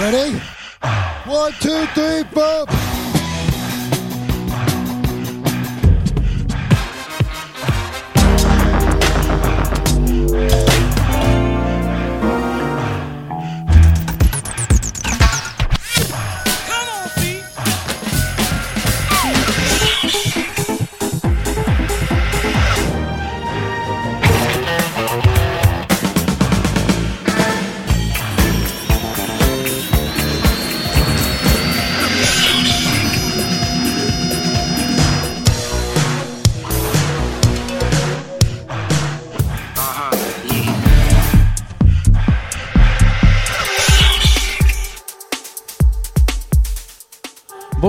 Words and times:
Ready? 0.00 0.40
One, 1.26 1.52
two, 1.60 1.84
three, 1.92 2.24
four. 2.32 2.89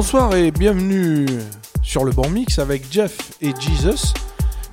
Bonsoir 0.03 0.33
et 0.33 0.49
bienvenue 0.49 1.27
sur 1.83 2.03
le 2.05 2.11
bon 2.11 2.27
mix 2.27 2.57
avec 2.57 2.91
Jeff 2.91 3.33
et 3.39 3.53
Jesus 3.59 4.15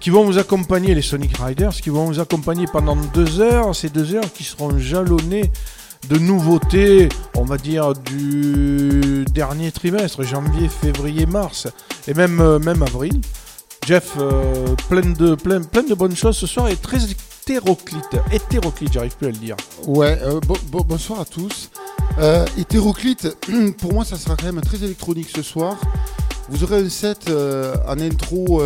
qui 0.01 0.09
vont 0.09 0.25
vous 0.25 0.39
accompagner, 0.39 0.95
les 0.95 1.03
Sonic 1.03 1.37
Riders, 1.37 1.75
qui 1.75 1.91
vont 1.91 2.07
vous 2.07 2.19
accompagner 2.19 2.65
pendant 2.67 2.97
deux 2.97 3.39
heures. 3.39 3.77
Ces 3.77 3.91
deux 3.91 4.15
heures 4.15 4.33
qui 4.33 4.43
seront 4.43 4.79
jalonnées 4.79 5.53
de 6.09 6.17
nouveautés, 6.17 7.11
on 7.37 7.45
va 7.45 7.59
dire, 7.59 7.93
du 7.93 9.27
dernier 9.35 9.70
trimestre, 9.70 10.23
janvier, 10.23 10.67
février, 10.67 11.27
mars 11.27 11.69
et 12.07 12.15
même, 12.15 12.41
euh, 12.41 12.59
même 12.59 12.83
avril. 12.83 13.20
Jeff, 13.87 14.15
euh, 14.17 14.75
plein, 14.89 15.03
de, 15.03 15.35
plein, 15.35 15.59
de 15.61 15.95
bonnes 15.95 16.17
choses 16.17 16.39
ce 16.39 16.47
soir 16.47 16.69
et 16.69 16.77
très 16.77 17.01
hétéroclite. 17.05 18.17
Hétéroclite, 18.33 18.95
j'arrive 18.95 19.15
plus 19.19 19.27
à 19.27 19.31
le 19.33 19.37
dire. 19.37 19.57
Ouais, 19.87 20.19
euh, 20.23 20.41
bo- 20.41 20.57
bo- 20.69 20.85
bonsoir 20.85 21.20
à 21.20 21.27
tous. 21.27 21.69
Euh, 22.19 22.44
hétéroclite, 22.58 23.28
pour 23.78 23.92
moi, 23.92 24.05
ça 24.05 24.16
sera 24.16 24.36
quand 24.36 24.47
même 24.47 24.61
très 24.61 24.78
électronique 24.83 25.28
ce 25.34 25.42
soir. 25.42 25.77
Vous 26.48 26.64
aurez 26.64 26.78
un 26.78 26.88
set 26.88 27.28
euh, 27.28 27.77
en 27.86 27.98
intro 28.00 28.62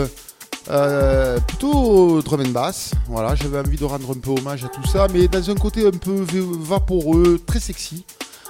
euh, 0.70 1.39
plutôt 1.41 2.23
drum 2.23 2.41
and 2.41 2.48
bass. 2.50 2.92
Voilà, 3.08 3.34
j'avais 3.34 3.58
envie 3.58 3.77
de 3.77 3.84
rendre 3.84 4.11
un 4.11 4.19
peu 4.19 4.30
hommage 4.30 4.64
à 4.64 4.69
tout 4.69 4.86
ça, 4.86 5.06
mais 5.12 5.28
dans 5.28 5.50
un 5.50 5.55
côté 5.55 5.86
un 5.86 5.91
peu 5.91 6.25
vaporeux, 6.62 7.41
très 7.45 7.61
sexy. 7.61 8.05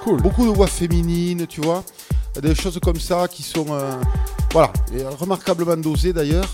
Cool. 0.04 0.20
Beaucoup 0.20 0.44
de 0.46 0.50
voix 0.50 0.66
féminines, 0.68 1.46
tu 1.48 1.60
vois. 1.60 1.82
Des 2.40 2.54
choses 2.54 2.78
comme 2.82 2.98
ça 3.00 3.26
qui 3.28 3.42
sont, 3.42 3.66
voilà, 4.52 4.72
remarquablement 5.18 5.76
dosées 5.76 6.12
d'ailleurs. 6.12 6.48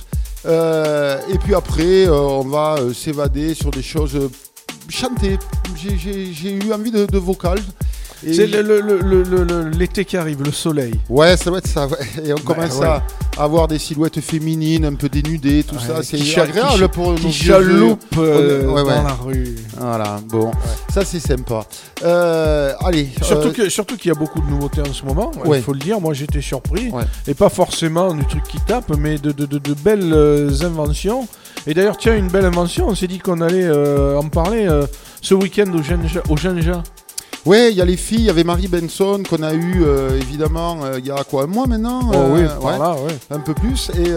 Et 0.44 1.38
puis 1.38 1.54
après, 1.54 2.08
on 2.08 2.42
va 2.48 2.76
s'évader 2.94 3.54
sur 3.54 3.70
des 3.70 3.82
choses 3.82 4.18
chantées. 4.88 5.38
J'ai- 5.76 6.52
eu 6.52 6.72
envie 6.72 6.90
de, 6.90 7.06
de 7.06 7.18
vocal. 7.18 7.58
C'est 8.22 8.46
le- 8.46 8.62
le- 8.62 9.22
le- 9.22 9.68
l'été 9.70 10.04
qui 10.04 10.16
arrive, 10.16 10.42
le 10.42 10.50
soleil. 10.52 10.92
Ouais, 11.08 11.36
ça 11.36 11.50
va 11.50 11.58
être 11.58 11.66
ça. 11.68 11.86
Et 12.24 12.32
on 12.32 12.36
Bah, 12.36 12.42
commence 12.44 12.76
ouais. 12.78 12.86
à 12.86 13.02
avoir 13.38 13.68
des 13.68 13.78
silhouettes 13.78 14.20
féminines, 14.20 14.84
un 14.84 14.94
peu 14.94 15.08
dénudées, 15.08 15.62
tout 15.62 15.76
Ouais, 15.76 15.80
ça. 15.86 16.02
C'est 16.02 16.16
agréable 16.40 16.82
qui- 16.82 16.88
pour 16.88 17.12
nos 17.12 17.30
chaloupe 17.30 18.02
euh, 18.18 18.66
Ouais, 18.66 18.82
dans 18.82 19.02
la 19.04 19.12
rue. 19.14 19.54
Voilà, 19.78 20.20
bon, 20.28 20.50
ça 20.92 21.04
c'est 21.04 21.20
sympa. 21.20 21.64
Euh, 22.02 22.72
allez, 22.84 23.08
Surtout 23.22 23.60
euh, 23.60 23.68
surtout 23.68 23.96
qu'il 23.96 24.08
y 24.08 24.12
a 24.12 24.18
beaucoup 24.18 24.40
de 24.40 24.46
nouveautés 24.50 24.80
en 24.80 24.92
ce 24.92 25.04
moment, 25.04 25.30
il 25.54 25.62
faut 25.62 25.72
le 25.72 25.78
dire. 25.78 26.00
Moi, 26.00 26.14
j'étais 26.14 26.40
surpris, 26.40 26.90
et 27.28 27.34
pas 27.34 27.48
forcément 27.48 28.12
du 28.14 28.24
truc 28.26 28.42
qui 28.48 28.58
tape, 28.66 28.92
mais 28.98 29.18
de, 29.18 29.30
de- 29.32 29.46
de- 29.46 29.58
de 29.58 29.74
belles 29.74 30.12
euh, 30.12 30.50
inventions. 30.62 31.28
Et 31.66 31.74
d'ailleurs, 31.74 31.96
tiens, 31.98 32.16
une 32.16 32.28
belle 32.28 32.44
invention. 32.46 32.88
On 32.88 32.94
s'est 32.94 33.06
dit 33.06 33.18
qu'on 33.18 33.40
allait 33.40 33.64
euh, 33.66 34.16
en 34.18 34.28
parler 34.28 34.66
ce 35.20 35.34
week-end 35.34 35.70
au 35.74 35.82
Genja. 35.82 36.22
Au 36.28 36.36
Genja. 36.36 36.82
Ouais, 37.46 37.70
il 37.70 37.76
y 37.76 37.80
a 37.80 37.84
les 37.84 37.96
filles, 37.96 38.20
il 38.20 38.24
y 38.24 38.30
avait 38.30 38.44
Marie 38.44 38.68
Benson 38.68 39.22
qu'on 39.28 39.42
a 39.42 39.54
eu 39.54 39.82
euh, 39.82 40.18
évidemment 40.20 40.84
euh, 40.84 40.98
il 40.98 41.06
y 41.06 41.10
a 41.10 41.22
quoi 41.24 41.44
un 41.44 41.46
mois 41.46 41.66
maintenant. 41.66 42.10
Oh 42.12 42.14
euh, 42.14 42.34
oui, 42.34 42.40
ouais, 42.40 42.48
par 42.60 42.78
là, 42.78 42.94
ouais. 43.02 43.16
un 43.30 43.40
peu 43.40 43.54
plus. 43.54 43.90
Et 43.98 44.12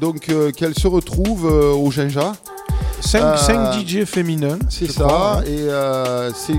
donc 0.00 0.30
qu'elle 0.56 0.74
se 0.74 0.86
retrouve 0.86 1.44
au 1.44 1.90
Ginja, 1.90 2.32
5, 3.00 3.20
Euh, 3.22 3.72
DJ 3.80 4.04
féminins. 4.04 4.58
c'est 4.68 4.90
ça. 4.90 5.04
crois. 5.04 5.40
Et 5.46 5.50
euh, 5.60 6.30
c'est 6.32 6.54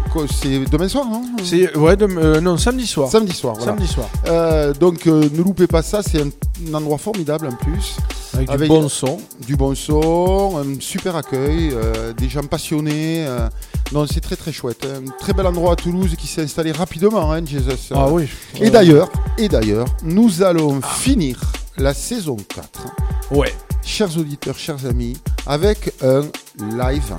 demain 0.72 0.88
soir, 0.88 1.06
non? 1.06 1.24
C'est 1.44 1.75
ouais, 1.78 1.96
de- 1.96 2.06
euh, 2.06 2.40
non 2.42 2.58
samedi 2.58 2.88
soir. 2.88 3.09
Samedi 3.12 3.34
soir. 3.34 3.56
Voilà. 3.58 3.74
Samedi 3.74 3.88
soir. 3.88 4.08
Euh, 4.28 4.74
donc 4.74 5.06
ne 5.06 5.42
loupez 5.44 5.68
pas 5.68 5.81
ça, 5.81 6.02
c'est 6.03 6.22
un, 6.22 6.30
un 6.70 6.74
endroit 6.74 6.98
formidable 6.98 7.48
en 7.48 7.56
plus. 7.56 7.98
Avec, 8.34 8.50
Avec- 8.52 8.70
du 8.70 8.75
bon 8.78 8.88
son. 8.90 9.18
du 9.48 9.56
bon 9.56 9.74
son, 9.74 10.58
un 10.59 10.80
super 10.80 11.16
accueil, 11.16 11.74
des 12.18 12.30
gens 12.30 12.44
passionnés. 12.44 13.25
non, 13.92 14.06
c'est 14.06 14.19
très 14.22 14.36
très 14.36 14.52
chouette. 14.52 14.86
Un 14.86 15.09
très 15.19 15.34
bel 15.34 15.48
endroit 15.48 15.74
à 15.74 15.75
Toulouse 15.75 16.16
qui 16.18 16.28
s'est 16.28 16.44
installé 16.44 16.72
rapidement, 16.72 17.31
hein, 17.31 17.42
Jesus. 17.46 17.94
Ah 17.96 18.08
oui. 18.09 18.28
Et 18.62 18.69
d'ailleurs, 18.69 19.09
et 19.38 19.48
d'ailleurs, 19.50 19.88
nous 20.04 20.44
allons 20.44 20.81
finir 20.81 21.40
la 21.77 21.93
saison 21.93 22.38
4, 22.38 22.88
Ouais. 23.31 23.53
chers 23.83 24.17
auditeurs, 24.17 24.57
chers 24.57 24.85
amis, 24.85 25.17
avec 25.45 25.93
un 26.03 26.21
live. 26.77 27.13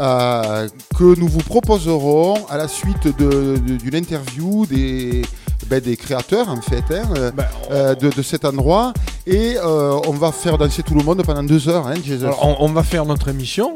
euh, 0.00 0.68
que 0.98 1.16
nous 1.20 1.28
vous 1.28 1.38
proposerons 1.38 2.34
à 2.50 2.56
la 2.56 2.66
suite 2.66 3.06
d'une 3.16 3.94
interview 3.94 4.66
des, 4.66 5.22
ben, 5.68 5.78
des 5.80 5.96
créateurs 5.96 6.48
en 6.48 6.60
fait 6.60 6.82
hein, 6.90 7.04
euh, 7.16 7.30
Ben, 7.30 7.46
on- 7.70 7.72
euh, 7.72 7.94
de, 7.94 8.10
de 8.10 8.20
cet 8.22 8.44
endroit 8.44 8.92
et 9.24 9.54
euh, 9.56 9.96
on 10.08 10.10
va 10.10 10.32
faire 10.32 10.58
danser 10.58 10.82
tout 10.82 10.96
le 10.96 11.04
monde 11.04 11.22
pendant 11.24 11.44
deux 11.44 11.68
heures 11.68 11.86
hein. 11.86 11.94
Alors, 12.22 12.44
on, 12.60 12.64
on 12.64 12.72
va 12.72 12.82
faire 12.82 13.04
notre 13.04 13.28
émission 13.28 13.72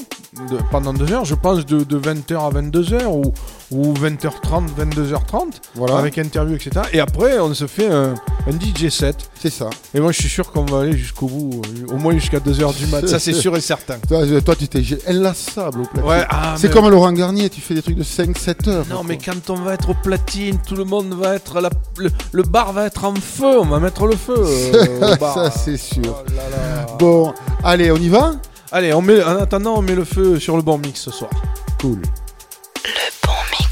de- 0.51 0.59
pendant 0.73 0.93
deux 0.93 1.13
heures, 1.13 1.25
je 1.25 1.37
pense 1.37 1.65
de, 1.65 1.85
de 1.85 1.99
20h 2.01 2.35
à 2.37 2.51
22h 2.51 3.07
ou, 3.07 3.23
ou 3.71 3.93
20h30, 3.93 4.69
22h30, 4.79 5.41
voilà, 5.75 5.99
avec 5.99 6.17
interview, 6.19 6.55
etc. 6.57 6.71
Et 6.93 7.01
après, 7.01 7.39
on 7.39 7.53
se 7.53 7.67
fait 7.67 7.87
un, 7.89 8.15
un 8.47 8.51
DJ 8.53 8.89
set. 8.89 9.17
c'est 9.39 9.51
ça. 9.51 9.69
Et 9.95 10.01
moi, 10.01 10.11
je 10.13 10.21
suis 10.21 10.29
sûr 10.31 10.51
qu'on 10.51 10.65
va 10.65 10.81
aller 10.81 10.97
jusqu'au 10.97 11.27
bout, 11.27 11.61
euh, 11.67 11.93
au 11.93 11.97
moins 11.99 12.15
jusqu'à 12.15 12.39
2h 12.39 12.75
du 12.77 12.87
mat. 12.91 13.07
Ça, 13.07 13.19
c'est 13.19 13.35
sûr 13.35 13.55
et 13.57 13.61
certain. 13.61 13.99
Toi, 14.09 14.19
euh, 14.23 14.41
toi, 14.41 14.57
tu 14.57 14.69
t'es 14.69 14.83
inlassable 15.07 15.81
au 15.83 15.85
platine. 15.85 16.09
Ouais, 16.09 16.25
ah, 16.31 16.55
c'est 16.57 16.69
mais- 16.69 16.75
comme 16.75 16.89
Laurent 16.89 17.13
Garnier, 17.13 17.51
tu 17.51 17.61
fais 17.61 17.75
des 17.75 17.83
trucs 17.83 17.97
de 17.97 18.03
5-7 18.05 18.69
heures. 18.69 18.87
Non, 18.89 19.05
mais 19.05 19.19
quand 19.19 19.51
on 19.51 19.57
va 19.57 19.75
être 19.75 19.91
au 19.91 19.95
platine, 19.95 20.59
tout 20.67 20.77
le 20.77 20.85
monde 20.85 21.13
va 21.15 21.35
être. 21.35 21.61
la- 21.61 21.71
le, 21.99 22.11
le 22.33 22.43
bar 22.45 22.73
va 22.73 22.87
être 22.87 23.05
en 23.05 23.15
feu, 23.17 23.59
on 23.61 23.67
va 23.67 23.81
mettre 23.81 24.07
le 24.07 24.17
feu. 24.17 24.35
euh, 24.75 25.15
au 25.15 25.17
bar. 25.17 25.35
Ça, 25.35 25.51
c'est 25.51 25.77
sûr. 25.77 26.03
Oh 26.07 26.31
là 26.35 26.43
là. 26.51 26.87
Bon, 26.99 27.35
allez, 27.63 27.91
on 27.93 27.97
y 27.97 28.09
va? 28.09 28.33
Allez, 28.73 28.93
on 28.95 29.03
met, 29.03 29.23
en 29.23 29.37
attendant, 29.37 29.75
on 29.77 29.83
met 29.83 29.95
le 29.95 30.05
feu 30.05 30.39
sur 30.39 30.57
le 30.57 30.63
bon 30.63 30.79
mix 30.79 31.01
ce 31.03 31.11
soir. 31.11 31.31
Cool. 31.81 32.01
Le 32.85 33.27
bon 33.27 33.33
mix. 33.51 33.68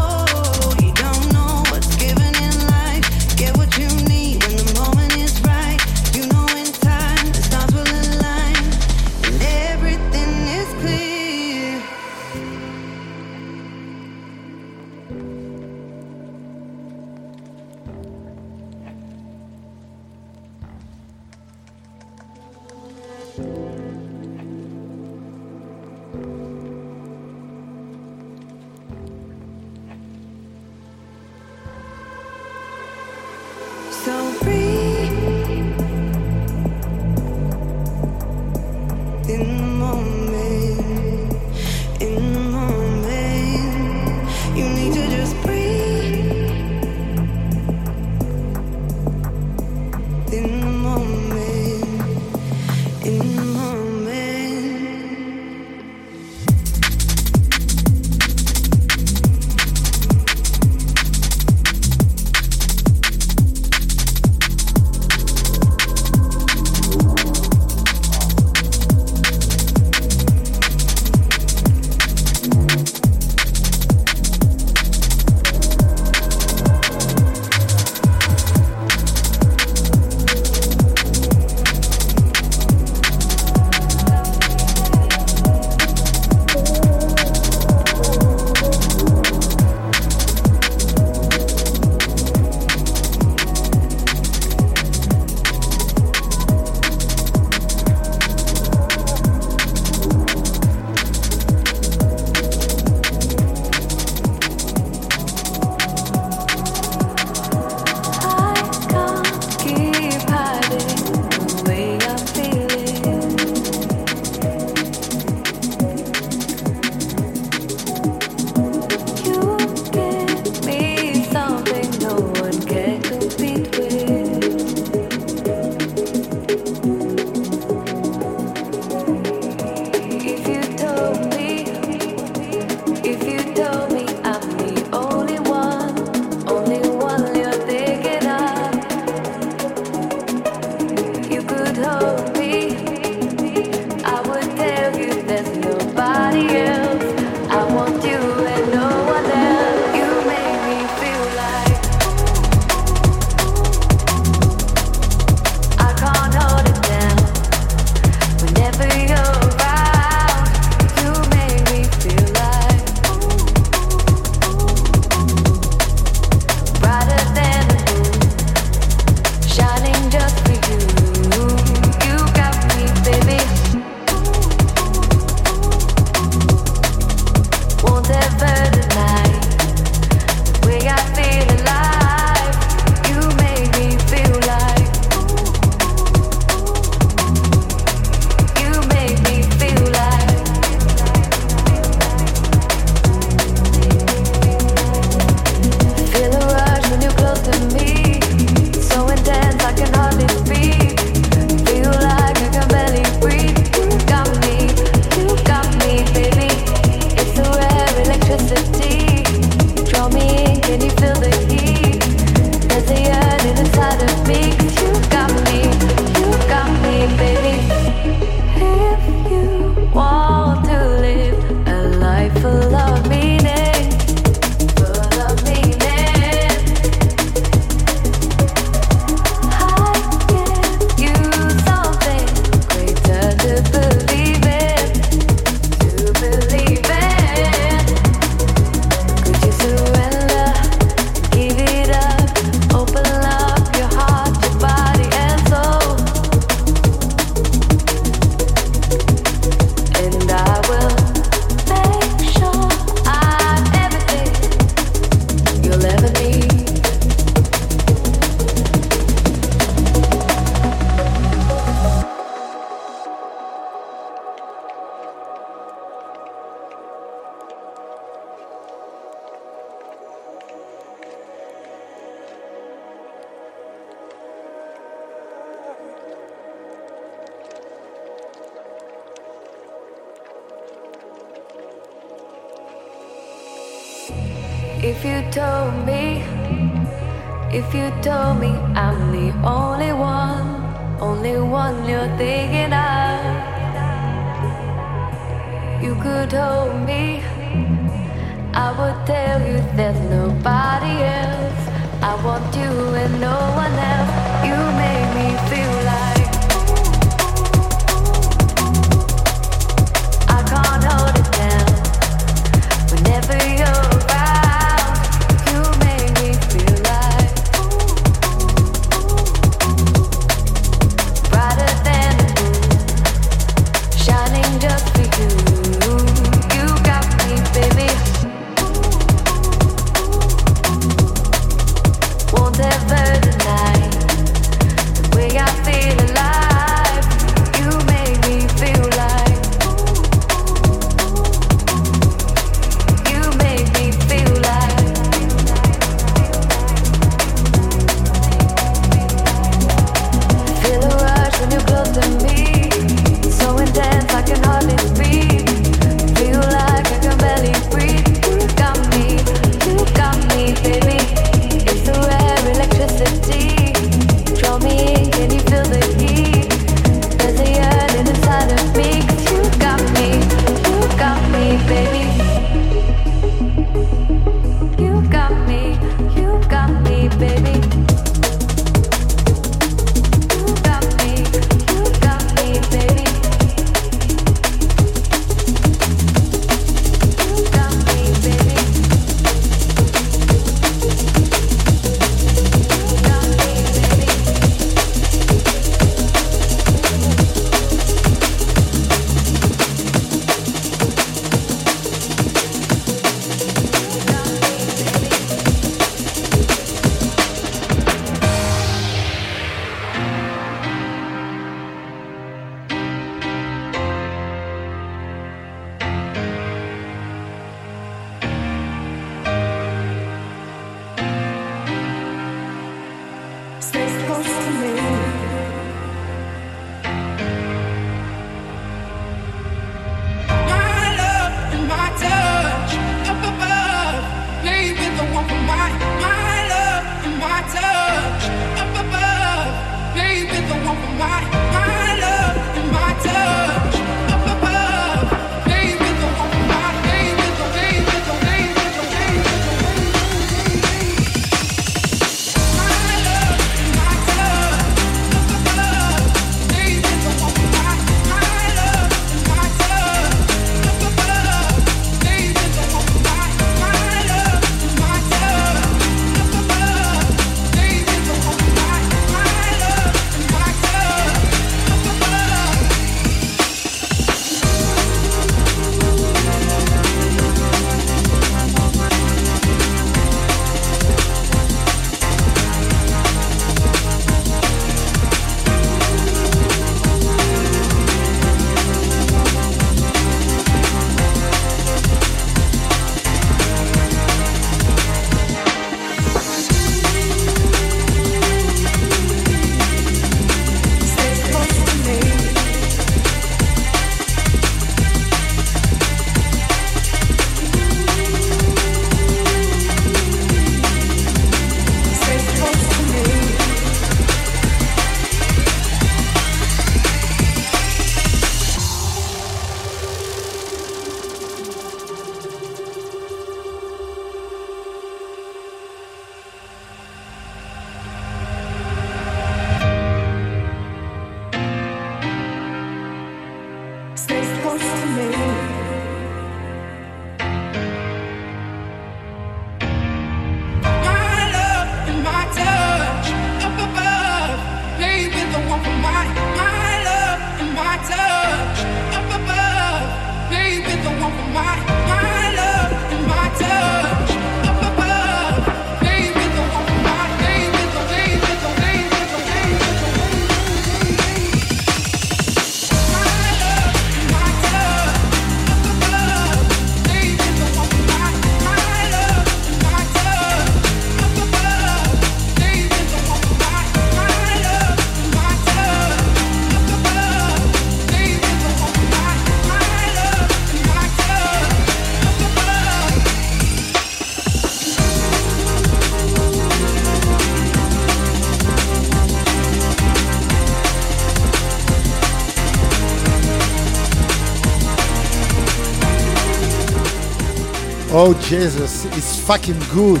Oh 597.98 598.14
Jesus, 598.28 598.84
it's 598.96 599.16
fucking 599.26 599.56
good. 599.74 600.00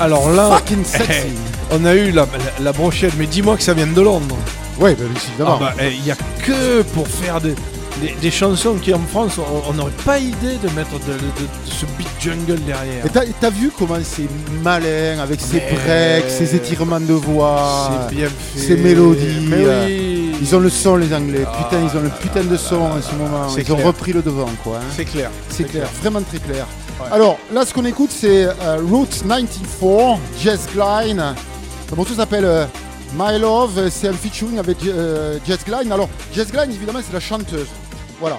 Alors 0.00 0.30
là, 0.32 0.50
Fucking 0.56 0.84
sexy. 0.84 1.28
on 1.70 1.84
a 1.84 1.94
eu 1.94 2.10
la, 2.10 2.22
la, 2.58 2.64
la 2.64 2.72
brochette, 2.72 3.12
mais 3.18 3.26
dis-moi 3.26 3.56
que 3.56 3.62
ça 3.62 3.72
vient 3.74 3.86
de 3.86 4.00
Londres. 4.00 4.36
Ouais, 4.80 4.94
bah, 4.96 5.04
évidemment. 5.14 5.58
Ah 5.60 5.64
bah, 5.64 5.74
eh, 5.80 5.92
il 5.94 6.04
y 6.06 6.10
a 6.10 6.16
que 6.42 6.82
pour 6.94 7.06
faire 7.06 7.40
des, 7.40 7.54
des, 8.00 8.14
des 8.20 8.30
chansons 8.32 8.74
qui 8.82 8.92
en 8.94 9.00
France, 9.12 9.34
on- 9.38 9.72
n'aurait 9.74 9.92
pas 10.04 10.18
idée 10.18 10.56
de 10.60 10.68
mettre 10.74 10.90
de, 11.06 11.12
de- 11.12 11.18
de 11.18 11.70
ce 11.70 11.84
beat 11.96 12.08
jungle 12.18 12.58
derrière. 12.64 13.04
Et 13.06 13.32
t'as, 13.40 13.50
vu 13.50 13.70
comment 13.78 13.98
c'est 14.02 14.26
malin 14.64 15.18
avec 15.22 15.40
ses 15.40 15.58
Mais- 15.58 15.72
breaks, 15.74 16.30
ses 16.30 16.56
étirements 16.56 16.98
de 16.98 17.12
voix. 17.12 17.90
C'est 18.08 18.16
bien 18.16 18.28
fait. 18.28 18.58
ces 18.58 18.76
mélodies, 18.76 19.46
Mais 19.48 19.64
oui. 19.86 20.16
Ils 20.42 20.56
ont 20.56 20.60
le 20.60 20.70
son, 20.70 20.96
les 20.96 21.12
Anglais. 21.14 21.44
Ah, 21.46 21.62
putain, 21.62 21.82
ils 21.84 21.96
ont 21.98 22.02
le 22.02 22.08
putain 22.08 22.42
de 22.42 22.56
son 22.56 22.76
en 22.76 23.02
ce 23.02 23.14
moment. 23.14 23.46
Ils 23.56 23.70
ont 23.72 23.76
repris 23.76 24.14
le 24.14 24.22
devant, 24.22 24.48
quoi. 24.64 24.78
hein. 24.78 24.86
C'est 24.96 25.04
clair. 25.04 25.30
C'est 25.50 25.64
clair, 25.64 25.86
vraiment 26.02 26.22
très 26.22 26.38
clair. 26.38 26.66
Alors, 27.10 27.38
là, 27.52 27.64
ce 27.64 27.74
qu'on 27.74 27.84
écoute, 27.84 28.10
c'est 28.12 28.44
euh, 28.46 28.78
Route 28.88 29.22
94, 29.26 30.18
Jess 30.40 30.66
Glynn. 30.72 31.34
Le 31.90 31.96
morceau 31.96 32.14
s'appelle 32.14 32.44
euh, 32.44 32.66
My 33.14 33.38
Love. 33.38 33.88
C'est 33.90 34.08
un 34.08 34.12
featuring 34.12 34.58
avec 34.58 34.78
euh, 34.86 35.38
Jess 35.46 35.64
Glynn. 35.64 35.90
Alors, 35.90 36.08
Jess 36.34 36.50
Glynn, 36.50 36.70
évidemment, 36.70 37.00
c'est 37.04 37.12
la 37.12 37.20
chanteuse. 37.20 37.68
Voilà. 38.20 38.38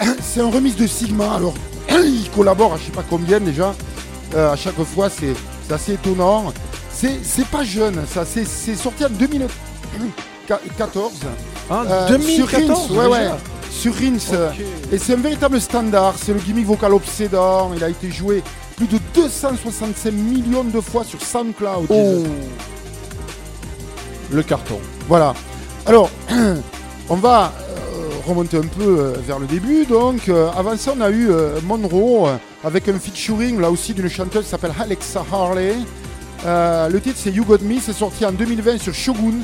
C'est 0.22 0.40
un 0.40 0.50
remix 0.50 0.76
de 0.76 0.86
Sigma. 0.86 1.34
Alors, 1.34 1.54
il 1.90 2.28
collabore 2.30 2.74
à 2.74 2.76
je 2.76 2.84
sais 2.84 2.92
pas 2.92 3.04
combien 3.08 3.40
déjà. 3.40 3.74
Euh, 4.34 4.52
à 4.52 4.56
chaque 4.56 4.80
fois, 4.82 5.08
c'est 5.08 5.34
assez 5.72 5.94
étonnant. 5.94 6.52
C'est 6.92 7.46
pas 7.50 7.64
jeune, 7.64 8.04
ça. 8.12 8.24
C'est 8.24 8.76
sorti 8.76 9.04
en 9.04 9.08
2014. 9.10 11.12
Hein, 11.70 11.70
Euh, 11.90 12.08
2014 12.08 12.86
sur 12.86 12.96
ouais, 12.96 13.06
ouais. 13.06 13.28
Sur 13.78 13.94
Rins. 13.94 14.16
Ok. 14.32 14.60
et 14.92 14.98
c'est 14.98 15.12
un 15.12 15.18
véritable 15.18 15.60
standard, 15.60 16.14
c'est 16.16 16.32
le 16.32 16.40
gimmick 16.40 16.66
vocal 16.66 16.92
obsédant, 16.94 17.70
il 17.76 17.84
a 17.84 17.88
été 17.88 18.10
joué 18.10 18.42
plus 18.76 18.88
de 18.88 18.98
265 19.14 20.12
millions 20.12 20.64
de 20.64 20.80
fois 20.80 21.04
sur 21.04 21.22
SoundCloud. 21.22 21.86
Oh. 21.88 22.24
Le 24.32 24.42
carton. 24.42 24.80
Voilà. 25.06 25.32
Alors, 25.86 26.10
on 27.08 27.14
va 27.14 27.52
euh, 27.60 28.08
remonter 28.26 28.56
un 28.56 28.66
peu 28.66 28.98
euh, 28.98 29.12
vers 29.24 29.38
le 29.38 29.46
début. 29.46 29.86
Donc, 29.86 30.28
euh, 30.28 30.50
avant 30.56 30.76
ça, 30.76 30.94
on 30.96 31.00
a 31.00 31.10
eu 31.10 31.30
Monroe 31.62 32.30
avec 32.64 32.88
un 32.88 32.98
featuring 32.98 33.60
là 33.60 33.70
aussi 33.70 33.94
d'une 33.94 34.08
chanteuse 34.08 34.42
qui 34.42 34.50
s'appelle 34.50 34.74
Alexa 34.80 35.24
Harley. 35.32 35.76
Le 36.44 36.98
titre 36.98 37.16
c'est 37.16 37.30
You 37.30 37.44
Got 37.44 37.58
Me, 37.62 37.78
c'est 37.80 37.92
sorti 37.92 38.26
en 38.26 38.32
2020 38.32 38.78
sur 38.78 38.92
Shogun 38.92 39.38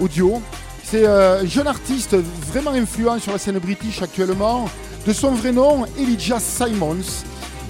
Audio. 0.00 0.42
C'est 0.90 1.06
euh, 1.06 1.42
un 1.42 1.46
jeune 1.46 1.66
artiste 1.66 2.16
vraiment 2.50 2.70
influent 2.72 3.18
sur 3.18 3.32
la 3.32 3.38
scène 3.38 3.58
british 3.58 4.00
actuellement. 4.02 4.68
De 5.06 5.12
son 5.12 5.32
vrai 5.32 5.52
nom, 5.52 5.84
Elijah 5.98 6.38
Simons. 6.40 7.24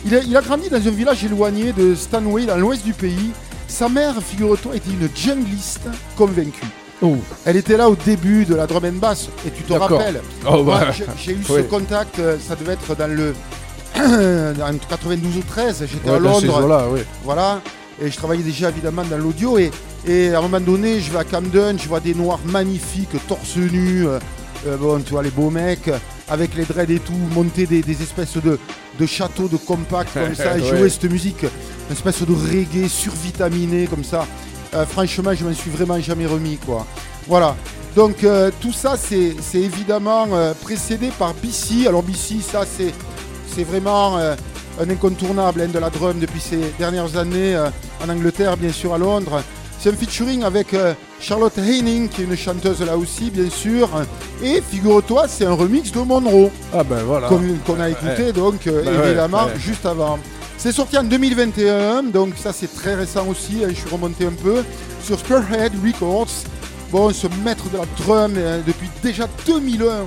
Il 0.05 0.15
a, 0.15 0.21
il 0.21 0.37
a 0.37 0.41
grandi 0.41 0.69
dans 0.69 0.77
un 0.77 0.91
village 0.91 1.25
éloigné 1.25 1.73
de 1.73 1.95
Stanway, 1.95 2.47
dans 2.47 2.57
l'ouest 2.57 2.85
du 2.85 2.93
pays. 2.93 3.31
Sa 3.67 3.89
mère, 3.89 4.15
figure-toi, 4.23 4.77
était 4.77 4.91
une 4.91 5.09
jungliste 5.15 5.89
convaincue. 6.17 6.67
Oh. 7.03 7.17
Elle 7.45 7.57
était 7.57 7.77
là 7.77 7.89
au 7.89 7.97
début 7.97 8.45
de 8.45 8.55
la 8.55 8.67
drum 8.67 8.85
and 8.85 8.99
bass, 9.01 9.29
et 9.47 9.51
tu 9.51 9.63
te 9.63 9.73
rappelles. 9.73 10.21
Oh, 10.49 10.63
bah. 10.65 10.87
j'ai- 10.97 11.05
j'ai 11.17 11.33
eu 11.33 11.45
ce 11.45 11.61
contact, 11.63 12.19
euh, 12.19 12.37
ça 12.41 12.57
devait 12.57 12.73
être 12.75 12.95
dans 12.97 13.07
le 13.13 13.35
en 14.63 14.77
92 14.89 15.37
ou 15.39 15.43
13, 15.49 15.85
j'étais 15.91 16.09
à 16.09 16.15
Ouais, 16.15 16.21
Londres, 16.21 16.89
oui. 16.93 17.01
voilà, 17.25 17.61
et 18.01 18.11
je 18.11 18.17
travaillais 18.17 18.43
déjà 18.43 18.69
évidemment 18.71 19.05
dans 19.05 19.19
l'audio, 19.19 19.59
et, 19.59 19.71
et 20.07 20.31
à 20.35 20.39
un 20.39 20.43
moment 20.43 20.61
donné, 20.61 21.01
je 21.01 21.11
vais 21.11 21.19
à 21.19 21.25
Camden, 21.25 21.79
je 21.79 21.89
vois 21.89 22.01
des 22.01 22.15
noirs 22.15 22.41
magnifiques, 22.45 23.17
torse 23.27 23.57
nu, 23.57 24.07
euh, 24.07 24.19
euh, 24.67 24.77
bon, 24.77 25.01
tu 25.01 25.11
vois, 25.13 25.23
les 25.23 25.31
beaux 25.31 25.51
mecs, 25.51 25.91
avec 26.29 26.55
les 26.55 26.65
dreads 26.65 26.91
et 26.91 27.01
tout, 27.01 27.13
monter 27.35 27.67
des, 27.67 27.83
des 27.83 28.03
espèces 28.03 28.37
de, 28.37 28.59
de 28.99 29.07
châteaux 29.07 29.49
de 29.49 29.57
compact 29.57 30.13
comme 30.15 30.35
ça, 30.35 30.57
et 30.59 30.61
Ouais. 30.63 30.69
jouer 30.79 30.89
cette 30.91 31.11
musique, 31.11 31.43
une 31.43 31.93
espèce 31.97 32.23
de 32.23 32.33
reggae 32.33 32.89
survitaminé 32.89 33.87
comme 33.87 34.05
ça. 34.05 34.27
Euh, 34.75 34.85
franchement, 34.85 35.33
je 35.35 35.45
m'en 35.45 35.55
suis 35.55 35.71
vraiment 35.71 35.99
jamais 36.01 36.27
remis, 36.27 36.59
quoi. 36.59 36.87
Voilà. 37.27 37.57
Donc 37.97 38.23
euh, 38.23 38.51
tout 38.61 38.73
ça, 38.73 38.97
c'est 38.97 39.35
évidemment 39.55 40.29
précédé 40.63 41.09
par 41.19 41.35
BC. 41.35 41.87
Alors 41.89 42.03
BC, 42.03 42.37
ça, 42.43 42.65
c'est 42.65 42.93
c'est 43.55 43.65
vraiment 43.65 44.19
un 44.81 44.89
incontournable 44.91 45.63
hein, 45.63 45.69
de 45.73 45.79
la 45.79 45.91
drum 45.91 46.19
depuis 46.19 46.41
ces 46.41 46.59
dernières 46.79 47.17
années 47.17 47.55
euh, 47.57 47.69
en 48.05 48.09
Angleterre, 48.09 48.57
bien 48.57 48.73
sûr 48.73 48.95
à 48.95 48.99
Londres. 48.99 49.43
C'est 49.81 49.91
un 49.91 49.93
featuring 49.97 50.43
avec 50.43 50.75
euh, 50.75 50.93
Charlotte 51.21 51.57
Haining, 51.57 52.09
qui 52.09 52.23
est 52.23 52.25
une 52.25 52.37
chanteuse 52.37 52.81
là 52.85 52.97
aussi, 52.97 53.31
bien 53.31 53.49
sûr. 53.49 53.89
Et 54.43 54.61
figure-toi, 54.61 55.27
c'est 55.29 55.45
un 55.47 55.53
remix 55.53 55.93
de 55.93 56.01
Monroe 56.01 56.51
Ah 56.75 56.83
ben 56.83 57.03
voilà. 57.05 57.29
qu'on 57.29 57.81
a 57.81 57.89
écouté 57.91 58.33
donc 58.33 58.67
euh, 58.67 58.83
Bah 58.85 59.07
évidemment 59.07 59.45
ouais. 59.47 59.53
juste 59.59 59.87
avant. 59.87 60.19
C'est 60.57 60.73
sorti 60.73 60.99
en 60.99 61.05
2021, 61.05 62.03
donc 62.05 62.35
ça 62.37 62.53
c'est 62.53 62.73
très 62.75 62.97
récent 62.97 63.25
aussi, 63.29 63.59
hein, 63.65 63.69
je 63.71 63.75
suis 63.77 63.89
remonté 63.91 64.27
un 64.27 64.33
peu, 64.33 64.65
sur 65.05 65.17
Spearhead 65.19 65.73
Records. 65.85 66.27
Bon, 66.91 67.13
ce 67.13 67.29
maître 67.45 67.69
de 67.71 67.77
la 67.79 67.85
drum 68.05 68.33
euh, 68.37 68.61
depuis 68.67 68.89
déjà 69.03 69.29
2001, 69.47 70.07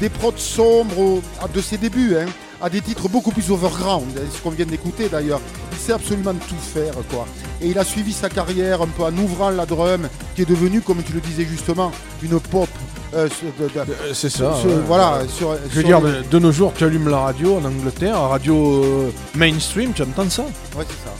des 0.00 0.08
prods 0.08 0.32
sombres 0.36 0.98
au- 0.98 1.22
de 1.54 1.60
ses 1.60 1.76
débuts, 1.76 2.16
hein, 2.16 2.26
à 2.62 2.70
des 2.70 2.80
titres 2.80 3.08
beaucoup 3.08 3.32
plus 3.32 3.50
overground, 3.50 4.12
ce 4.32 4.40
qu'on 4.40 4.50
vient 4.50 4.64
d'écouter 4.66 5.08
d'ailleurs. 5.08 5.40
Il 5.72 5.78
sait 5.78 5.92
absolument 5.92 6.32
tout 6.34 6.54
faire 6.74 6.94
quoi. 7.10 7.26
Et 7.60 7.68
il 7.68 7.78
a 7.78 7.84
suivi 7.84 8.12
sa 8.12 8.28
carrière 8.28 8.82
un 8.82 8.86
peu 8.86 9.02
en 9.04 9.16
ouvrant 9.16 9.50
la 9.50 9.66
drum, 9.66 10.08
qui 10.36 10.42
est 10.42 10.48
devenue, 10.48 10.80
comme 10.80 11.02
tu 11.02 11.12
le 11.12 11.20
disais 11.20 11.44
justement, 11.44 11.90
une 12.22 12.38
pop. 12.40 12.68
euh, 13.14 13.28
Euh, 13.60 14.14
C'est 14.14 14.30
ça. 14.30 14.54
sur- 14.60 14.70
ouais. 14.70 14.76
voilà, 14.86 15.22
sur, 15.28 15.54
Je 15.68 15.74
veux 15.76 15.80
sur 15.82 16.00
dire, 16.00 16.00
les- 16.00 16.22
de, 16.26 16.38
nos 16.38 16.50
jours, 16.52 16.72
tu 16.76 16.84
allumes 16.84 17.08
la 17.08 17.18
radio 17.18 17.56
en 17.58 17.64
Angleterre, 17.64 18.18
radio 18.20 18.84
euh, 18.84 19.10
mainstream, 19.34 19.92
tu 19.92 20.02
entends 20.02 20.30
ça? 20.30 20.42
Ouais, 20.76 20.84
c'est 20.88 21.04
ça. 21.08 21.14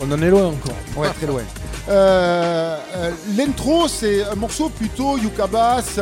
On 0.00 0.10
en 0.12 0.22
est 0.22 0.30
loin 0.30 0.46
encore. 0.46 0.76
Ouais, 0.96 1.08
très 1.10 1.26
loin. 1.26 1.42
Euh, 1.88 2.76
euh, 2.96 3.10
L'intro, 3.36 3.86
c'est 3.88 4.24
un 4.24 4.34
morceau 4.36 4.68
plutôt 4.70 5.18
yuka 5.18 5.46
bass 5.46 5.98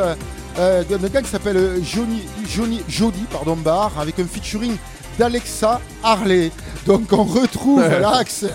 euh, 0.59 0.83
d'un 0.83 1.07
gars 1.07 1.21
qui 1.21 1.29
s'appelle 1.29 1.57
euh, 1.57 1.79
Johnny, 1.81 2.23
Johnny, 2.47 2.81
Jody 2.87 3.25
pardon, 3.31 3.55
Barr 3.55 3.91
avec 3.97 4.19
un 4.19 4.25
featuring 4.25 4.75
d'Alexa 5.17 5.79
Harley. 6.03 6.51
Donc 6.85 7.11
on 7.11 7.23
retrouve 7.23 7.81
l'axe 7.81 8.45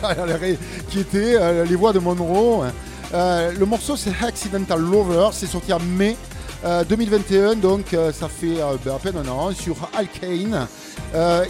qui 0.90 1.00
était 1.00 1.36
euh, 1.36 1.64
les 1.64 1.76
voix 1.76 1.92
de 1.92 1.98
Monroe. 1.98 2.64
Euh, 3.12 3.52
le 3.58 3.66
morceau 3.66 3.96
c'est 3.96 4.12
Accidental 4.22 4.80
Lover, 4.80 5.28
c'est 5.32 5.46
sorti 5.46 5.72
en 5.72 5.80
mai 5.80 6.16
euh, 6.64 6.84
2021, 6.84 7.56
donc 7.56 7.96
ça 8.12 8.28
fait 8.28 8.56
ben, 8.84 8.94
à 8.94 8.98
peine 8.98 9.16
un 9.16 9.28
an 9.28 9.52
sur 9.52 9.76
Alkane. 9.96 10.66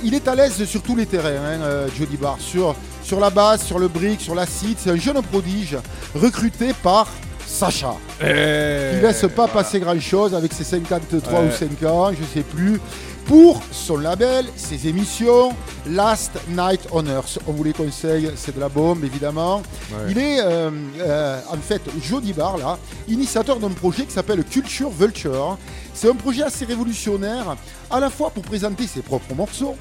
Il 0.05 0.15
est 0.15 0.29
à 0.29 0.35
l'aise 0.35 0.65
sur 0.65 0.83
tous 0.83 0.95
les 0.95 1.07
terrains, 1.07 1.31
hein, 1.31 1.87
Jody 1.97 2.17
Barr, 2.17 2.37
sur, 2.39 2.75
sur 3.03 3.19
la 3.19 3.31
basse, 3.31 3.65
sur 3.65 3.79
le 3.79 3.89
brick, 3.89 4.21
sur 4.21 4.35
l'acide. 4.35 4.77
C'est 4.79 4.91
un 4.91 4.97
jeune 4.97 5.23
prodige 5.23 5.79
recruté 6.15 6.73
par 6.83 7.07
Sacha. 7.55 7.95
Eh, 8.21 8.97
qui 8.97 9.01
laisse 9.01 9.27
pas 9.35 9.47
passer 9.47 9.79
grand 9.79 9.99
chose 10.01 10.35
avec 10.35 10.53
ses 10.53 10.65
53 10.65 11.43
ou 11.43 11.51
5 11.53 11.89
ans, 11.89 12.11
je 12.13 12.25
sais 12.25 12.43
plus, 12.43 12.81
pour 13.27 13.63
son 13.71 13.97
label, 13.97 14.47
ses 14.57 14.89
émissions, 14.89 15.53
Last 15.87 16.33
Night 16.49 16.81
on 16.91 17.07
Earth. 17.07 17.39
On 17.47 17.53
vous 17.53 17.63
les 17.63 17.73
conseille, 17.73 18.29
c'est 18.35 18.57
de 18.57 18.61
la 18.61 18.69
bombe 18.69 19.05
évidemment. 19.05 19.63
Il 20.09 20.19
est 20.19 20.41
euh, 20.41 20.71
euh, 20.99 21.41
en 21.49 21.57
fait 21.59 21.81
Jody 22.03 22.33
Bar 22.33 22.59
là, 22.59 22.77
initiateur 23.07 23.61
d'un 23.61 23.71
projet 23.71 24.05
qui 24.05 24.13
s'appelle 24.13 24.43
Culture 24.43 24.91
Vulture. 24.91 25.57
C'est 25.95 26.11
un 26.11 26.17
projet 26.17 26.43
assez 26.43 26.65
révolutionnaire, 26.65 27.57
à 27.89 28.01
la 28.01 28.11
fois 28.11 28.31
pour 28.31 28.43
présenter 28.43 28.89
ses 28.89 29.01
propres 29.01 29.33
morceaux, 29.33 29.77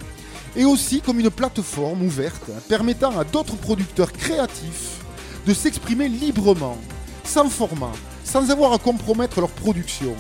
et 0.55 0.63
aussi 0.63 1.01
comme 1.01 1.19
une 1.19 1.31
plateforme 1.31 2.03
ouverte 2.03 2.51
permettant 2.69 3.17
à 3.19 3.23
d'autres 3.23 3.55
producteurs 3.55 4.11
créatifs 4.11 4.99
de 5.47 5.53
s'exprimer 5.55 6.07
librement, 6.07 6.77
sans 7.23 7.49
format, 7.49 7.91
sans 8.23 8.49
avoir 8.51 8.73
à 8.73 8.77
compromettre 8.77 9.39
leur 9.39 9.49
production. 9.49 10.15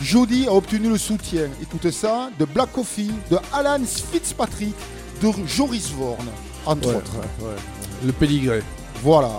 Jody 0.00 0.46
a 0.48 0.52
obtenu 0.52 0.88
le 0.88 0.98
soutien, 0.98 1.44
écoute 1.62 1.90
ça, 1.92 2.30
de 2.38 2.44
Black 2.44 2.72
Coffee, 2.72 3.12
de 3.30 3.38
Alan 3.52 3.78
Fitzpatrick, 4.12 4.74
de 5.22 5.30
Joris 5.46 5.90
Vorn, 5.96 6.26
entre 6.66 6.88
Ouais, 6.88 6.94
autres. 6.96 7.12
ouais, 7.40 7.46
ouais. 7.46 7.54
Le 8.04 8.12
pédigré. 8.12 8.62
Voilà. 9.02 9.30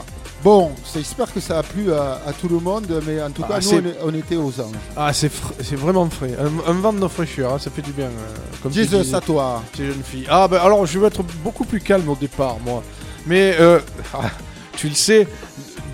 Bon, 0.41 0.71
j'espère 0.93 1.33
que 1.33 1.39
ça 1.39 1.59
a 1.59 1.63
plu 1.63 1.93
à, 1.93 2.21
à 2.27 2.33
tout 2.33 2.49
le 2.49 2.59
monde, 2.59 3.01
mais 3.07 3.21
en 3.21 3.31
tout 3.31 3.43
Ah, 3.49 3.59
cas, 3.59 3.81
nous, 3.81 3.91
on, 4.03 4.13
était 4.13 4.35
aux 4.35 4.49
anges. 4.59 4.75
Ah, 4.95 5.13
c'est 5.13 5.27
fr- 5.31 5.53
c'est 5.61 5.77
vraiment 5.77 6.09
frais. 6.09 6.35
Un, 6.37 6.69
un 6.71 6.73
vent 6.73 6.91
de 6.91 7.07
fraîcheur, 7.07 7.53
hein, 7.53 7.59
ça 7.59 7.69
fait 7.71 7.81
du 7.81 7.91
bien. 7.91 8.07
euh, 8.07 8.35
comme 8.61 8.73
Jesus, 8.73 9.03
dis, 9.03 9.15
à 9.15 9.21
toi. 9.21 9.63
ces 9.75 9.85
jeunes 9.85 10.03
filles. 10.03 10.27
Ah, 10.29 10.47
bah 10.49 10.61
alors, 10.61 10.85
je 10.85 10.99
vais 10.99 11.07
être 11.07 11.23
beaucoup 11.43 11.63
plus 11.63 11.79
calme 11.79 12.09
au 12.09 12.15
départ, 12.15 12.57
moi. 12.65 12.83
Mais, 13.25 13.55
euh, 13.59 13.79
ah, 14.13 14.31
tu 14.75 14.89
le 14.89 14.95
sais, 14.95 15.29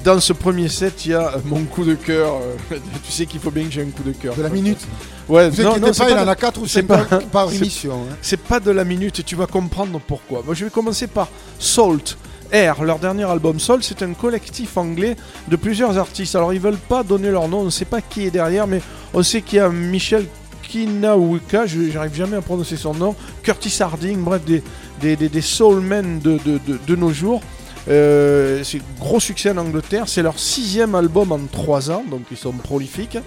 dans 0.04 0.20
ce 0.20 0.34
premier 0.34 0.70
set, 0.70 1.06
il 1.06 1.12
y 1.12 1.14
a 1.14 1.34
mon 1.46 1.64
coup 1.66 1.84
de 1.84 1.96
cœur. 1.96 2.34
euh, 2.72 2.78
tu 3.06 3.12
sais 3.12 3.26
qu'il 3.26 3.40
faut 3.40 3.52
bien 3.52 3.66
que 3.66 3.72
j'ai 3.72 3.82
un 3.82 3.90
coup 3.90 4.04
de 4.04 4.12
cœur. 4.14 4.36
De 4.36 4.42
la 4.44 4.50
minute. 4.50 4.80
Ouais, 5.28 5.50
Vous 5.50 5.62
non, 5.64 5.78
non, 5.78 5.92
pas, 5.92 6.10
il 6.10 6.18
en 6.18 6.28
a 6.28 6.36
4 6.36 6.62
ou 6.62 6.66
c'est 6.68 6.82
5 6.82 6.88
pas- 6.88 7.20
par, 7.32 7.50
c'est- 7.50 7.58
émission. 7.58 7.94
hein. 8.10 8.16
C'est 8.22 8.40
pas 8.42 8.60
de 8.60 8.72
la 8.72 8.84
minute 8.84 9.20
et 9.20 9.24
tu 9.24 9.36
vas 9.36 9.46
comprendre 9.48 10.00
pourquoi. 10.06 10.42
Moi, 10.46 10.56
je 10.56 10.66
vais 10.66 10.72
commencer 10.72 11.08
par 11.08 11.28
Salt 11.60 12.18
Air. 12.52 12.84
Leur 12.84 12.98
dernier 13.00 13.26
album 13.26 13.60
Salt, 13.60 13.80
c'est 13.84 14.02
un 14.02 14.14
collectif 14.14 14.78
anglais 14.78 15.16
de 15.48 15.56
plusieurs 15.56 15.98
artistes. 15.98 16.36
Alors, 16.36 16.54
ils 16.54 16.60
veulent 16.60 16.78
pas 16.78 17.04
donner 17.04 17.30
leur 17.30 17.48
nom, 17.48 17.60
on 17.60 17.66
ne 17.66 17.70
sait 17.70 17.86
pas 17.86 18.02
qui 18.02 18.26
est 18.26 18.32
derrière, 18.32 18.66
mais 18.68 18.82
on 19.14 19.22
sait 19.22 19.42
qu'il 19.42 19.58
y 19.58 19.60
a 19.62 19.70
Michel 19.70 20.26
Kinawuka, 20.64 21.66
je 21.66 21.90
j'arrive 21.92 22.14
jamais 22.16 22.38
à 22.38 22.42
prononcer 22.42 22.78
son 22.78 22.94
nom, 22.94 23.16
Curtis 23.44 23.76
Harding, 23.82 24.18
bref, 24.24 24.44
des, 24.46 24.64
des, 25.02 25.16
des, 25.16 25.28
des 25.30 25.42
soulmen 25.42 26.20
de, 26.20 26.38
de, 26.46 26.60
de, 26.66 26.80
de 26.88 26.96
nos 26.96 27.12
jours. 27.12 27.42
Euh, 27.90 28.64
c'est 28.64 28.82
gros 29.00 29.20
succès 29.20 29.52
en 29.52 29.58
Angleterre, 29.58 30.04
c'est 30.08 30.22
leur 30.22 30.38
sixième 30.38 30.94
album 30.94 31.32
en 31.32 31.40
trois 31.52 31.90
ans, 31.90 32.04
donc 32.10 32.22
ils 32.32 32.38
sont 32.38 32.54
prolifiques. 32.54 33.18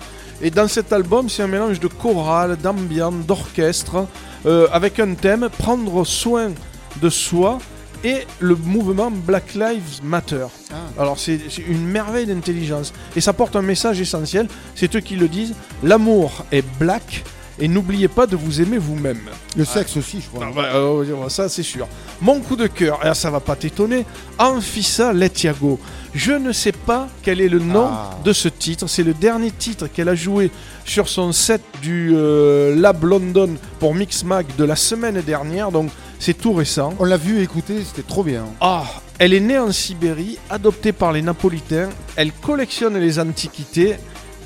Et 0.40 0.50
dans 0.50 0.68
cet 0.68 0.92
album, 0.92 1.28
c'est 1.28 1.42
un 1.42 1.48
mélange 1.48 1.80
de 1.80 1.88
chorale, 1.88 2.56
d'ambiance, 2.56 3.26
d'orchestre, 3.26 4.06
euh, 4.46 4.68
avec 4.72 5.00
un 5.00 5.14
thème, 5.14 5.48
prendre 5.58 6.04
soin 6.04 6.52
de 7.00 7.08
soi 7.08 7.58
et 8.04 8.26
le 8.40 8.54
mouvement 8.54 9.10
Black 9.10 9.54
Lives 9.54 10.00
Matter. 10.02 10.46
Ah. 10.72 10.74
Alors 11.00 11.18
c'est 11.18 11.38
c'est 11.48 11.62
une 11.62 11.84
merveille 11.86 12.26
d'intelligence. 12.26 12.92
Et 13.16 13.20
ça 13.20 13.32
porte 13.32 13.56
un 13.56 13.62
message 13.62 14.00
essentiel, 14.00 14.48
c'est 14.74 14.94
eux 14.96 15.00
qui 15.00 15.16
le 15.16 15.28
disent, 15.28 15.54
l'amour 15.82 16.44
est 16.50 16.64
black 16.78 17.24
et 17.62 17.68
n'oubliez 17.68 18.08
pas 18.08 18.26
de 18.26 18.34
vous 18.34 18.60
aimer 18.60 18.76
vous-même. 18.76 19.20
Le 19.56 19.64
sexe 19.64 19.96
aussi, 19.96 20.20
je 20.20 20.26
crois. 20.28 20.48
Ah 20.50 20.52
bah, 20.54 20.64
euh, 20.74 21.28
ça 21.28 21.48
c'est 21.48 21.62
sûr. 21.62 21.86
Mon 22.20 22.40
coup 22.40 22.56
de 22.56 22.66
cœur, 22.66 22.98
et 23.06 23.14
ça 23.14 23.30
va 23.30 23.38
pas 23.38 23.54
t'étonner, 23.54 24.04
Anfissa 24.36 25.12
Letiago. 25.12 25.78
Je 26.12 26.32
ne 26.32 26.50
sais 26.52 26.72
pas 26.72 27.08
quel 27.22 27.40
est 27.40 27.48
le 27.48 27.60
nom 27.60 27.86
Ah. 27.88 28.18
de 28.24 28.32
ce 28.32 28.48
titre. 28.48 28.88
C'est 28.88 29.04
le 29.04 29.14
dernier 29.14 29.52
titre 29.52 29.86
qu'elle 29.86 30.08
a 30.08 30.16
joué 30.16 30.50
sur 30.84 31.08
son 31.08 31.30
set 31.30 31.62
du 31.80 32.10
euh, 32.14 32.74
Lab 32.74 33.04
London 33.04 33.50
pour 33.78 33.94
Mixmag 33.94 34.46
de 34.58 34.64
la 34.64 34.74
semaine 34.76 35.20
dernière, 35.22 35.70
donc 35.70 35.90
c'est 36.18 36.34
tout 36.34 36.52
récent. 36.54 36.92
On 36.98 37.04
l'a 37.04 37.16
vu 37.16 37.38
et 37.38 37.42
écouté, 37.42 37.74
c'était 37.86 38.06
trop 38.06 38.24
bien. 38.24 38.44
Ah, 38.60 38.82
elle 39.20 39.32
est 39.34 39.40
née 39.40 39.58
en 39.58 39.70
Sibérie, 39.70 40.36
adoptée 40.50 40.90
par 40.92 41.12
les 41.12 41.22
Napolitains. 41.22 41.90
Elle 42.16 42.32
collectionne 42.32 42.98
les 42.98 43.20
antiquités. 43.20 43.94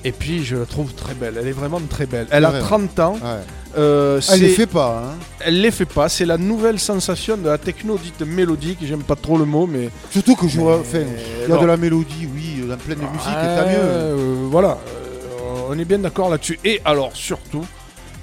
Et 0.07 0.13
puis, 0.13 0.45
je 0.45 0.55
la 0.57 0.67
trouve 0.67 0.93
très 0.95 1.15
belle. 1.15 1.35
Elle 1.41 1.49
est 1.49 1.53
vraiment 1.63 1.81
très 1.81 2.07
belle. 2.07 2.27
Elle 2.31 2.45
a 2.45 2.53
Ouais. 2.53 2.61
30 2.61 2.99
ans. 3.01 3.15
Ouais. 3.15 3.41
Euh, 3.77 4.21
Elle 4.33 4.41
les 4.41 4.49
fait 4.51 4.67
pas. 4.67 5.03
Hein. 5.05 5.15
elle 5.41 5.61
les 5.61 5.71
fait 5.73 5.85
pas. 5.85 6.09
C'est 6.09 6.25
la 6.25 6.39
nouvelle 6.39 6.79
sensation 6.79 7.37
de 7.37 7.47
la 7.49 7.59
techno 7.59 7.99
dite 7.99 8.23
mélodique. 8.23 8.79
J'aime 8.83 9.03
pas 9.03 9.17
trop 9.17 9.37
le 9.37 9.45
mot, 9.45 9.67
mais. 9.67 9.91
Surtout 10.11 10.37
que 10.37 10.47
je 10.49 10.61
vois. 10.61 10.79
Enfin, 10.79 11.01
il 11.45 11.51
y 11.51 11.53
a 11.53 11.59
de 11.59 11.67
la 11.67 11.77
mélodie, 11.77 12.29
oui, 12.33 12.65
dans 12.69 12.77
pleine 12.77 12.99
de 12.99 13.03
musique, 13.05 13.27
et 13.27 13.61
tant 13.61 13.67
mieux. 13.69 13.77
euh, 13.79 14.35
voilà. 14.51 14.79
Euh, 14.89 15.69
on 15.71 15.79
est 15.79 15.85
bien 15.85 15.99
d'accord 15.99 16.31
là-dessus. 16.31 16.59
Et 16.65 16.81
alors, 16.85 17.11
surtout, 17.15 17.67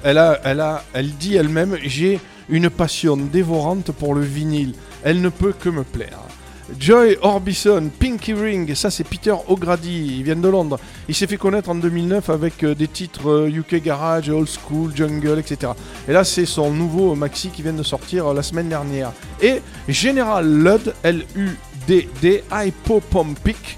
elle, 0.03 0.17
a, 0.17 0.39
elle, 0.45 0.61
a, 0.61 0.83
elle 0.93 1.11
dit 1.17 1.35
elle-même 1.35 1.77
J'ai 1.83 2.19
une 2.49 2.69
passion 2.69 3.17
dévorante 3.17 3.91
pour 3.91 4.15
le 4.15 4.21
vinyle. 4.21 4.73
Elle 5.03 5.21
ne 5.21 5.29
peut 5.29 5.53
que 5.53 5.67
me 5.69 5.83
plaire. 5.83 6.19
Joy 6.79 7.17
Orbison, 7.21 7.89
Pinky 7.99 8.33
Ring, 8.33 8.73
ça 8.73 8.89
c'est 8.89 9.03
Peter 9.03 9.33
O'Grady, 9.47 10.17
il 10.17 10.23
vient 10.23 10.35
de 10.35 10.47
Londres. 10.47 10.79
Il 11.09 11.15
s'est 11.15 11.27
fait 11.27 11.37
connaître 11.37 11.69
en 11.69 11.75
2009 11.75 12.29
avec 12.29 12.63
euh, 12.63 12.73
des 12.73 12.87
titres 12.87 13.29
euh, 13.29 13.49
UK 13.49 13.83
Garage, 13.83 14.29
Old 14.29 14.47
School, 14.47 14.91
Jungle, 14.95 15.39
etc. 15.39 15.73
Et 16.07 16.13
là 16.13 16.23
c'est 16.23 16.45
son 16.45 16.71
nouveau 16.71 17.15
maxi 17.15 17.49
qui 17.49 17.61
vient 17.61 17.73
de 17.73 17.83
sortir 17.83 18.27
euh, 18.27 18.33
la 18.33 18.43
semaine 18.43 18.69
dernière. 18.69 19.11
Et 19.41 19.61
General 19.89 20.45
Ludd, 20.45 20.93
L-U-D-D, 21.03 22.43
Hypopompic, 22.51 23.77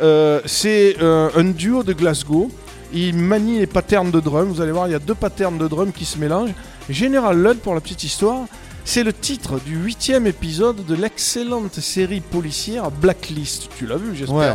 euh, 0.00 0.40
c'est 0.46 0.96
euh, 1.00 1.30
un 1.36 1.44
duo 1.44 1.82
de 1.82 1.92
Glasgow. 1.92 2.50
Il 2.92 3.16
manie 3.16 3.58
les 3.58 3.66
patterns 3.66 4.10
de 4.10 4.20
drum. 4.20 4.48
Vous 4.48 4.60
allez 4.60 4.72
voir, 4.72 4.88
il 4.88 4.92
y 4.92 4.96
a 4.96 4.98
deux 4.98 5.14
patterns 5.14 5.58
de 5.58 5.68
drum 5.68 5.92
qui 5.92 6.04
se 6.04 6.18
mélangent. 6.18 6.54
General 6.90 7.36
Ludd, 7.36 7.58
pour 7.58 7.74
la 7.74 7.80
petite 7.80 8.04
histoire, 8.04 8.46
c'est 8.84 9.04
le 9.04 9.12
titre 9.12 9.60
du 9.60 9.76
huitième 9.76 10.26
épisode 10.26 10.84
de 10.84 10.94
l'excellente 10.94 11.78
série 11.80 12.20
policière 12.20 12.90
Blacklist. 12.90 13.68
Tu 13.78 13.86
l'as 13.86 13.96
vu, 13.96 14.14
j'espère. 14.16 14.36
Ouais. 14.36 14.54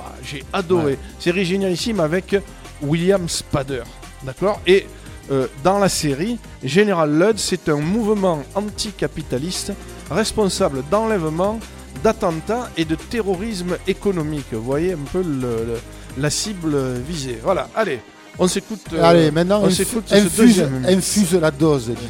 Ah, 0.00 0.12
J'ai 0.24 0.44
adoré. 0.52 0.84
Ouais. 0.92 0.98
Série 1.18 1.44
génialissime 1.44 2.00
avec 2.00 2.36
William 2.82 3.28
Spader. 3.28 3.82
D'accord? 4.24 4.60
Et 4.66 4.86
euh, 5.30 5.46
dans 5.62 5.78
la 5.78 5.88
série, 5.88 6.38
General 6.64 7.10
Ludd, 7.10 7.38
c'est 7.38 7.68
un 7.68 7.76
mouvement 7.76 8.42
anticapitaliste 8.54 9.72
responsable 10.10 10.82
d'enlèvement, 10.90 11.58
d'attentats 12.02 12.68
et 12.76 12.84
de 12.84 12.94
terrorisme 12.96 13.76
économique. 13.86 14.46
Vous 14.52 14.62
voyez 14.62 14.92
un 14.92 15.04
peu 15.12 15.22
le- 15.22 15.64
le- 15.64 15.80
la 16.18 16.30
cible 16.30 16.76
visée. 17.08 17.38
Voilà, 17.42 17.68
allez, 17.74 18.00
on 18.38 18.48
s'écoute. 18.48 18.80
euh, 18.94 19.02
Allez, 19.04 19.30
maintenant, 19.30 19.62
on 19.64 19.70
s'écoute 19.70 20.04
infuse, 20.12 20.64
infuse 20.88 21.34
la 21.34 21.50
dose. 21.50 21.92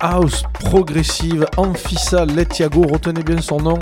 House 0.00 0.42
progressive, 0.54 1.46
Amphissa 1.56 2.24
Letiago, 2.24 2.82
retenez 2.82 3.22
bien 3.22 3.40
son 3.40 3.58
nom. 3.60 3.78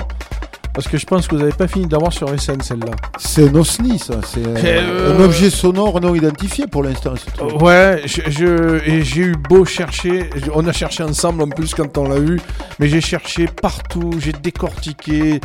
Parce 0.73 0.87
que 0.87 0.99
je 0.99 1.05
pense 1.05 1.27
que 1.27 1.35
vous 1.35 1.41
n'avez 1.41 1.53
pas 1.53 1.67
fini 1.67 1.87
d'avoir 1.87 2.13
sur 2.13 2.29
SN 2.29 2.61
celle-là. 2.63 2.93
C'est 3.19 3.49
un 3.49 3.55
OSNI, 3.57 3.99
ça. 3.99 4.15
C'est 4.25 4.47
un, 4.47 4.55
Euh, 4.65 5.17
un 5.19 5.25
objet 5.25 5.51
sonore 5.51 6.01
non 6.01 6.15
identifié 6.15 6.69
pour 6.69 6.85
l'instant. 6.85 7.15
Ouais, 7.61 8.03
je, 8.05 8.21
je- 8.31 8.81
et 8.89 9.03
j'ai 9.03 9.23
eu 9.23 9.35
beau 9.37 9.65
chercher, 9.65 10.31
on 10.55 10.65
a 10.69 10.73
cherché 10.73 11.03
ensemble 11.03 11.43
en 11.43 11.49
plus 11.49 11.75
quand 11.75 11.99
on 11.99 12.09
l'a 12.09 12.19
eu, 12.19 12.41
mais 12.79 12.87
j'ai 12.89 13.01
cherché 13.01 13.47
partout, 13.47 14.11
j'ai 14.21 14.33
décortiqué. 14.33 15.41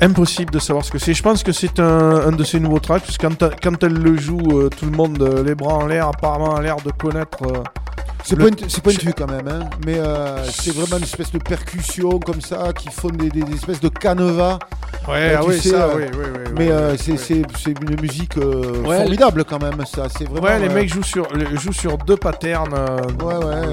Impossible 0.00 0.52
de 0.52 0.58
savoir 0.58 0.84
ce 0.84 0.90
que 0.90 0.98
c'est. 0.98 1.14
Je 1.14 1.22
pense 1.22 1.44
que 1.44 1.52
c'est 1.52 1.78
un, 1.78 2.26
un 2.26 2.32
de 2.32 2.42
ces 2.42 2.58
nouveaux 2.58 2.80
tracks, 2.80 3.04
parce 3.04 3.16
que 3.16 3.26
quand, 3.28 3.44
quand 3.62 3.84
elle 3.84 3.94
le 3.94 4.16
joue, 4.18 4.40
euh, 4.62 4.68
tout 4.68 4.86
le 4.86 4.90
monde, 4.90 5.22
euh, 5.22 5.44
les 5.44 5.54
bras 5.54 5.74
en 5.74 5.86
l'air, 5.86 6.08
apparemment 6.08 6.56
a 6.56 6.60
l'air 6.60 6.76
de 6.84 6.90
connaître 6.90 7.44
C'est 8.24 8.82
pointu 8.82 9.12
quand 9.12 9.30
même, 9.30 9.46
hein. 9.48 9.68
mais 9.86 9.98
euh, 9.98 10.42
c'est 10.50 10.74
vraiment 10.74 10.96
une 10.96 11.04
espèce 11.04 11.30
de 11.30 11.38
percussion 11.38 12.18
comme 12.20 12.40
ça 12.40 12.72
qui 12.72 12.88
font 12.88 13.08
des, 13.10 13.28
des- 13.28 13.42
des 13.42 13.52
espèces 13.54 13.80
de 13.80 13.88
canevas. 13.88 14.58
Ouais, 15.06 15.34
Euh, 15.34 15.36
ah 15.38 15.44
oui, 15.44 15.60
sais, 15.60 15.68
ça, 15.70 15.84
euh, 15.88 15.94
oui, 15.96 16.04
oui, 16.14 16.24
oui. 16.34 16.52
mais 16.56 16.70
euh, 16.70 16.96
c'est 16.96 17.12
une 17.66 18.00
musique 18.00 18.38
euh, 18.38 18.80
Ouais, 18.86 18.96
formidable 18.96 19.44
quand 19.44 19.60
même, 19.62 19.84
ça. 19.84 20.06
C'est 20.16 20.24
vraiment. 20.26 20.46
Ouais, 20.46 20.58
les 20.58 20.68
euh, 20.70 20.74
mecs 20.74 20.88
jouent 20.88 21.02
sur, 21.02 21.28
jouent 21.58 21.72
sur 21.74 21.98
deux 21.98 22.16
patterns. 22.16 22.72
Ouais, 22.72 23.26
ouais, 23.26 23.44
ouais, 23.44 23.66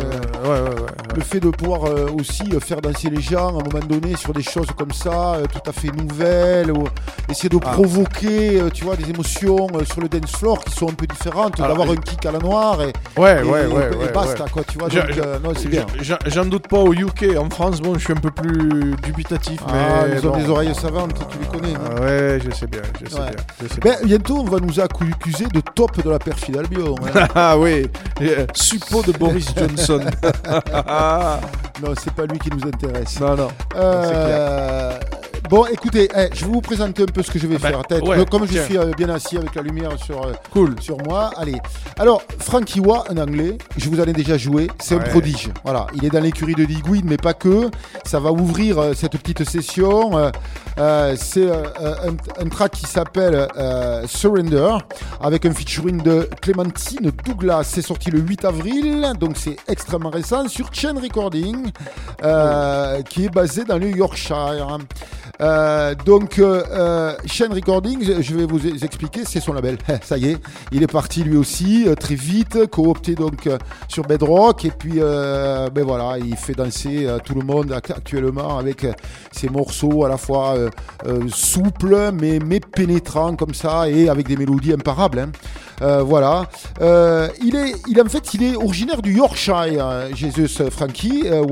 ouais, 0.44 0.50
ouais. 0.50 0.76
Le 1.16 1.22
fait 1.22 1.40
de 1.40 1.50
pouvoir 1.50 1.86
euh, 1.86 2.08
aussi 2.20 2.44
faire 2.60 2.82
danser 2.82 3.10
les 3.10 3.22
gens 3.22 3.48
à 3.48 3.62
un 3.62 3.64
moment 3.64 3.86
donné 3.88 4.18
sur 4.18 4.34
des 4.34 4.44
choses 4.44 4.68
comme 4.78 4.92
ça, 4.92 5.36
euh, 5.36 5.46
tout 5.46 5.70
à 5.70 5.72
fait 5.72 5.88
nouvelles, 5.92 6.72
ou 6.72 6.84
essayer 7.32 7.50
de 7.50 7.58
Ah. 7.64 7.72
provoquer, 7.72 8.60
euh, 8.62 8.70
tu 8.74 8.84
vois, 8.84 8.96
des 8.96 9.10
émotions 9.10 9.68
euh, 9.76 9.84
sur 9.86 10.02
le 10.02 10.10
dance 10.10 10.32
floor 10.38 10.64
qui 10.64 10.74
sont 10.76 10.90
un 10.90 10.94
peu 10.94 11.08
différentes, 11.08 11.58
d'avoir 11.58 11.88
et- 11.88 11.92
un 11.92 11.96
kick 11.96 12.26
à 12.26 12.32
la 12.32 12.40
noire 12.40 12.82
et, 12.82 12.94
Ouais, 13.20 13.40
et- 13.42 13.44
ouais, 13.44 13.66
ouais, 13.68 13.90
et 14.10 14.14
basta, 14.14 14.46
quoi, 14.52 14.64
tu 14.64 14.78
vois. 14.78 14.90
Je- 14.90 15.00
euh, 15.00 15.40
non, 15.44 15.52
c'est 15.56 15.68
bien. 15.70 15.86
J'en- 16.02 16.46
doute 16.46 16.68
pas 16.68 16.80
au 16.80 16.94
UK. 16.94 17.38
En 17.38 17.50
France, 17.50 17.80
bon, 17.82 17.94
je 17.96 18.00
suis 18.00 18.14
un 18.14 18.18
peu 18.18 18.32
plus 18.32 18.94
dubitatif. 19.04 19.62
Ah, 19.68 20.06
mais 20.10 20.18
ils 20.20 20.28
ont 20.28 20.32
bon. 20.32 20.38
des 20.38 20.50
oreilles 20.50 20.76
savantes, 20.76 21.14
tu 21.30 21.38
les 21.40 21.46
connais. 21.48 21.74
Ah 21.76 22.02
ouais, 22.02 22.40
je 22.44 22.52
sais 22.54 22.68
bien, 22.68 22.82
je 23.04 23.10
sais 23.10 23.16
Ouais. 23.20 23.30
bien. 23.30 23.44
je 23.62 23.68
sais 23.74 23.80
bien. 23.80 23.94
Ben, 24.00 24.06
bientôt, 24.06 24.38
on 24.40 24.44
va 24.44 24.60
nous 24.60 24.80
accuser 24.80 25.46
de 25.54 25.62
top 25.74 26.02
de 26.04 26.10
la 26.10 26.20
perfide 26.20 26.58
Albion. 26.58 26.96
hein. 27.16 27.28
Ah 27.36 27.58
oui, 27.58 27.88
suppôt 28.54 29.02
de 29.04 29.12
Boris 29.14 29.54
Johnson. 29.58 30.02
non, 31.82 31.94
c'est 32.02 32.14
pas 32.14 32.26
lui 32.26 32.40
qui 32.40 32.50
nous 32.50 32.68
intéresse. 32.68 33.20
non, 33.20 33.36
non. 33.36 33.48
Euh, 33.76 34.98
Bon, 35.52 35.66
écoutez, 35.66 36.08
eh, 36.16 36.30
je 36.34 36.46
vais 36.46 36.52
vous 36.52 36.62
présenter 36.62 37.04
un 37.04 37.08
peu 37.08 37.22
ce 37.22 37.30
que 37.30 37.38
je 37.38 37.46
vais 37.46 37.58
Ah 37.62 37.72
ben, 37.72 37.84
faire. 37.90 38.04
Ouais, 38.08 38.26
comme 38.26 38.48
je 38.48 38.54
tiens. 38.54 38.64
suis 38.64 38.78
euh, 38.78 38.92
bien 38.98 39.10
assis 39.10 39.36
avec 39.38 39.54
la 39.54 39.62
lumière 39.62 39.92
sur, 40.02 40.26
euh, 40.26 40.32
Cool. 40.50 40.76
sur 40.82 40.98
moi. 41.04 41.32
Allez. 41.36 41.58
Alors, 42.00 42.22
Frankie 42.40 42.80
Wa, 42.80 43.04
un 43.10 43.18
anglais, 43.18 43.58
je 43.76 43.90
vous 43.90 44.00
en 44.00 44.06
ai 44.06 44.14
déjà 44.14 44.38
joué. 44.38 44.70
C'est 44.80 44.96
un 44.96 45.00
prodige. 45.00 45.50
Voilà. 45.66 45.88
Il 45.94 46.06
est 46.06 46.10
dans 46.10 46.22
l'écurie 46.22 46.56
de 46.56 46.64
Digweed, 46.64 47.04
mais 47.04 47.18
pas 47.18 47.34
que. 47.34 47.70
Ça 48.06 48.22
va 48.22 48.32
ouvrir 48.32 48.80
euh, 48.80 48.94
cette 48.94 49.12
petite 49.18 49.44
session. 49.44 50.32
C'est 51.18 51.52
un, 51.52 52.16
un 52.46 52.50
track 52.50 52.72
qui 52.72 52.86
s'appelle 52.86 53.46
Surrender, 54.08 54.78
avec 55.22 55.46
un 55.46 55.54
featuring 55.54 56.02
de 56.02 56.30
Clémentine 56.42 57.12
Douglas. 57.26 57.66
C'est 57.66 57.82
sorti 57.82 58.10
le 58.10 58.20
8 58.20 58.46
avril, 58.46 59.12
donc 59.20 59.34
c'est 59.36 59.58
extrêmement 59.68 60.10
récent, 60.12 60.48
sur 60.48 60.74
Chain 60.74 60.96
Recording, 61.00 61.72
euh, 62.24 63.02
qui 63.04 63.26
est 63.26 63.30
basé 63.30 63.66
dans 63.66 63.78
le 63.78 63.90
Yorkshire. 63.92 64.78
Euh, 65.42 65.96
donc, 66.06 66.38
euh, 66.38 66.64
euh, 66.72 67.14
Chain 67.26 67.48
Recording, 67.52 68.22
je- 68.22 68.36
vais 68.36 68.46
vous 68.46 68.66
expliquer, 68.84 69.22
c'est 69.26 69.40
son 69.40 69.54
label. 69.54 69.78
Ça 70.04 70.18
y 70.18 70.30
est, 70.32 70.38
il 70.72 70.84
est 70.84 70.92
parti 70.92 71.24
lui 71.24 71.36
aussi 71.36 71.86
euh, 71.88 71.96
très 71.96 72.14
vite, 72.16 72.68
coopté 72.68 73.16
donc 73.16 73.50
sur 73.88 74.04
Bedrock, 74.04 74.66
et 74.66 74.72
puis 74.72 74.96
euh, 74.98 75.70
ben 75.70 75.84
voilà, 75.84 76.18
il 76.20 76.36
fait 76.36 76.54
danser 76.54 77.08
tout 77.26 77.34
le 77.34 77.42
monde 77.42 77.72
ac- 77.72 77.92
actuellement 77.92 78.58
avec 78.60 78.86
ses 79.32 79.50
morceaux 79.50 80.06
à 80.06 80.10
la 80.10 80.18
fois 80.18 80.56
souples 81.34 82.12
mais, 82.14 82.40
mais 82.46 82.60
pénétrants 82.60 83.36
comme 83.36 83.54
ça 83.54 83.90
et 83.90 84.10
avec 84.10 84.28
des 84.28 84.38
mélodies 84.38 84.74
imparables. 84.74 85.20
hein. 85.20 85.32
Euh, 85.82 86.04
voilà. 86.04 86.50
Euh, 86.82 87.28
il 87.44 87.56
est, 87.56 87.74
il 87.88 88.00
en 88.02 88.06
fait, 88.06 88.34
il 88.34 88.44
est 88.44 88.56
originaire 88.56 89.02
du 89.02 89.14
Yorkshire, 89.16 89.86
euh, 89.86 90.10
Jesus 90.14 90.70
Frankie, 90.70 91.24
euh, 91.26 91.44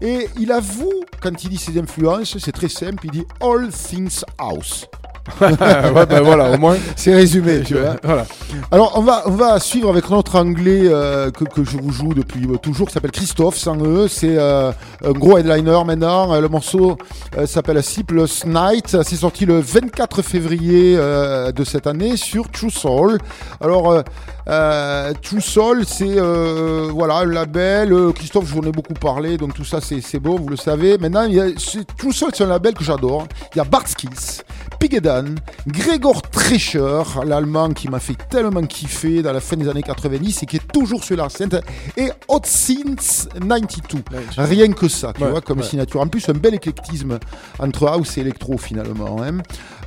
et 0.00 0.28
il 0.38 0.52
avoue 0.52 1.02
quand 1.20 1.42
il 1.44 1.50
dit 1.50 1.58
ses 1.58 1.78
influences, 1.78 2.38
c'est 2.38 2.52
très 2.52 2.68
simple, 2.68 3.04
il 3.04 3.10
dit 3.10 3.26
All 3.40 3.68
Things 3.68 4.22
House. 4.38 4.86
ouais, 5.40 6.06
ben 6.06 6.20
voilà, 6.22 6.50
au 6.52 6.58
moins. 6.58 6.76
C'est 6.94 7.14
résumé, 7.14 7.62
tu 7.62 7.74
vois. 7.74 7.96
Voilà. 8.02 8.26
Alors, 8.70 8.92
on 8.96 9.02
va, 9.02 9.22
on 9.26 9.32
va 9.32 9.58
suivre 9.58 9.90
avec 9.90 10.08
notre 10.10 10.36
anglais 10.36 10.82
euh, 10.84 11.30
que, 11.30 11.44
que 11.44 11.64
je 11.64 11.76
vous 11.78 11.90
joue 11.92 12.14
depuis 12.14 12.46
euh, 12.46 12.56
toujours, 12.56 12.86
qui 12.86 12.92
s'appelle 12.94 13.10
Christophe, 13.10 13.56
sans 13.56 13.76
eux. 13.84 14.06
C'est 14.08 14.36
euh, 14.38 14.70
un 15.04 15.12
gros 15.12 15.36
headliner 15.38 15.84
maintenant. 15.84 16.32
Euh, 16.32 16.40
Le 16.40 16.48
morceau 16.48 16.96
euh, 17.36 17.46
s'appelle 17.46 17.82
Sleepless 17.82 18.46
Night. 18.46 18.96
C'est 19.02 19.16
sorti 19.16 19.46
le 19.46 19.58
24 19.60 20.22
février 20.22 20.96
euh, 20.96 21.50
de 21.52 21.64
cette 21.64 21.86
année 21.86 22.16
sur 22.16 22.48
True 22.50 22.70
Soul. 22.70 23.18
Alors, 23.60 24.02
euh, 24.48 25.12
True 25.22 25.40
Soul, 25.40 25.84
c'est 25.86 26.04
euh, 26.18 26.88
voilà, 26.92 27.16
un 27.18 27.24
label. 27.26 27.92
Euh, 27.92 28.12
Christophe, 28.12 28.46
je 28.46 28.52
vous 28.54 28.60
en 28.60 28.66
ai 28.68 28.72
beaucoup 28.72 28.94
parlé, 28.94 29.36
donc 29.36 29.54
tout 29.54 29.64
ça, 29.64 29.80
c'est 29.80 30.00
c'est 30.00 30.20
bon, 30.20 30.36
vous 30.36 30.48
le 30.48 30.56
savez. 30.56 30.98
Maintenant, 30.98 31.24
il 31.24 31.34
y 31.34 31.40
a, 31.40 31.46
c'est- 31.58 31.84
True 31.96 32.12
Soul, 32.12 32.30
c'est 32.34 32.44
un 32.44 32.48
label 32.48 32.74
que 32.74 32.84
j'adore. 32.84 33.26
Il 33.54 33.58
y 33.58 33.60
a 33.60 33.64
Bart 33.64 33.88
Skills, 33.88 34.42
Pigedan, 34.78 35.34
Gregor 35.66 36.22
Trescher, 36.22 37.02
l'allemand 37.24 37.70
qui 37.72 37.88
m'a 37.88 37.98
fait 37.98 38.16
tellement 38.30 38.62
kiffer 38.62 39.22
dans 39.22 39.32
la 39.32 39.40
fin 39.40 39.56
des 39.56 39.68
années 39.68 39.82
90 39.82 40.42
et 40.42 40.46
qui 40.46 40.56
est 40.56 40.72
toujours 40.72 41.02
sur 41.02 41.16
la 41.16 41.28
scène, 41.28 41.50
et 41.96 42.10
Hot 42.28 42.40
Since 42.44 43.28
92. 43.40 44.02
Rien 44.38 44.72
que 44.72 44.88
ça, 44.88 45.12
tu 45.12 45.22
Ouais, 45.24 45.30
vois, 45.30 45.40
comme 45.40 45.58
ouais. 45.58 45.64
signature. 45.64 46.00
En 46.00 46.06
plus, 46.06 46.28
un 46.28 46.34
bel 46.34 46.54
éclectisme 46.54 47.18
entre 47.58 47.88
house 47.88 48.16
et 48.16 48.20
électro 48.20 48.56
finalement. 48.58 49.16
hein. 49.22 49.38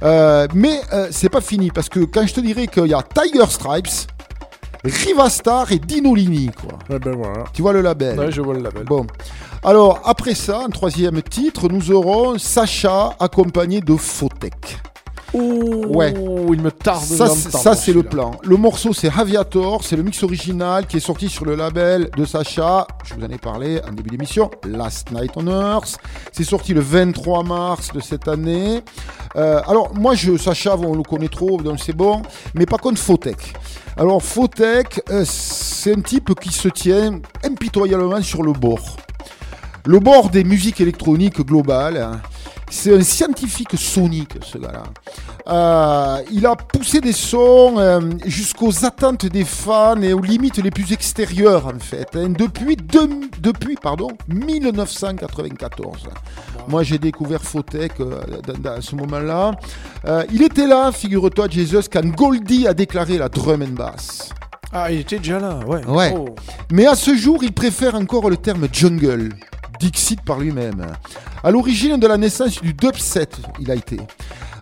Euh, 0.03 0.47
mais 0.53 0.79
euh, 0.93 1.07
c'est 1.11 1.29
pas 1.29 1.41
fini 1.41 1.71
parce 1.71 1.89
que 1.89 1.99
quand 2.01 2.25
je 2.27 2.33
te 2.33 2.39
dirais 2.39 2.67
qu'il 2.67 2.87
y 2.87 2.93
a 2.93 3.03
Tiger 3.03 3.45
Stripes, 3.49 3.87
Rivastar 4.83 5.71
et 5.71 5.79
Dinolini, 5.79 6.49
quoi. 6.51 6.77
Ouais, 6.89 6.99
ben 6.99 7.15
voilà. 7.15 7.43
Tu 7.53 7.61
vois 7.61 7.73
le 7.73 7.81
label. 7.81 8.17
Ouais, 8.19 8.31
je 8.31 8.41
vois 8.41 8.53
le 8.53 8.61
label. 8.61 8.83
Bon. 8.85 9.05
Alors, 9.63 9.99
après 10.05 10.35
ça, 10.35 10.59
en 10.59 10.69
troisième 10.69 11.21
titre, 11.21 11.67
nous 11.69 11.91
aurons 11.91 12.37
Sacha 12.37 13.15
accompagné 13.19 13.81
de 13.81 13.95
Fotech. 13.95 14.77
Ouh, 15.33 15.85
Ouais. 15.95 16.11
il 16.51 16.59
me 16.59 16.71
tarde 16.71 17.07
de 17.07 17.15
Ça, 17.15 17.27
c'est- 17.27 17.51
ça 17.51 17.75
c'est 17.75 17.93
le 17.93 18.01
plan. 18.01 18.31
Le 18.43 18.57
morceau, 18.57 18.93
c'est 18.93 19.11
Aviator, 19.15 19.83
c'est 19.83 19.95
le 19.95 20.01
mix 20.01 20.23
original 20.23 20.87
qui 20.87 20.97
est 20.97 21.01
sorti 21.01 21.29
sur 21.29 21.45
le 21.45 21.53
label 21.53 22.09
de 22.17 22.25
Sacha. 22.25 22.87
Je 23.05 23.13
vous 23.13 23.23
en 23.23 23.29
ai 23.29 23.37
parlé 23.37 23.79
en 23.87 23.91
début 23.91 24.09
d'émission. 24.09 24.49
Last 24.65 25.11
Night 25.11 25.31
on 25.35 25.45
Earth. 25.45 25.99
C'est 26.31 26.43
sorti 26.43 26.73
le 26.73 26.81
23 26.81 27.43
mars 27.43 27.89
de 27.93 27.99
cette 27.99 28.27
année. 28.27 28.81
Euh, 29.35 29.61
alors, 29.67 29.93
moi, 29.93 30.15
je, 30.15 30.35
Sacha, 30.35 30.75
on 30.77 30.95
le 30.95 31.03
connaît 31.03 31.27
trop, 31.27 31.61
donc 31.61 31.79
c'est 31.79 31.95
bon. 31.95 32.23
Mais 32.55 32.65
par 32.65 32.79
contre, 32.79 32.99
Fotech. 32.99 33.53
Alors, 33.99 34.23
Fotech, 34.23 35.01
euh, 35.09 35.25
c'est 35.25 35.91
un 35.91 35.99
type 35.99 36.33
qui 36.39 36.53
se 36.53 36.69
tient 36.69 37.19
impitoyablement 37.43 38.21
sur 38.21 38.43
le 38.43 38.53
bord. 38.53 38.95
Le 39.85 39.99
bord 39.99 40.29
des 40.29 40.45
musiques 40.45 40.79
électroniques 40.79 41.41
globales. 41.41 42.09
C'est 42.71 42.95
un 42.95 43.01
scientifique 43.01 43.75
sonique, 43.77 44.33
ce 44.43 44.57
gars-là. 44.59 44.83
Euh, 45.47 46.21
il 46.31 46.45
a 46.45 46.55
poussé 46.55 47.01
des 47.01 47.13
sons 47.13 47.75
euh, 47.77 47.99
jusqu'aux 48.25 48.85
attentes 48.85 49.25
des 49.25 49.43
fans 49.43 49.99
et 50.01 50.13
aux 50.13 50.21
limites 50.21 50.57
les 50.57 50.69
plus 50.69 50.91
extérieures, 50.93 51.65
en 51.67 51.79
fait. 51.79 52.07
hein, 52.15 52.29
depuis, 52.29 52.75
deux- 52.75 53.09
depuis 53.41 53.75
pardon, 53.75 54.09
1994. 54.27 56.03
Moi, 56.67 56.83
j'ai 56.83 56.99
découvert 56.99 57.41
Fotech 57.41 57.93
euh, 57.99 58.21
dans 58.59 58.81
ce 58.81 58.95
moment-là. 58.95 59.51
Euh, 60.05 60.23
il 60.31 60.43
était 60.43 60.67
là, 60.67 60.91
figure-toi, 60.91 61.47
Jesus, 61.49 61.89
quand 61.91 62.05
Goldie 62.05 62.67
a 62.67 62.73
déclaré 62.73 63.17
la 63.17 63.29
drum 63.29 63.63
and 63.63 63.73
bass. 63.73 64.29
Ah, 64.71 64.91
il 64.91 64.99
était 64.99 65.17
déjà 65.17 65.39
là, 65.39 65.59
ouais. 65.67 65.83
Ouais. 65.87 66.13
Oh. 66.15 66.25
Mais 66.71 66.85
à 66.85 66.93
ce 66.93 67.15
jour, 67.15 67.39
il 67.43 67.51
préfère 67.51 67.95
encore 67.95 68.29
le 68.29 68.37
terme 68.37 68.67
jungle, 68.71 69.29
Dixit 69.79 70.21
par 70.21 70.39
lui-même. 70.39 70.85
À 71.43 71.51
l'origine 71.51 71.97
de 71.97 72.07
la 72.07 72.17
naissance 72.17 72.61
du 72.61 72.73
dubset, 72.73 73.29
il 73.59 73.71
a 73.71 73.75
été. 73.75 73.97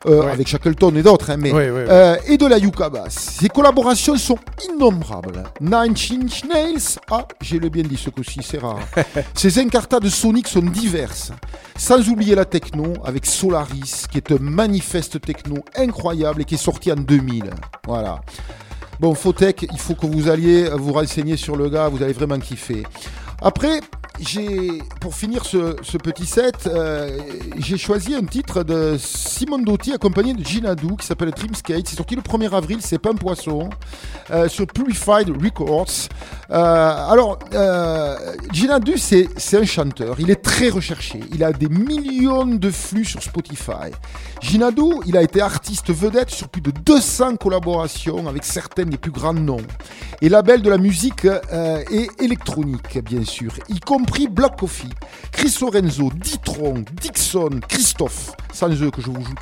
Euh, 0.05 0.21
Ouais. 0.23 0.31
Avec 0.31 0.47
Shackleton 0.47 0.95
et 0.95 1.01
d'autres, 1.01 1.31
hein, 1.31 1.37
mais 1.37 1.51
Ouais, 1.51 1.69
ouais, 1.71 1.83
ouais. 1.83 1.85
euh, 1.89 2.15
et 2.27 2.37
de 2.37 2.45
la 2.45 2.59
yuka 2.59 2.87
bass. 2.89 3.13
Ses 3.41 3.49
collaborations 3.49 4.15
sont 4.15 4.37
innombrables. 4.69 5.43
Nine 5.59 5.95
Inch 6.23 6.43
Nails, 6.45 6.99
ah, 7.09 7.25
j'ai 7.41 7.57
le 7.59 7.67
bien 7.69 7.83
dit 7.83 7.97
ce 7.97 8.11
coup-ci, 8.11 8.39
c'est 8.43 8.59
rare. 8.59 8.79
Ses 9.33 9.57
incartades 9.59 10.07
soniques 10.07 10.47
sont 10.47 10.61
diverses. 10.61 11.31
Sans 11.75 12.07
oublier 12.09 12.35
la 12.35 12.45
techno 12.45 12.93
avec 13.03 13.25
Solaris, 13.25 14.05
qui 14.09 14.17
est 14.19 14.31
un 14.31 14.37
manifeste 14.39 15.19
techno 15.19 15.55
incroyable 15.75 16.43
et 16.43 16.45
qui 16.45 16.55
est 16.55 16.57
sorti 16.59 16.91
en 16.91 16.95
2000. 16.95 17.45
Voilà. 17.87 18.21
Bon, 18.99 19.13
Fotech, 19.15 19.67
il 19.71 19.79
faut 19.79 19.95
que 19.95 20.05
vous 20.05 20.29
alliez 20.29 20.69
vous 20.73 20.93
renseigner 20.93 21.37
sur 21.37 21.55
le 21.55 21.69
gars, 21.69 21.89
vous 21.89 22.01
allez 22.03 22.13
vraiment 22.13 22.39
kiffer. 22.39 22.83
Après, 23.41 23.81
j'ai, 24.19 24.81
pour 24.99 25.13
finir 25.13 25.45
ce, 25.45 25.97
petit 25.97 26.25
set, 26.25 26.67
euh, 26.67 27.17
j'ai 27.57 27.77
choisi 27.77 28.15
un 28.15 28.23
titre 28.23 28.63
de 28.63 28.97
Simon 28.99 29.59
Doty 29.59 29.93
accompagné 29.93 30.33
de 30.33 30.43
Ginadou 30.43 30.95
qui 30.95 31.05
s'appelle 31.05 31.31
Dreamskate. 31.31 31.87
C'est 31.87 31.95
sorti 31.95 32.15
le 32.15 32.21
1er 32.21 32.53
avril, 32.53 32.79
c'est 32.81 32.97
pas 32.97 33.11
un 33.11 33.15
poisson, 33.15 33.69
euh, 34.31 34.47
sur 34.47 34.65
Purified 34.67 35.29
Records. 35.29 36.09
Euh, 36.49 37.11
alors, 37.11 37.39
Ginadou, 38.51 38.93
c'est, 38.97 39.27
un 39.53 39.65
chanteur. 39.65 40.19
Il 40.19 40.31
est 40.31 40.41
très 40.41 40.69
recherché. 40.69 41.19
Il 41.33 41.43
a 41.43 41.51
des 41.53 41.69
millions 41.69 42.45
de 42.45 42.69
flux 42.71 43.05
sur 43.05 43.21
Spotify. 43.21 43.91
Ginadou, 44.41 45.01
il 45.05 45.17
a 45.17 45.21
été 45.21 45.41
artiste 45.41 45.93
vedette 45.93 46.29
sur 46.29 46.49
plus 46.49 46.61
de 46.61 46.71
200 46.71 47.37
collaborations 47.37 48.27
avec 48.27 48.43
certains 48.43 48.85
des 48.85 48.97
plus 48.97 49.11
grands 49.11 49.33
noms. 49.33 49.57
et 50.21 50.29
label 50.29 50.61
de 50.61 50.69
la 50.69 50.77
musique 50.77 51.25
et 51.25 52.09
électronique, 52.19 52.99
bien 53.03 53.23
sûr, 53.23 53.53
compris 54.07 54.27
Black 54.27 54.57
Coffee, 54.57 54.89
Chris 55.33 55.57
Lorenzo, 55.61 56.09
Ditron, 56.15 56.85
Dixon, 57.01 57.59
Christophe, 57.67 58.31
sans 58.53 58.69
eux 58.69 58.89
que 58.89 59.01
je 59.01 59.07
vous 59.07 59.21
joue 59.21 59.33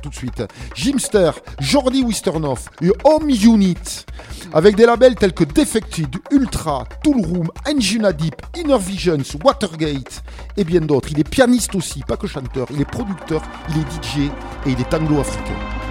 tout, 0.00 0.08
de 0.08 0.14
suite, 0.14 0.44
Jimster, 0.74 1.32
Jordi 1.58 2.04
Wisternoff 2.04 2.68
et 2.80 2.90
Home 3.04 3.28
Unit, 3.28 4.06
avec 4.52 4.76
des 4.76 4.86
labels 4.86 5.16
tels 5.16 5.32
que 5.32 5.42
Defected, 5.42 6.14
Ultra, 6.30 6.84
Toolroom, 7.02 7.48
Engina 7.68 8.12
Deep, 8.12 8.36
Inner 8.56 8.78
Visions, 8.78 9.38
Watergate 9.44 10.22
et 10.56 10.64
bien 10.64 10.80
d'autres. 10.80 11.08
Il 11.10 11.18
est 11.18 11.28
pianiste 11.28 11.74
aussi, 11.74 12.00
pas 12.06 12.16
que 12.16 12.28
chanteur, 12.28 12.68
il 12.70 12.80
est 12.80 12.90
producteur, 12.90 13.42
il 13.70 13.78
est 13.78 13.80
DJ 13.80 14.30
et 14.66 14.70
il 14.70 14.80
est 14.80 14.94
anglo-africain. 14.94 15.81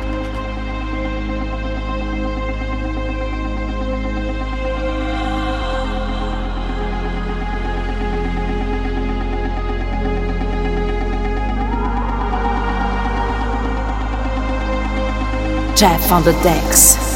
Jeff 15.82 16.12
on 16.12 16.24
the 16.24 16.34
decks. 16.44 17.11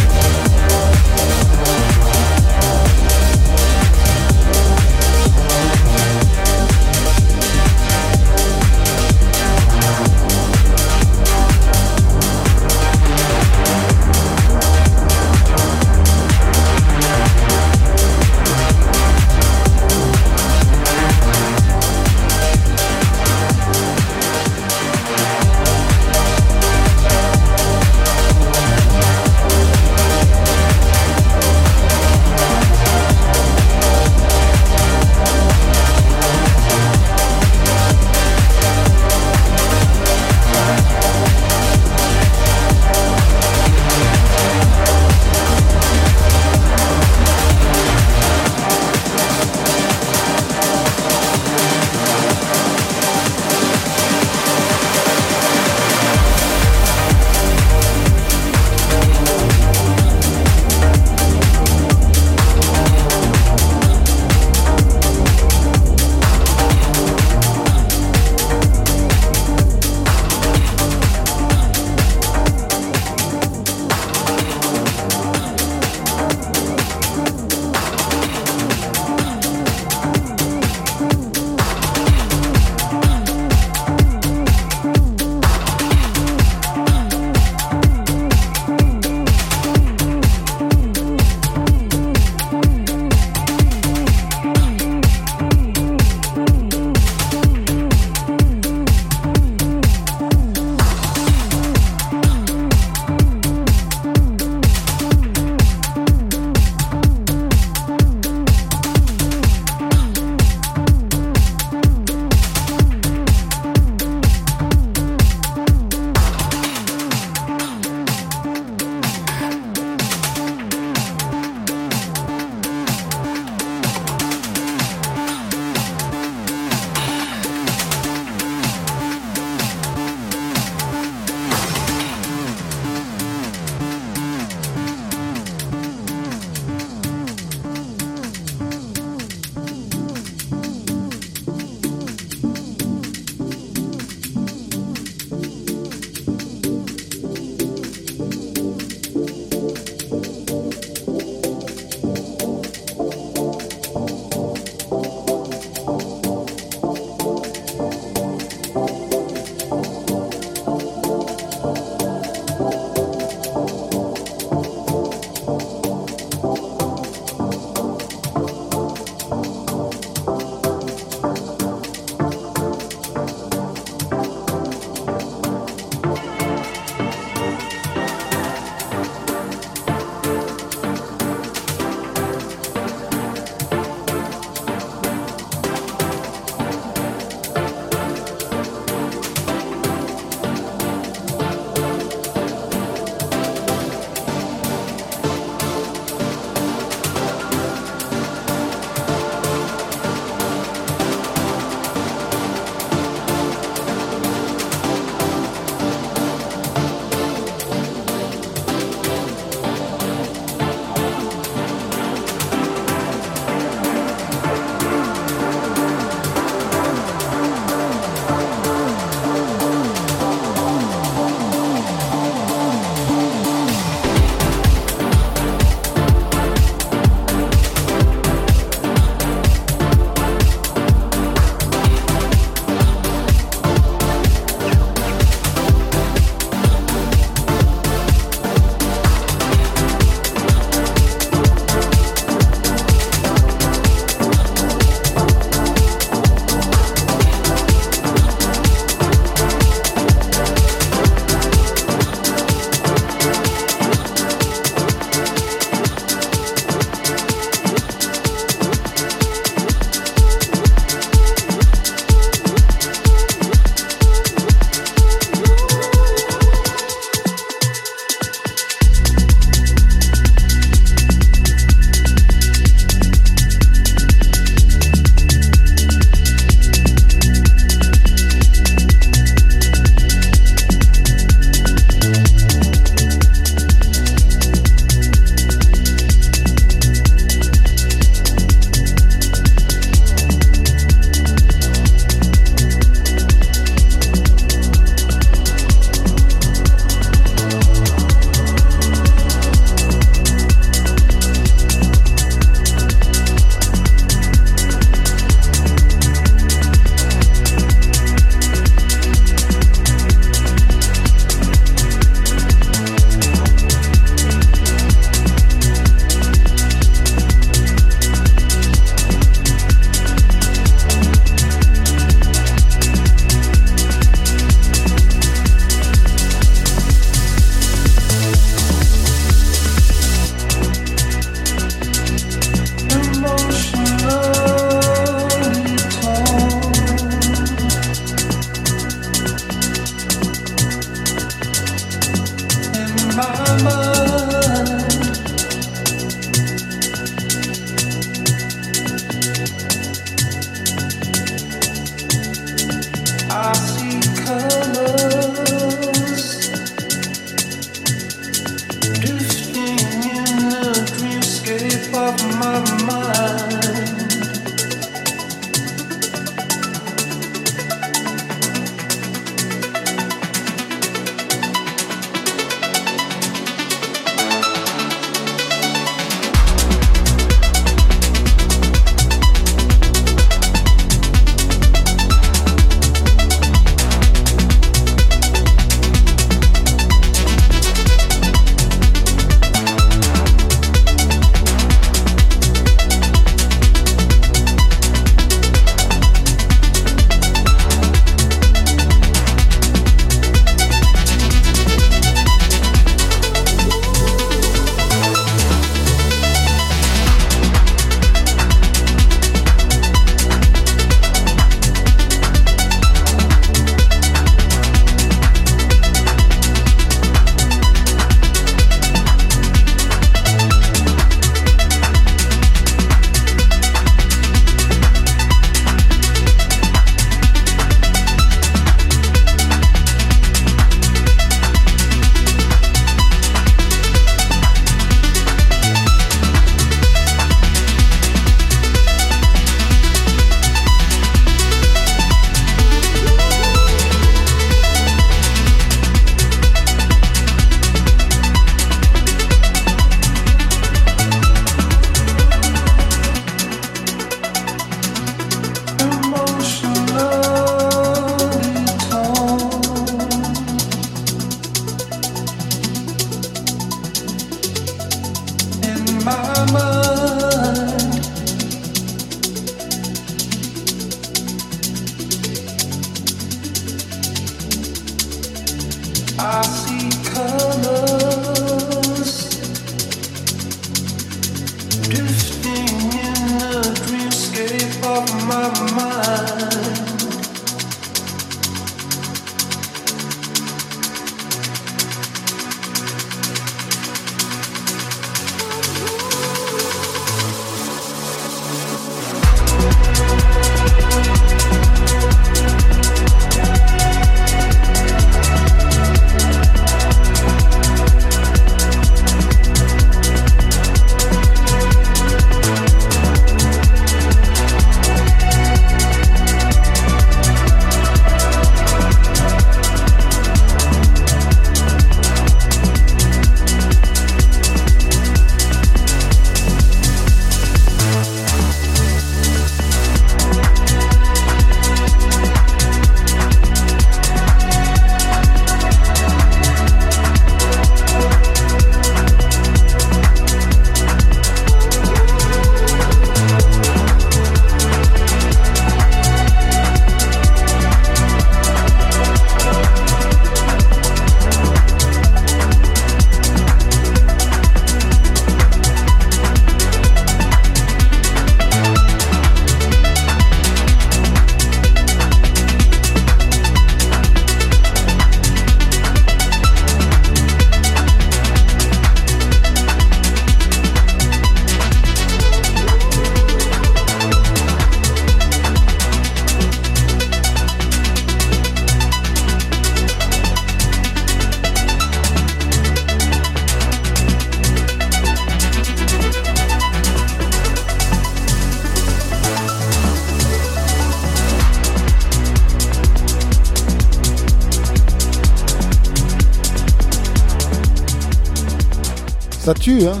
Ça 599.50 599.54
tue, 599.54 599.84
hein 599.84 600.00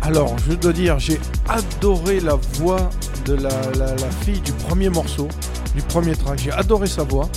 Alors, 0.00 0.34
je 0.48 0.54
dois 0.54 0.72
dire, 0.72 0.98
j'ai 0.98 1.20
adoré 1.46 2.20
la 2.20 2.36
voix 2.54 2.88
de 3.26 3.34
la, 3.34 3.50
la- 3.78 3.94
la 3.96 4.10
fille 4.24 4.40
du 4.40 4.52
premier 4.52 4.88
morceau, 4.88 5.28
du 5.74 5.82
premier 5.82 6.16
track. 6.16 6.38
J'ai 6.42 6.50
adoré 6.52 6.86
sa 6.86 7.02
voix. 7.02 7.28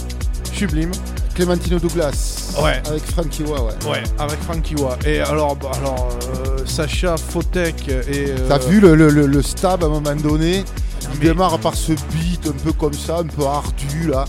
Sublime. 0.54 0.92
Clémentino 1.36 1.78
Douglas. 1.78 2.54
Ouais. 2.64 2.82
Avec 2.88 3.04
Frankie 3.04 3.44
Wa, 3.44 3.64
ouais. 3.66 3.74
Ouais, 3.92 4.04
avec 4.18 4.40
Frankie 4.44 4.76
Wa. 4.76 4.98
Et 5.06 5.20
alors, 5.20 5.58
bah, 5.58 5.72
alors 5.82 6.08
euh, 6.48 6.66
Sacha 6.66 7.18
Fotek 7.18 7.86
et. 7.90 8.28
euh, 8.30 8.48
T'as 8.48 8.60
vu 8.60 8.80
le, 8.80 8.96
le- 8.96 9.10
le- 9.10 9.28
le 9.28 9.42
stab 9.42 9.84
à 9.84 9.88
un 9.88 9.90
moment 9.90 10.16
donné? 10.16 10.64
Il 11.16 11.20
démarre 11.20 11.60
par 11.60 11.76
ce 11.76 11.92
beat 12.14 12.48
un 12.48 12.52
peu 12.64 12.72
comme 12.72 12.94
ça, 12.94 13.18
un 13.18 13.24
peu 13.26 13.46
ardu 13.46 14.08
là. 14.10 14.24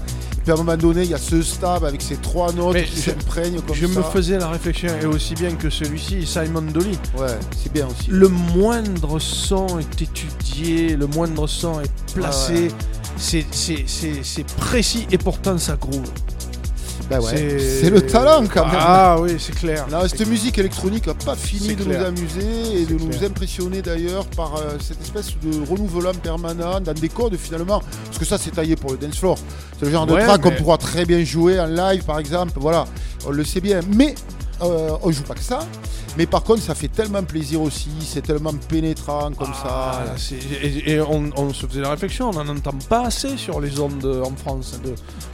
Puis 0.45 0.51
à 0.53 0.55
un 0.55 0.59
moment 0.59 0.77
donné, 0.77 1.03
il 1.03 1.11
y 1.11 1.15
a 1.15 1.19
ce 1.19 1.43
stab 1.43 1.85
avec 1.85 2.03
ces 2.03 2.17
trois 2.17 2.53
notes 2.53 2.75
Mais 2.75 2.85
qui 2.85 2.97
je- 2.97 3.11
s'imprègnent 3.11 3.61
comme 3.63 3.75
Je 3.75 3.87
ça. 3.87 3.99
me 3.99 4.03
faisais 4.05 4.39
la 4.39 4.49
réflexion, 4.49 4.91
et 5.03 5.07
aussi 5.07 5.35
bien 5.35 5.53
que 5.55 5.71
celui-ci, 5.71 6.27
Simon 6.27 6.61
Dolly. 6.63 6.99
Ouais, 7.19 7.29
c'est 7.63 7.73
bien 7.73 7.87
aussi. 7.87 8.09
Le 8.11 8.29
moindre 8.29 9.19
son 9.19 9.79
est 9.79 10.03
étudié, 10.03 10.97
le 10.97 11.07
moindre 11.07 11.47
son 11.47 11.81
est 11.81 11.91
placé. 12.15 12.69
Ah 12.71 12.75
C'est- 13.17 13.47
C'est 14.23 14.47
précis 14.57 15.07
et 15.11 15.19
pourtant 15.19 15.57
ça 15.57 15.77
groove. 15.77 16.03
Bah 17.11 17.21
ouais, 17.21 17.59
c'est 17.59 17.91
le 17.91 18.01
talent 18.01 18.45
quand 18.53 18.65
même. 18.67 18.77
Ah 18.79 19.17
oui, 19.21 19.37
c'est 19.39 19.55
clair. 19.55 19.87
Non, 19.93 19.99
cette 20.09 20.27
musique 20.27 20.57
électronique 20.59 21.07
n'a 21.07 21.13
pas 21.13 21.37
fini 21.37 21.75
de 21.77 21.85
clair. 21.85 22.01
nous 22.01 22.07
amuser 22.07 22.81
et 22.83 22.87
de 22.87 22.95
nous 22.95 23.23
impressionner 23.25 23.83
d'ailleurs 23.83 24.25
par 24.29 24.57
euh, 24.57 24.79
cette 24.81 25.03
espèce 25.03 25.33
de 25.43 25.69
renouvellement 25.71 26.15
permanent 26.15 26.81
dans 26.81 26.95
des 26.95 27.11
codes 27.11 27.37
finalement. 27.37 27.83
Parce 28.07 28.19
que 28.19 28.25
ça, 28.25 28.39
c'est 28.39 28.53
taillé 28.53 28.75
pour 28.75 28.93
le 28.93 28.97
dance 28.97 29.19
floor. 29.19 29.37
C'est 29.79 29.87
le 29.87 29.93
genre 29.93 30.07
de 30.07 30.15
track 30.15 30.41
qu'on 30.41 30.53
pourra 30.53 30.79
très 30.79 31.05
bien 31.05 31.23
jouer 31.25 31.59
en 31.61 31.67
live 31.67 32.05
par 32.05 32.19
exemple. 32.19 32.53
Voilà, 32.57 32.85
on 33.27 33.31
le 33.31 33.45
sait 33.45 33.61
bien. 33.61 33.81
Mais 33.95 34.15
euh, 34.63 34.91
on 35.03 35.11
joue 35.11 35.23
pas 35.25 35.35
que 35.35 35.41
ça. 35.43 35.61
Mais 36.17 36.27
par 36.27 36.45
contre, 36.45 36.63
ça 36.63 36.77
fait 36.77 36.87
tellement 36.87 37.25
plaisir 37.25 37.61
aussi. 37.61 37.89
C'est 38.01 38.23
tellement 38.23 38.53
pénétrant 38.69 39.33
comme 39.37 39.51
Ah, 39.65 40.05
ça. 40.17 40.37
et, 40.63 40.93
et 40.93 41.01
on, 41.01 41.29
on 41.37 41.53
se 41.53 41.67
faisait 41.67 41.81
la 41.81 41.91
réflexion, 41.91 42.31
on 42.31 42.45
n'en 42.45 42.49
entend 42.57 42.71
pas 42.89 43.07
assez 43.07 43.37
sur 43.37 43.61
les 43.61 43.81
ondes 43.81 44.23
en 44.25 44.31
France 44.37 44.79
de, 44.85 44.91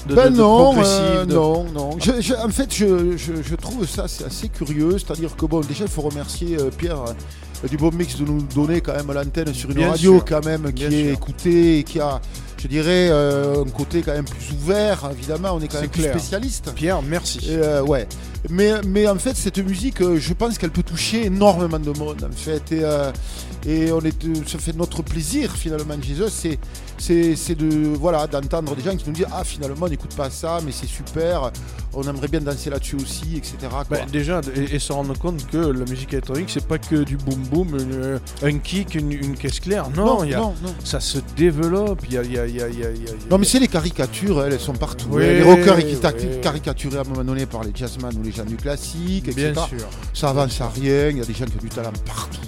de, 0.08 0.14
Ben 0.14 0.30
de- 0.32 0.38
non, 0.38 0.74
euh, 0.82 1.26
non, 1.26 1.64
non. 1.64 1.90
Je- 1.98 2.22
je- 2.22 2.32
en 2.32 2.48
fait, 2.48 2.74
je, 2.74 3.54
trouve 3.56 3.86
ça 3.86 4.08
c'est 4.08 4.24
assez 4.24 4.48
curieux. 4.48 4.92
C'est-à-dire 4.98 5.36
que 5.36 5.44
bon, 5.44 5.60
déjà, 5.60 5.84
il 5.84 5.90
faut 5.90 6.00
remercier 6.00 6.56
euh, 6.58 6.70
Pierre 6.74 7.02
euh, 7.64 7.68
du 7.68 7.76
bon 7.76 7.90
mix 7.92 8.16
de 8.16 8.24
nous 8.24 8.40
donner 8.40 8.80
quand 8.80 8.94
même 8.94 9.12
l'antenne 9.12 9.52
sur 9.52 9.68
une 9.68 9.76
Bien 9.76 9.90
radio 9.90 10.14
sûr. 10.14 10.24
quand 10.24 10.46
même 10.46 10.72
qui 10.72 10.86
Bien 10.86 10.90
est 10.98 11.04
sûr. 11.04 11.12
écoutée 11.12 11.78
et 11.80 11.84
qui 11.84 12.00
a, 12.00 12.22
je 12.62 12.68
dirais, 12.68 13.08
euh, 13.10 13.64
un 13.64 13.70
côté 13.70 14.02
quand 14.02 14.12
même 14.12 14.26
plus 14.26 14.52
ouvert. 14.52 15.10
Évidemment, 15.12 15.50
on 15.54 15.60
est 15.60 15.68
quand 15.68 15.80
même 15.80 15.88
plus 15.88 16.02
spécialiste. 16.02 16.72
Pierre, 16.74 17.00
merci. 17.00 17.38
Et, 17.48 17.56
euh, 17.56 17.82
ouais. 17.82 18.06
Mais, 18.50 18.72
mais 18.86 19.08
en 19.08 19.16
fait, 19.16 19.36
cette 19.36 19.58
musique, 19.58 20.02
euh, 20.02 20.18
je 20.18 20.34
pense 20.34 20.58
qu'elle 20.58 20.70
peut 20.70 20.82
toucher 20.82 21.26
énormément 21.26 21.78
de 21.78 21.90
monde, 21.98 22.28
en 22.30 22.36
fait. 22.36 22.72
Et, 22.72 22.82
et 23.66 23.92
on 23.92 24.00
est, 24.00 24.24
euh, 24.24 24.34
ça 24.46 24.58
fait 24.58 24.74
notre 24.76 25.02
plaisir, 25.02 25.52
finalement, 25.52 25.94
Jesus, 26.00 26.28
c'est, 26.30 26.58
c'est, 26.98 27.36
c'est 27.36 27.54
de, 27.54 27.88
voilà, 27.96 28.26
d'entendre 28.26 28.74
des 28.74 28.82
gens 28.82 28.96
qui 28.96 29.04
nous 29.06 29.12
disent 29.14 29.26
Ah, 29.32 29.44
finalement, 29.44 29.86
on 29.86 29.88
n'écoute 29.88 30.14
pas 30.14 30.30
ça, 30.30 30.58
mais 30.64 30.72
c'est 30.72 30.86
super, 30.86 31.50
on 31.92 32.02
aimerait 32.04 32.28
bien 32.28 32.40
danser 32.40 32.70
là-dessus 32.70 32.96
aussi, 32.96 33.36
etc. 33.36 33.54
quoi. 33.70 33.84
Ben, 33.90 34.06
déjà, 34.10 34.40
et, 34.54 34.76
et 34.76 34.78
se 34.78 34.92
rendre 34.92 35.18
compte 35.18 35.46
que 35.50 35.56
la 35.58 35.84
musique 35.84 36.12
électronique, 36.12 36.48
c'est 36.50 36.66
pas 36.66 36.78
que 36.78 37.04
du 37.04 37.16
boom 37.16 37.40
boom, 37.50 37.76
une- 37.78 38.20
un 38.42 38.58
kick, 38.58 38.94
une, 38.94 39.12
une 39.12 39.36
caisse 39.36 39.60
claire. 39.60 39.88
Non, 39.90 40.06
non, 40.06 40.24
il 40.24 40.30
y 40.30 40.34
a- 40.34 40.38
non, 40.38 40.54
non. 40.62 40.74
ça 40.84 41.00
se 41.00 41.18
développe. 41.36 42.08
Y 42.10 42.18
a, 42.18 42.22
y 42.22 42.38
a- 42.38 42.46
y 42.46 42.60
Non, 43.30 43.38
mais 43.38 43.44
c'est 43.44 43.58
les 43.58 43.68
caricatures, 43.68 44.42
elles, 44.44 44.52
elles 44.54 44.60
sont 44.60 44.72
partout. 44.72 45.08
Oui, 45.10 45.22
les 45.22 45.42
rockers 45.42 45.78
qui 45.78 45.96
oui. 45.96 46.40
caricaturés 46.42 46.98
à 46.98 47.00
un 47.00 47.04
moment 47.04 47.24
donné 47.24 47.46
par 47.46 47.62
les 47.64 47.72
jazzman 47.74 48.16
ou 48.16 48.22
les 48.22 48.32
gens 48.32 48.44
du 48.44 48.56
classique, 48.56 49.28
etc. 49.28 49.52
Bien 49.52 49.66
sûr. 49.66 49.88
Ça 50.14 50.30
avance 50.30 50.60
à 50.60 50.68
rien, 50.68 51.08
il 51.08 51.18
y 51.18 51.20
a 51.20 51.24
des 51.24 51.34
gens 51.34 51.44
qui 51.46 51.56
ont 51.56 51.62
du 51.62 51.68
talent 51.68 51.92
partout. 52.06 52.38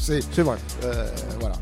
C'est, 0.00 0.20
vrai. 0.42 0.56
Euh, 0.84 1.08
voilà. 1.40 1.56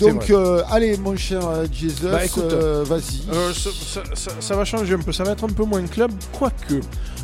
Donc, 0.00 0.30
euh, 0.30 0.62
allez, 0.70 0.96
mon 0.96 1.14
cher 1.16 1.46
euh, 1.46 1.66
Jesus, 1.70 2.06
Bah, 2.10 2.20
euh, 2.38 2.84
vas-y. 2.86 3.20
Euh, 3.32 3.52
ça, 3.52 3.70
ça- 3.70 4.02
ça- 4.14 4.30
ça 4.40 4.56
va 4.56 4.64
changer 4.64 4.94
un 4.94 4.98
peu, 4.98 5.12
ça 5.12 5.24
va 5.24 5.32
être 5.32 5.44
un 5.44 5.48
peu 5.48 5.64
moins 5.64 5.82
club, 5.86 6.10
quoique. 6.32 6.80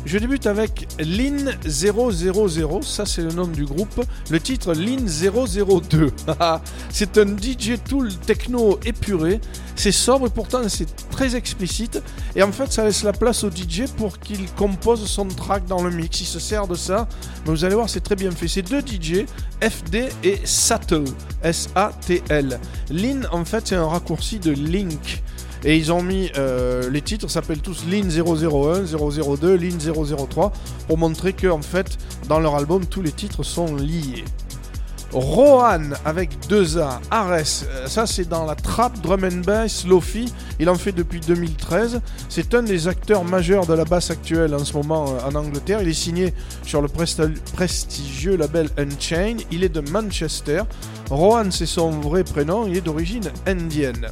Je 0.07 0.17
débute 0.17 0.47
avec 0.47 0.87
Lin 0.99 1.51
000, 1.65 2.81
ça 2.81 3.05
c'est 3.05 3.21
le 3.21 3.33
nom 3.33 3.45
du 3.45 3.65
groupe. 3.65 4.05
Le 4.29 4.39
titre 4.39 4.73
Lin 4.73 5.05
002. 5.05 6.11
c'est 6.89 7.17
un 7.17 7.27
DJ 7.27 7.73
tool 7.83 8.15
techno 8.15 8.79
épuré. 8.85 9.41
C'est 9.75 9.91
sobre 9.91 10.27
et 10.27 10.29
pourtant 10.29 10.61
c'est 10.69 10.87
très 11.11 11.35
explicite. 11.35 12.01
Et 12.37 12.41
en 12.41 12.53
fait, 12.53 12.71
ça 12.71 12.85
laisse 12.85 13.03
la 13.03 13.11
place 13.11 13.43
au 13.43 13.49
DJ 13.49 13.91
pour 13.97 14.17
qu'il 14.17 14.49
compose 14.53 15.05
son 15.05 15.27
track 15.27 15.65
dans 15.65 15.83
le 15.83 15.91
mix. 15.91 16.21
Il 16.21 16.25
se 16.25 16.39
sert 16.39 16.69
de 16.69 16.75
ça. 16.75 17.09
Mais 17.45 17.51
vous 17.51 17.65
allez 17.65 17.75
voir, 17.75 17.89
c'est 17.89 17.99
très 17.99 18.15
bien 18.15 18.31
fait. 18.31 18.47
C'est 18.47 18.61
deux 18.61 18.79
DJ, 18.79 19.25
FD 19.61 20.07
et 20.23 20.39
Sattel. 20.45 21.03
S-A-T-L. 21.43 22.61
Lin, 22.91 23.23
en 23.33 23.43
fait, 23.43 23.67
c'est 23.67 23.75
un 23.75 23.87
raccourci 23.87 24.39
de 24.39 24.51
Link. 24.51 25.21
Et 25.67 25.75
ils 25.75 25.91
ont 25.91 26.01
mis 26.01 26.31
euh, 26.37 26.89
les 26.89 27.01
titres 27.01 27.29
s'appellent 27.29 27.59
tous 27.59 27.83
Lin 27.91 28.07
001, 28.07 28.85
002, 28.85 29.57
Lin 29.57 29.77
003 29.77 30.53
pour 30.87 30.97
montrer 30.97 31.33
que 31.33 31.47
en 31.47 31.61
fait 31.61 31.97
dans 32.29 32.39
leur 32.39 32.55
album 32.55 32.85
tous 32.85 33.01
les 33.01 33.11
titres 33.11 33.43
sont 33.43 33.75
liés. 33.75 34.23
Rohan 35.11 35.89
avec 36.05 36.47
deux 36.47 36.77
A, 36.77 37.01
Ares, 37.11 37.65
euh, 37.67 37.87
ça 37.87 38.05
c'est 38.05 38.29
dans 38.29 38.45
la 38.45 38.55
trap, 38.55 38.97
drum 39.01 39.25
and 39.25 39.41
bass, 39.45 39.85
lofi, 39.85 40.31
il 40.57 40.69
en 40.69 40.75
fait 40.75 40.93
depuis 40.93 41.19
2013. 41.19 41.99
C'est 42.29 42.53
un 42.53 42.63
des 42.63 42.87
acteurs 42.87 43.25
majeurs 43.25 43.65
de 43.65 43.73
la 43.73 43.83
basse 43.83 44.09
actuelle 44.09 44.55
en 44.55 44.63
ce 44.63 44.71
moment 44.71 45.15
euh, 45.15 45.29
en 45.29 45.35
Angleterre. 45.35 45.81
Il 45.81 45.89
est 45.89 45.93
signé 45.93 46.33
sur 46.63 46.81
le 46.81 46.87
prestigieux 46.87 48.37
label 48.37 48.69
Unchained. 48.77 49.41
Il 49.51 49.65
est 49.65 49.69
de 49.69 49.81
Manchester. 49.81 50.63
Rohan 51.09 51.51
c'est 51.51 51.65
son 51.65 51.91
vrai 51.91 52.23
prénom, 52.23 52.67
il 52.67 52.77
est 52.77 52.81
d'origine 52.81 53.29
indienne. 53.45 54.07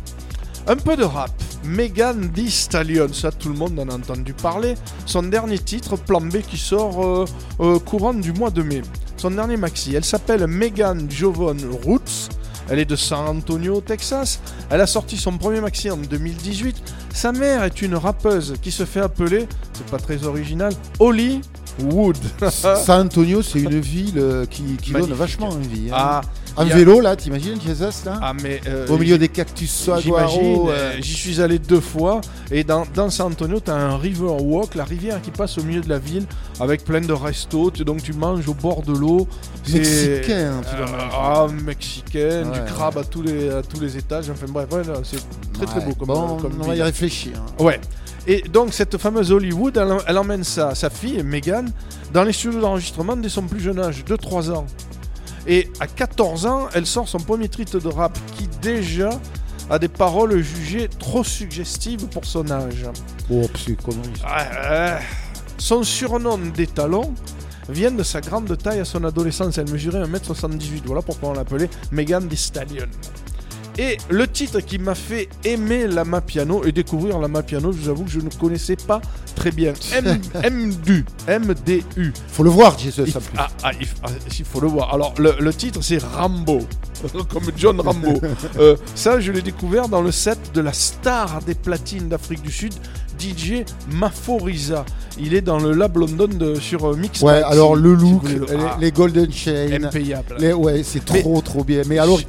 Un 0.67 0.75
peu 0.75 0.95
de 0.95 1.03
rap. 1.03 1.31
Megan 1.63 2.29
Thee 2.31 2.49
Stallion, 2.51 3.07
ça 3.13 3.31
tout 3.31 3.49
le 3.49 3.55
monde 3.55 3.77
en 3.79 3.87
a 3.89 3.93
entendu 3.95 4.33
parler. 4.33 4.75
Son 5.05 5.23
dernier 5.23 5.59
titre, 5.59 5.95
Plan 5.95 6.21
B, 6.21 6.37
qui 6.47 6.57
sort 6.57 7.03
euh, 7.05 7.25
euh, 7.59 7.79
courant 7.79 8.13
du 8.13 8.31
mois 8.33 8.51
de 8.51 8.61
mai. 8.63 8.81
Son 9.17 9.31
dernier 9.31 9.57
maxi, 9.57 9.95
elle 9.95 10.03
s'appelle 10.05 10.45
Megan 10.47 11.09
Jovon 11.09 11.57
Roots. 11.83 12.29
Elle 12.67 12.79
est 12.79 12.85
de 12.85 12.95
San 12.95 13.27
Antonio, 13.27 13.79
Texas. 13.81 14.39
Elle 14.71 14.81
a 14.81 14.87
sorti 14.87 15.17
son 15.17 15.37
premier 15.37 15.61
maxi 15.61 15.89
en 15.91 15.97
2018. 15.97 16.81
Sa 17.13 17.31
mère 17.31 17.63
est 17.63 17.81
une 17.83 17.95
rappeuse 17.95 18.55
qui 18.61 18.71
se 18.71 18.85
fait 18.85 19.01
appeler, 19.01 19.47
c'est 19.73 19.85
pas 19.85 19.99
très 19.99 20.25
original, 20.25 20.73
Holly 20.99 21.41
Wood. 21.91 22.17
San 22.51 23.05
Antonio, 23.05 23.41
c'est 23.43 23.59
une 23.59 23.79
ville 23.79 24.17
euh, 24.17 24.45
qui, 24.47 24.63
qui 24.81 24.91
donne 25.01 25.13
vachement 25.13 25.49
envie. 25.49 25.89
hein. 25.91 25.95
ah, 25.95 26.21
a- 26.61 26.63
vélo, 26.75 27.01
là, 27.01 27.15
t'imagines, 27.15 27.59
Jesus, 27.61 28.05
là 28.05 28.19
ah, 28.21 28.33
mais 28.41 28.61
euh, 28.67 28.87
Au 28.87 28.97
milieu 28.97 29.17
des 29.17 29.27
cactus 29.29 29.83
J'imagine, 30.01 30.11
saguaro. 30.13 30.69
euh, 30.69 30.73
euh, 30.73 30.97
j'y 31.01 31.13
suis 31.13 31.41
allé 31.41 31.59
deux 31.59 31.81
fois 31.81 32.21
et 32.51 32.63
dans, 32.63 32.85
dans 32.95 33.09
San 33.09 33.27
Antonio 33.31 33.59
tu 33.59 33.71
as 33.71 33.75
un 33.75 33.97
river 33.97 34.31
walk, 34.41 34.75
la 34.75 34.85
rivière 34.85 35.21
qui 35.21 35.31
passe 35.31 35.57
au 35.57 35.63
milieu 35.63 35.81
de 35.81 35.89
la 35.89 35.99
ville 35.99 36.25
avec 36.59 36.83
plein 36.85 37.01
de 37.01 37.11
restos, 37.13 37.71
tu- 37.71 37.83
donc 37.83 38.01
tu 38.03 38.13
manges 38.13 38.47
au 38.47 38.53
bord 38.53 38.81
de 38.83 38.93
l'eau. 38.93 39.27
Mexicain, 39.73 40.61
tu 40.69 40.75
dois 40.77 40.85
Euh, 40.87 40.91
manger. 40.91 41.09
ah, 41.13 41.47
mexicaine, 41.65 42.47
Ouais, 42.49 42.59
du 42.59 42.65
crabe 42.65 42.97
à 42.97 43.03
tous 43.03 43.21
les 43.21 43.49
à 43.49 43.61
tous 43.61 43.79
les 43.79 43.97
étages, 43.97 44.29
enfin 44.29 44.45
bref, 44.49 44.67
ouais, 44.71 44.81
c'est 45.03 45.19
très 45.53 45.65
très 45.65 45.81
beau 45.81 45.93
comme, 45.95 46.07
Bon, 46.07 46.37
comme 46.37 46.53
on 46.61 46.67
va 46.67 46.75
y 46.75 46.81
réfléchir. 46.81 47.33
Ouais. 47.59 47.79
Et 48.27 48.41
donc 48.51 48.73
cette 48.73 48.97
fameuse 48.97 49.31
Hollywood, 49.31 49.77
elle, 49.77 49.97
elle 50.07 50.17
emmène 50.17 50.43
sa, 50.43 50.73
sa 50.73 50.89
fille, 50.89 51.21
Megan, 51.23 51.69
dans 52.13 52.23
les 52.23 52.33
studios 52.33 52.59
d'enregistrement 52.61 53.15
dès 53.15 53.29
son 53.29 53.43
plus 53.43 53.59
jeune 53.59 53.79
âge, 53.79 54.03
de 54.05 54.15
3 54.15 54.49
ans. 54.51 54.65
Et 55.47 55.69
à 55.79 55.87
14 55.87 56.45
ans, 56.45 56.67
elle 56.73 56.85
sort 56.85 57.07
son 57.07 57.19
premier 57.19 57.49
titre 57.49 57.79
de 57.79 57.87
rap 57.87 58.17
qui 58.37 58.47
déjà 58.61 59.09
a 59.69 59.79
des 59.79 59.87
paroles 59.87 60.41
jugées 60.41 60.89
trop 60.99 61.23
suggestives 61.23 62.07
pour 62.07 62.25
son 62.25 62.49
âge. 62.51 62.85
Oh, 63.29 63.41
ouais. 63.41 64.99
Son 65.57 65.83
surnom 65.83 66.37
d'étalon 66.37 67.13
vient 67.69 67.91
de 67.91 68.03
sa 68.03 68.21
grande 68.21 68.57
taille 68.57 68.79
à 68.79 68.85
son 68.85 69.03
adolescence. 69.03 69.57
Elle 69.57 69.69
mesurait 69.69 70.03
1m78. 70.03 70.81
Voilà 70.85 71.01
pourquoi 71.01 71.29
on 71.29 71.33
l'appelait 71.33 71.69
Megan 71.91 72.27
Thee 72.27 72.37
Stallion. 72.37 72.87
Et 73.77 73.97
le 74.09 74.27
titre 74.27 74.59
qui 74.61 74.79
m'a 74.79 74.95
fait 74.95 75.27
aimer 75.43 75.87
la 75.87 76.05
piano 76.21 76.63
et 76.65 76.71
découvrir 76.71 77.19
la 77.19 77.43
piano, 77.43 77.71
je 77.73 77.77
vous 77.79 77.89
avoue 77.89 78.03
que 78.05 78.09
je 78.11 78.19
ne 78.21 78.29
connaissais 78.29 78.77
pas 78.77 79.01
très 79.35 79.51
bien. 79.51 79.73
M 79.93 80.19
MDU. 80.51 81.05
MDU. 81.27 82.13
Faut 82.29 82.43
le 82.43 82.49
voir, 82.49 82.77
Jesus, 82.79 83.03
Il, 83.07 83.17
en 83.17 83.19
plus. 83.19 83.37
ah, 83.37 83.47
ah, 83.63 83.71
il, 83.79 83.87
ah, 84.03 84.07
il 84.39 84.45
faut 84.45 84.61
le 84.61 84.67
voir. 84.67 84.93
Alors, 84.93 85.13
le, 85.17 85.33
le 85.39 85.53
titre, 85.53 85.79
c'est 85.81 85.97
Rambo. 86.01 86.59
Comme 87.29 87.51
John 87.57 87.79
Rambo. 87.81 88.13
Euh, 88.57 88.77
ça, 88.95 89.19
je 89.19 89.31
l'ai 89.33 89.41
découvert 89.41 89.89
dans 89.89 90.01
le 90.01 90.11
set 90.11 90.39
de 90.53 90.61
la 90.61 90.71
star 90.71 91.41
des 91.45 91.55
platines 91.55 92.07
d'Afrique 92.07 92.41
du 92.41 92.51
Sud, 92.51 92.73
DJ 93.19 93.65
Maforiza. 93.91 94.85
Il 95.19 95.33
est 95.33 95.41
dans 95.41 95.59
le 95.59 95.73
Lab 95.73 95.97
London 95.97 96.27
de, 96.27 96.55
sur 96.55 96.85
euh, 96.91 96.95
Mix. 96.95 97.21
Ouais, 97.21 97.41
alors 97.43 97.75
le 97.75 97.93
look, 97.93 98.23
le- 98.29 98.45
les, 98.45 98.63
Ah, 98.63 98.77
les 98.79 98.91
Golden 98.91 99.31
Chain, 99.31 99.83
impayable. 99.83 100.35
les- 100.39 100.53
ouais, 100.53 100.83
c'est 100.83 101.09
Mais- 101.11 101.21
trop 101.21 101.41
trop 101.41 101.63
bien. 101.65 101.81
Mais 101.87 101.97
alors 101.99 102.19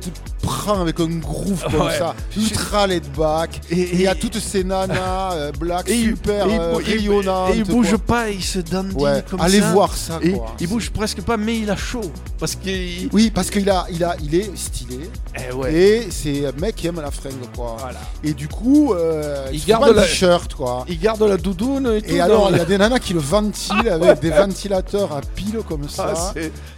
prend 0.47 0.81
avec 0.81 0.99
un 1.01 1.09
groove 1.19 1.63
comme 1.71 1.87
Ouais. 1.87 1.99
ça, 1.99 2.15
ultra 2.37 2.87
laid 2.87 3.03
back. 3.17 3.61
Et- 3.71 3.81
Et 3.81 3.95
il 3.95 4.01
y 4.03 4.07
a 4.07 4.15
toutes 4.15 4.39
ces 4.39 4.63
nanas 4.65 5.33
euh, 5.35 5.53
black 5.59 5.89
et 5.91 6.01
super 6.03 6.47
euh, 6.47 6.79
et 6.87 6.97
il- 6.97 7.11
il 7.57 7.65
bouge 7.65 7.91
quoi. 7.91 7.99
pas, 7.99 8.31
il 8.31 8.43
se 8.43 8.61
dandine 8.61 8.97
Ouais, 9.01 9.25
comme 9.29 9.41
allez 9.41 9.61
ça. 9.61 9.73
voir 9.73 9.97
ça 9.97 10.19
Et 10.23 10.33
quoi. 10.33 10.55
il 10.61 10.69
bouge 10.69 10.91
presque 10.91 11.21
pas, 11.23 11.37
mais 11.37 11.59
il 11.59 11.71
a 11.71 11.77
chaud. 11.77 12.11
Parce 12.39 12.55
qu'il. 12.55 13.09
Oui, 13.13 13.31
parce 13.35 13.51
qu'il 13.51 13.69
a, 13.71 13.87
il 13.91 14.03
a, 14.05 14.15
il 14.23 14.35
est 14.35 14.57
stylé 14.57 15.11
Eh 15.49 15.53
ouais. 15.55 15.75
et 15.75 16.09
c'est 16.11 16.47
un 16.47 16.53
mec 16.61 16.77
qui 16.77 16.87
aime 16.87 17.01
la 17.01 17.11
fringue 17.11 17.33
quoi. 17.55 17.77
Voilà. 17.79 17.99
Et 18.25 18.33
du 18.33 18.49
coup, 18.49 18.93
euh, 18.95 19.47
Il 19.53 19.59
il 19.61 19.65
garde 19.65 19.89
le 19.89 20.03
t-shirt 20.03 20.55
quoi. 20.55 20.85
Il 20.89 20.99
garde 21.01 21.23
la 21.23 21.37
doudoune 21.37 21.87
et 21.97 22.03
tout. 22.03 22.11
Et 22.15 22.21
alors, 22.21 22.49
il 22.51 22.57
y 22.57 22.61
a 22.61 22.65
des 22.65 22.79
nanas 22.79 22.99
qui 23.01 23.13
le 23.15 23.21
ventilent 23.21 23.89
avec 23.89 24.21
des 24.21 24.31
ventilateurs 24.31 25.13
à 25.13 25.21
pile 25.21 25.59
comme 25.69 25.89
ça. 25.89 26.13
Ah, 26.17 26.33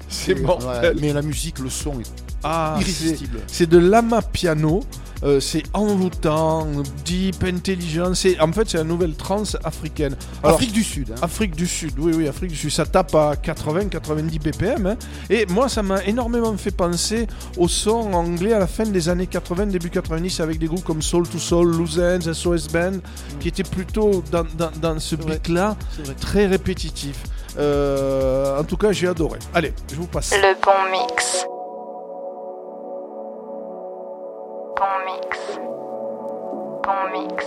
c'est- 0.35 0.35
mortel. 0.41 0.95
ouais, 0.97 1.01
mais 1.01 1.13
la 1.13 1.23
musique, 1.23 1.59
le 1.59 1.71
son 1.71 2.01
est 2.01 2.05
Ah, 2.45 2.77
c'est- 2.79 2.83
irrésistible. 3.05 3.41
C'est 3.47 3.69
de 3.69 3.79
l'ama 3.79 4.23
piano. 4.23 4.81
euh, 5.25 5.41
c'est 5.41 5.65
envoûtant, 5.75 6.65
deep, 7.05 7.43
intelligent. 7.43 8.15
C'est 8.15 8.39
en 8.41 8.53
fait 8.53 8.69
c'est 8.71 8.79
la 8.79 8.85
nouvelle 8.85 9.15
trance 9.17 9.57
africaine. 9.65 10.15
Alors, 10.45 10.55
Afrique 10.55 10.71
du 10.73 10.85
Sud. 10.85 11.11
hein. 11.11 11.17
Afrique 11.23 11.57
du 11.57 11.67
Sud, 11.67 11.95
oui, 11.99 12.13
oui, 12.15 12.29
Afrique 12.29 12.51
du 12.53 12.57
Sud, 12.57 12.71
ça 12.71 12.87
tape 12.87 13.13
à 13.17 13.35
80-90 13.35 14.39
BPM. 14.39 14.87
hein. 14.87 14.97
Et 15.29 15.45
moi, 15.47 15.69
ça 15.69 15.83
m'a 15.83 16.05
énormément 16.05 16.57
fait 16.57 16.71
penser 16.71 17.27
au 17.57 17.67
son 17.67 18.13
anglais 18.13 18.53
à 18.53 18.61
la 18.61 18.69
fin 18.69 18.85
des 18.85 19.09
années 19.09 19.27
80, 19.27 19.67
début 19.67 19.91
90, 19.91 20.39
avec 20.39 20.61
des 20.61 20.67
groupes 20.67 20.85
comme 20.85 21.03
Soul 21.03 21.27
to 21.29 21.39
Soul, 21.39 21.77
Loose 21.77 21.99
Ends, 21.99 22.33
SOS 22.33 22.69
Band, 22.69 22.99
qui 23.41 23.49
étaient 23.49 23.65
plutôt 23.65 24.23
dans, 24.31 24.45
dans- 24.57 24.71
dans 24.81 25.01
ce 25.01 25.17
vrai. 25.17 25.33
beat-là, 25.35 25.77
très 26.21 26.47
répétitif. 26.47 27.17
Euh, 27.59 28.59
en 28.59 28.65
tout 28.65 28.77
cas, 28.77 28.93
j'ai 28.93 29.09
adoré. 29.09 29.39
Allez, 29.55 29.73
je 29.91 29.97
vous 29.97 30.07
passe. 30.07 30.33
Le 30.33 30.55
bon 30.63 30.91
mix. 30.93 31.45
Bon 34.77 34.99
mix. 35.07 35.59
Bon 36.85 37.21
mix. 37.21 37.45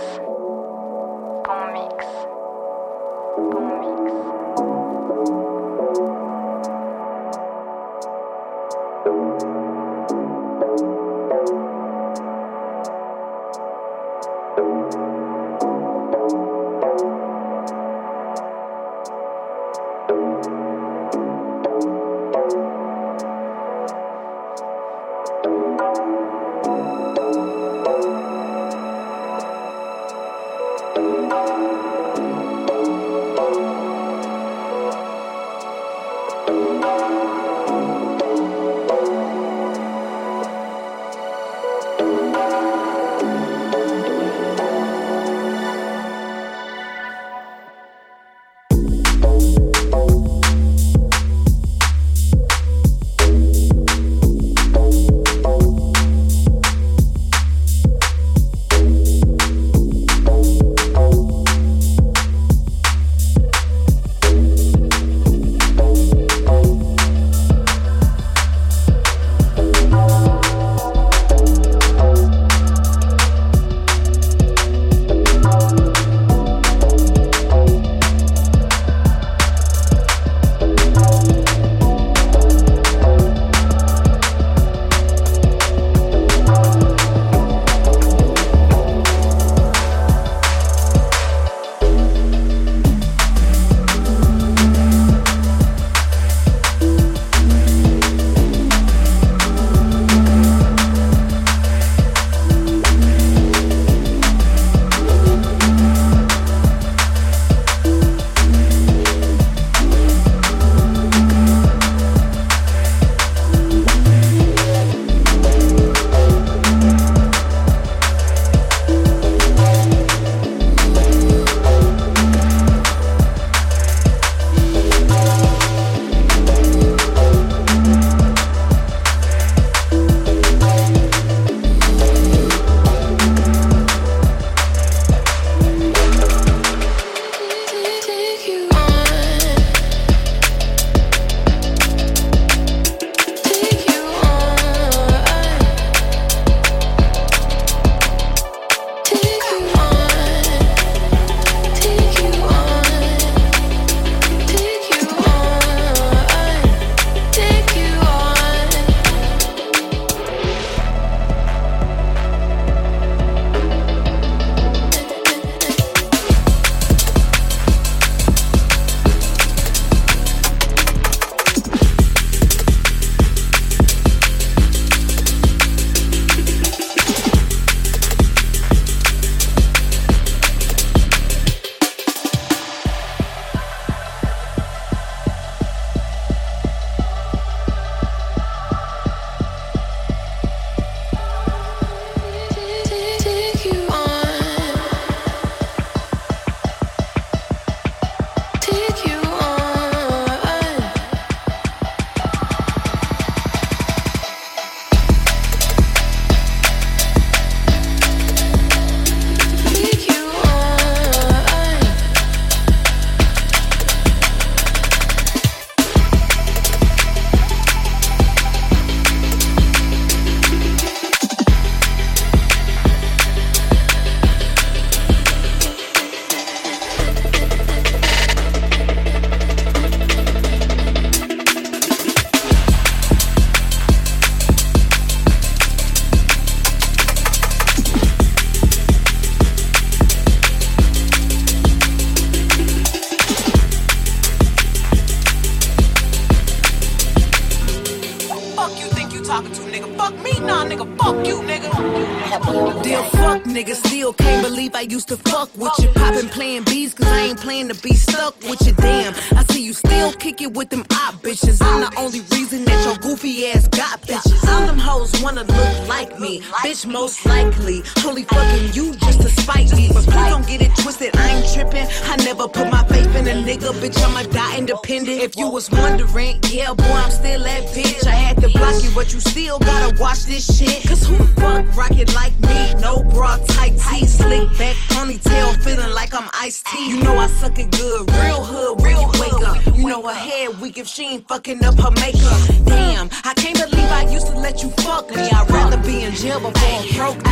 I 254.82 254.86
used 254.86 255.06
to 255.10 255.16
fuck 255.16 255.48
with 255.56 255.72
you. 255.78 255.86
Poppin' 255.90 256.28
playing 256.28 256.64
bees, 256.64 256.92
cause 256.92 257.06
I 257.06 257.20
ain't 257.20 257.38
playing 257.38 257.68
to 257.68 257.74
be 257.82 257.94
stuck 257.94 258.34
with 258.42 258.66
you. 258.66 258.72
Damn, 258.72 259.14
I 259.36 259.44
see 259.44 259.62
you 259.62 259.74
still 259.74 260.12
kick 260.14 260.40
it 260.40 260.52
with 260.54 260.70
them 260.70 260.80
op 260.90 261.22
bitches. 261.22 261.62
I'm 261.62 261.82
the 261.82 261.96
only 261.96 262.18
reason 262.32 262.64
that 262.64 262.84
your 262.84 262.96
goofy 262.96 263.46
ass 263.46 263.68
got 263.68 264.02
bitches. 264.02 264.42
All 264.48 264.66
them 264.66 264.78
hoes 264.78 265.12
wanna 265.22 265.44
look 265.44 265.88
like 265.88 266.18
me. 266.18 266.40
Bitch, 266.66 266.84
most 266.84 267.24
likely. 267.26 267.84
Only 268.04 268.24
fucking 268.24 268.72
you 268.74 268.96
just 268.96 269.22
to 269.22 269.28
spite 269.28 269.72
me. 269.76 269.88
But 269.94 270.02
please 270.02 270.30
don't 270.34 270.46
get 270.48 270.60
it 270.60 270.74
twisted, 270.74 271.14
I 271.14 271.28
ain't 271.30 271.54
trippin'. 271.54 271.86
I 272.10 272.16
never 272.24 272.48
put 272.48 272.68
my 272.68 272.82
faith 272.88 273.14
in 273.14 273.28
a 273.28 273.34
nigga, 273.34 273.70
bitch. 273.78 274.02
I'ma 274.02 274.24
die 274.32 274.58
independent. 274.58 275.22
If 275.22 275.36
you 275.36 275.48
was 275.48 275.70
wondering, 275.70 276.40
yeah, 276.50 276.74
boy, 276.74 276.98
I'm 277.04 277.12
still 277.12 277.44
that 277.44 277.62
bitch. 277.68 278.04
I 278.04 278.16
had 278.16 278.40
to 278.40 278.48
block 278.62 278.82
you, 278.82 278.90
but 278.94 279.12
you 279.12 279.20
still 279.20 279.58
gotta 279.58 280.00
watch 280.00 280.24
this 280.24 280.44
shit. 280.56 280.86
Cause 280.88 281.06
who 281.06 281.16
the 281.16 281.26
fuck 281.40 281.76
rockin' 281.76 282.12
like 282.14 282.38
me? 282.40 282.74
No 282.80 283.02
bra, 283.02 283.36
tight 283.48 283.74
tee, 283.78 284.06
slick 284.06 284.46
back, 284.58 284.76
ponytail, 284.94 285.56
feeling 285.64 285.92
like 285.94 286.14
I'm 286.14 286.28
iced 286.32 286.66
tea. 286.66 286.90
You 286.90 287.02
know 287.02 287.16
I 287.16 287.26
suck 287.26 287.58
it 287.58 287.70
good, 287.70 288.10
real 288.22 288.42
hood, 288.44 288.82
real 288.82 289.10
wake 289.20 289.42
up. 289.46 289.76
You 289.76 289.88
know 289.88 290.02
her 290.06 290.14
head 290.14 290.60
weak 290.60 290.78
if 290.78 290.86
she 290.86 291.04
ain't 291.04 291.28
fucking 291.28 291.64
up 291.64 291.78
her 291.78 291.90
makeup. 291.90 292.40
Damn, 292.64 293.08
I 293.24 293.34
can't 293.34 293.58
believe 293.58 293.90
I 293.90 294.06
used 294.10 294.28
to 294.28 294.38
let 294.38 294.62
you 294.62 294.70
fuck 294.86 295.10
me. 295.10 295.28
I'd 295.30 295.50
rather 295.50 295.78
be 295.78 296.04
in 296.04 296.14
jail 296.14 296.40
before 296.40 296.52
I 296.54 296.90
broke. 296.96 297.22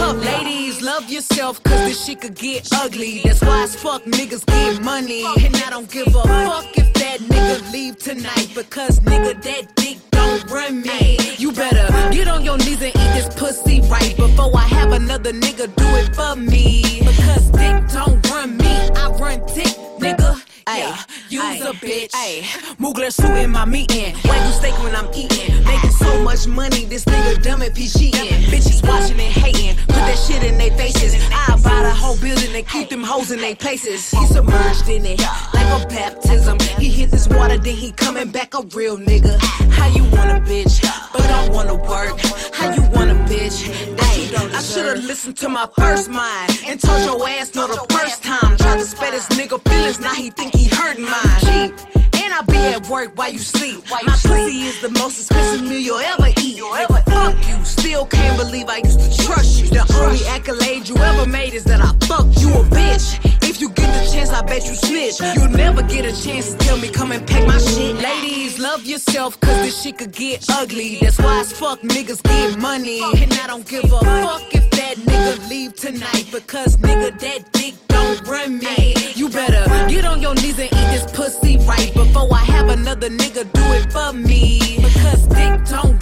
Up, 0.00 0.16
ladies, 0.24 0.82
love 0.82 1.08
yourself, 1.08 1.62
cause 1.62 1.80
this 1.86 2.04
shit 2.04 2.20
could 2.20 2.34
get 2.34 2.68
ugly. 2.72 3.20
That's 3.24 3.40
why 3.42 3.62
as 3.62 3.76
fuck 3.76 4.02
niggas 4.04 4.44
get 4.46 4.82
money. 4.82 5.24
And 5.44 5.54
I 5.56 5.70
don't 5.70 5.90
give 5.90 6.08
a 6.08 6.22
fuck 6.22 6.66
if 6.76 6.92
that 6.94 7.18
nigga 7.20 7.72
leave 7.72 7.98
tonight, 7.98 8.50
because 8.54 9.00
nigga, 9.00 9.40
that 9.42 9.76
dick 9.76 9.98
don't 10.10 10.50
run 10.50 10.82
me. 10.82 10.89
You 11.38 11.52
better 11.52 11.86
get 12.12 12.28
on 12.28 12.44
your 12.44 12.58
knees 12.58 12.82
and 12.82 12.94
eat 12.94 13.12
this 13.14 13.28
pussy 13.34 13.80
right 13.82 14.16
before 14.16 14.50
I 14.56 14.66
have 14.68 14.92
another 14.92 15.32
nigga 15.32 15.74
do 15.74 15.86
it 16.00 16.14
for 16.14 16.36
me. 16.36 17.00
Because 17.00 17.50
dick 17.50 17.88
don't 17.92 18.30
run 18.30 18.56
me, 18.56 18.74
I 18.94 19.10
run 19.18 19.40
dick, 19.54 19.74
nigga. 19.98 20.49
Yeah, 20.78 21.04
you's 21.28 21.60
a 21.62 21.72
bitch. 21.72 22.10
Ay, 22.14 22.42
Mugler 22.78 23.12
suit 23.12 23.36
in 23.36 23.50
my 23.50 23.64
meeting. 23.64 24.14
Wagyu 24.14 24.52
steak 24.52 24.74
when 24.82 24.94
I'm 24.94 25.08
eating. 25.14 25.64
Making 25.64 25.90
so 25.90 26.22
much 26.22 26.46
money, 26.46 26.84
this 26.84 27.04
nigga 27.04 27.42
dumb 27.42 27.62
and 27.62 27.74
PGing. 27.74 28.12
Bitches 28.52 28.86
watching 28.86 29.18
and 29.18 29.32
hating. 29.32 29.76
Put 29.86 30.02
that 30.08 30.18
shit 30.18 30.42
in 30.44 30.58
their 30.58 30.70
faces. 30.76 31.14
I 31.32 31.58
buy 31.62 31.82
the 31.82 31.90
whole 31.90 32.16
building 32.18 32.54
and 32.54 32.66
keep 32.68 32.88
them 32.88 33.02
hoes 33.02 33.30
in 33.30 33.40
their 33.40 33.56
places. 33.56 34.10
He 34.10 34.24
submerged 34.26 34.88
in 34.88 35.04
it 35.06 35.20
like 35.54 35.82
a 35.82 35.86
baptism. 35.88 36.58
He 36.78 36.88
hit 36.88 37.10
this 37.10 37.26
water, 37.28 37.58
then 37.58 37.74
he 37.74 37.92
coming 37.92 38.30
back 38.30 38.54
a 38.54 38.62
real 38.62 38.96
nigga. 38.96 39.38
How 39.70 39.88
you 39.88 40.04
want 40.04 40.30
a 40.30 40.40
bitch, 40.40 40.82
but 41.12 41.26
don't 41.26 41.52
wanna 41.52 41.74
work? 41.74 42.18
How 42.52 42.72
you 42.74 42.82
want 42.90 43.10
a 43.10 43.14
bitch 43.30 44.00
you 44.30 44.30
don't 44.30 44.54
I 44.54 44.62
should've 44.62 45.04
listened 45.04 45.36
to 45.38 45.48
my 45.48 45.66
first 45.76 46.08
mind 46.08 46.58
and 46.66 46.80
told 46.80 47.04
your 47.04 47.28
ass 47.28 47.54
no 47.54 47.66
the 47.66 47.86
first 47.94 48.22
time. 48.22 48.59
Tried 48.70 48.78
to 48.78 48.84
spare 48.84 49.10
this 49.10 49.26
nigga 49.30 49.60
feelings, 49.68 49.98
now 49.98 50.14
he 50.14 50.30
think 50.30 50.54
he 50.54 50.68
hurting 50.68 51.02
mine. 51.02 51.40
Cheap. 51.40 51.74
And 52.22 52.32
I 52.32 52.40
be 52.46 52.56
at 52.56 52.88
work 52.88 53.18
while 53.18 53.28
you 53.28 53.40
sleep. 53.40 53.82
My 53.90 54.00
pussy 54.04 54.62
is 54.62 54.80
the 54.80 54.90
most 54.90 55.18
expensive 55.18 55.66
meal 55.66 55.80
you'll 55.80 55.98
ever 55.98 56.28
eat. 56.38 56.56
Nigga, 56.58 57.09
fuck 57.20 57.48
you. 57.48 57.64
Still 57.64 58.06
can't 58.06 58.36
believe 58.38 58.68
I 58.68 58.78
used 58.78 59.00
to 59.00 59.24
trust 59.24 59.60
you. 59.60 59.68
The 59.68 59.84
only 60.00 60.24
accolade 60.26 60.88
you 60.88 60.96
ever 60.96 61.26
made 61.26 61.54
is 61.54 61.64
that 61.64 61.80
I 61.80 61.90
fucked 62.06 62.40
you 62.40 62.50
a 62.60 62.64
bitch. 62.76 63.06
If 63.48 63.60
you 63.60 63.68
get 63.70 63.88
the 63.98 64.10
chance, 64.12 64.30
I 64.30 64.42
bet 64.42 64.66
you 64.66 64.74
snitch. 64.74 65.20
You'll 65.36 65.56
never 65.64 65.82
get 65.82 66.04
a 66.04 66.14
chance 66.24 66.52
to 66.52 66.58
tell 66.58 66.78
me 66.78 66.88
come 66.88 67.12
and 67.12 67.26
pack 67.26 67.46
my 67.46 67.58
shit. 67.58 67.96
Ladies, 67.96 68.58
love 68.58 68.84
yourself, 68.84 69.38
cause 69.40 69.58
this 69.64 69.82
shit 69.82 69.98
could 69.98 70.12
get 70.12 70.44
ugly. 70.50 70.98
That's 71.00 71.18
why 71.18 71.40
as 71.40 71.52
fuck 71.52 71.80
niggas 71.80 72.22
get 72.22 72.58
money. 72.58 73.02
And 73.22 73.32
I 73.34 73.46
don't 73.46 73.66
give 73.66 73.84
a 73.84 74.00
fuck 74.00 74.54
if 74.54 74.70
that 74.70 74.96
nigga 74.96 75.48
leave 75.48 75.74
tonight. 75.76 76.26
Because 76.32 76.76
nigga, 76.78 77.18
that 77.18 77.52
dick 77.52 77.74
don't 77.88 78.26
run 78.26 78.58
me. 78.58 78.94
You 79.14 79.28
better 79.28 79.64
get 79.88 80.04
on 80.04 80.22
your 80.22 80.34
knees 80.34 80.58
and 80.58 80.72
eat 80.72 80.88
this 80.94 81.06
pussy 81.12 81.58
right 81.58 81.92
before 81.94 82.28
I 82.32 82.44
have 82.54 82.68
another 82.68 83.10
nigga 83.10 83.44
do 83.52 83.64
it 83.78 83.92
for 83.92 84.12
me. 84.12 84.78
Because 84.82 85.26
dick 85.26 85.64
don't 85.66 85.99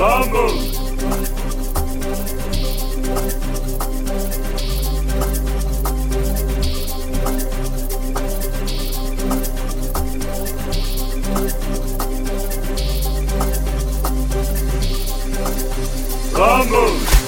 Vamos! 0.00 0.80
Vamos! 16.32 17.19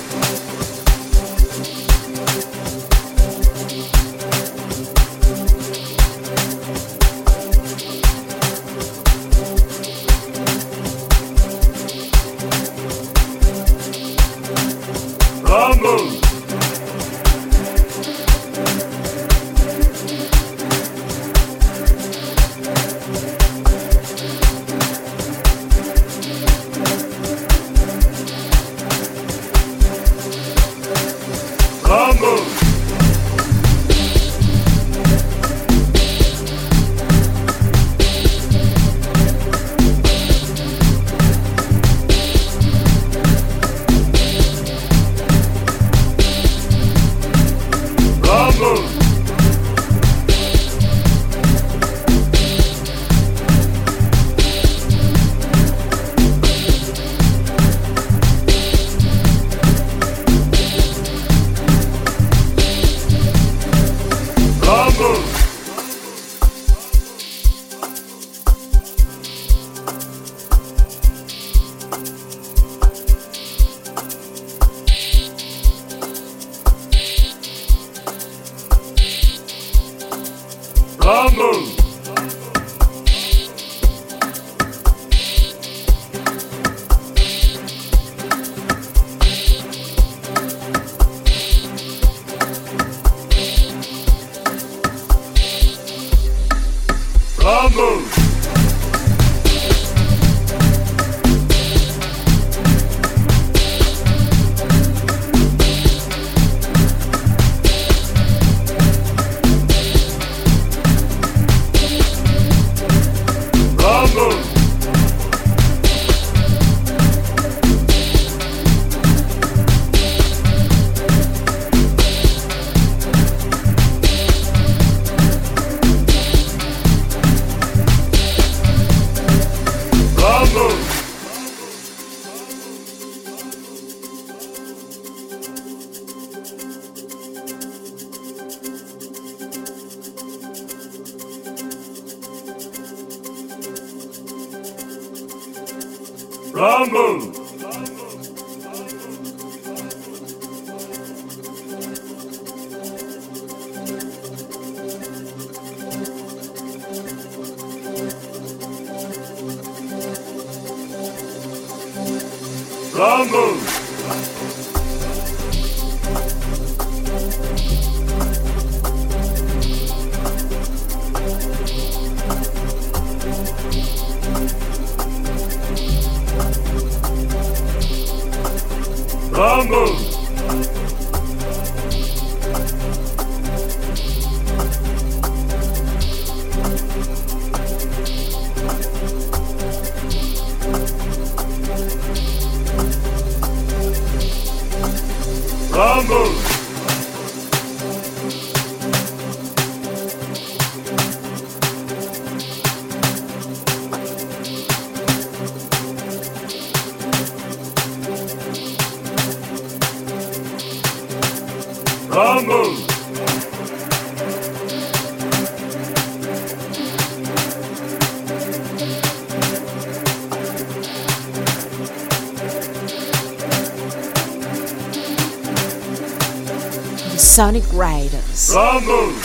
Sonic 227.33 227.65
Riders. 227.73 228.53
Rumble. 228.55 229.22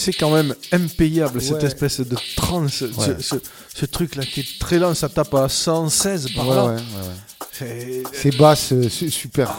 C'est 0.00 0.14
quand 0.14 0.30
même 0.30 0.54
impayable 0.72 1.42
cette 1.42 1.62
espèce 1.62 2.00
de 2.00 2.16
trance, 2.34 2.72
ce, 2.76 2.84
Ouais. 2.86 3.16
ce, 3.20 3.34
ce 3.74 3.84
truc-là 3.84 4.24
qui 4.24 4.40
est 4.40 4.58
très 4.58 4.78
lent, 4.78 4.94
ça 4.94 5.10
tape 5.10 5.34
à 5.34 5.46
116 5.48 6.30
par 6.34 6.48
Ouais, 6.48 6.54
là. 6.56 6.76
C'est- 7.52 8.02
Ces 8.14 8.30
basses, 8.30 8.72
euh, 8.72 8.88
super, 8.88 9.54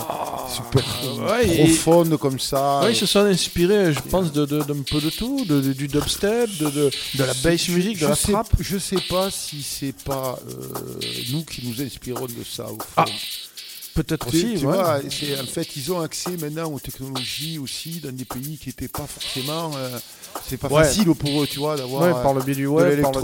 super 0.51 0.83
ouais, 1.29 1.47
et- 1.47 1.63
profondes 1.65 2.17
comme 2.17 2.39
ça. 2.39 2.81
Ils 2.89 2.95
se 2.95 3.05
sont 3.05 3.19
inspirés, 3.19 3.93
je 3.93 3.99
pense, 3.99 4.31
de- 4.31 4.45
de- 4.47 4.63
d'un 4.63 4.81
peu 4.81 4.99
de 4.99 5.11
tout, 5.11 5.45
de, 5.45 5.61
du 5.73 5.87
dubstep, 5.87 6.49
de, 6.57 6.89
la 7.19 7.33
bass 7.43 7.67
music, 7.69 7.99
de 7.99 8.07
la 8.07 8.15
trap. 8.15 8.47
Je 8.59 8.79
sais 8.79 8.99
pas 9.07 9.29
si 9.29 9.61
c'est 9.61 9.95
pas 10.03 10.39
euh, 10.49 10.53
nous 11.31 11.43
qui 11.43 11.67
nous 11.67 11.79
inspirons 11.85 12.25
de 12.25 12.43
ça 12.49 12.65
au 12.65 12.77
fond. 12.79 12.83
Ah, 12.97 13.05
Peut-être 13.93 14.29
aussi, 14.29 14.41
tu 14.57 14.65
ouais. 14.65 14.73
vois, 14.73 14.99
en 14.99 15.45
fait, 15.47 15.67
ils 15.75 15.91
ont 15.91 15.99
accès 15.99 16.31
maintenant 16.39 16.71
aux 16.71 16.79
technologies 16.79 17.59
aussi 17.59 17.99
dans 17.99 18.11
des 18.15 18.23
pays 18.23 18.57
qui 18.57 18.69
n'étaient 18.69 18.87
pas 18.87 19.05
forcément. 19.05 19.71
euh, 19.75 19.89
c'est 20.47 20.57
pas 20.57 20.67
Ouais. 20.67 20.83
facile 20.83 21.13
pour 21.15 21.41
eux, 21.43 21.47
tu 21.47 21.59
vois, 21.59 21.75
d'avoir 21.77 22.03
Ouais, 22.03 22.11
par 22.23 22.33
le 22.33 22.41
biais 22.41 22.55
du 22.55 22.63
de 22.63 22.67
web, 22.67 23.01
par 23.01 23.11
de- 23.11 23.17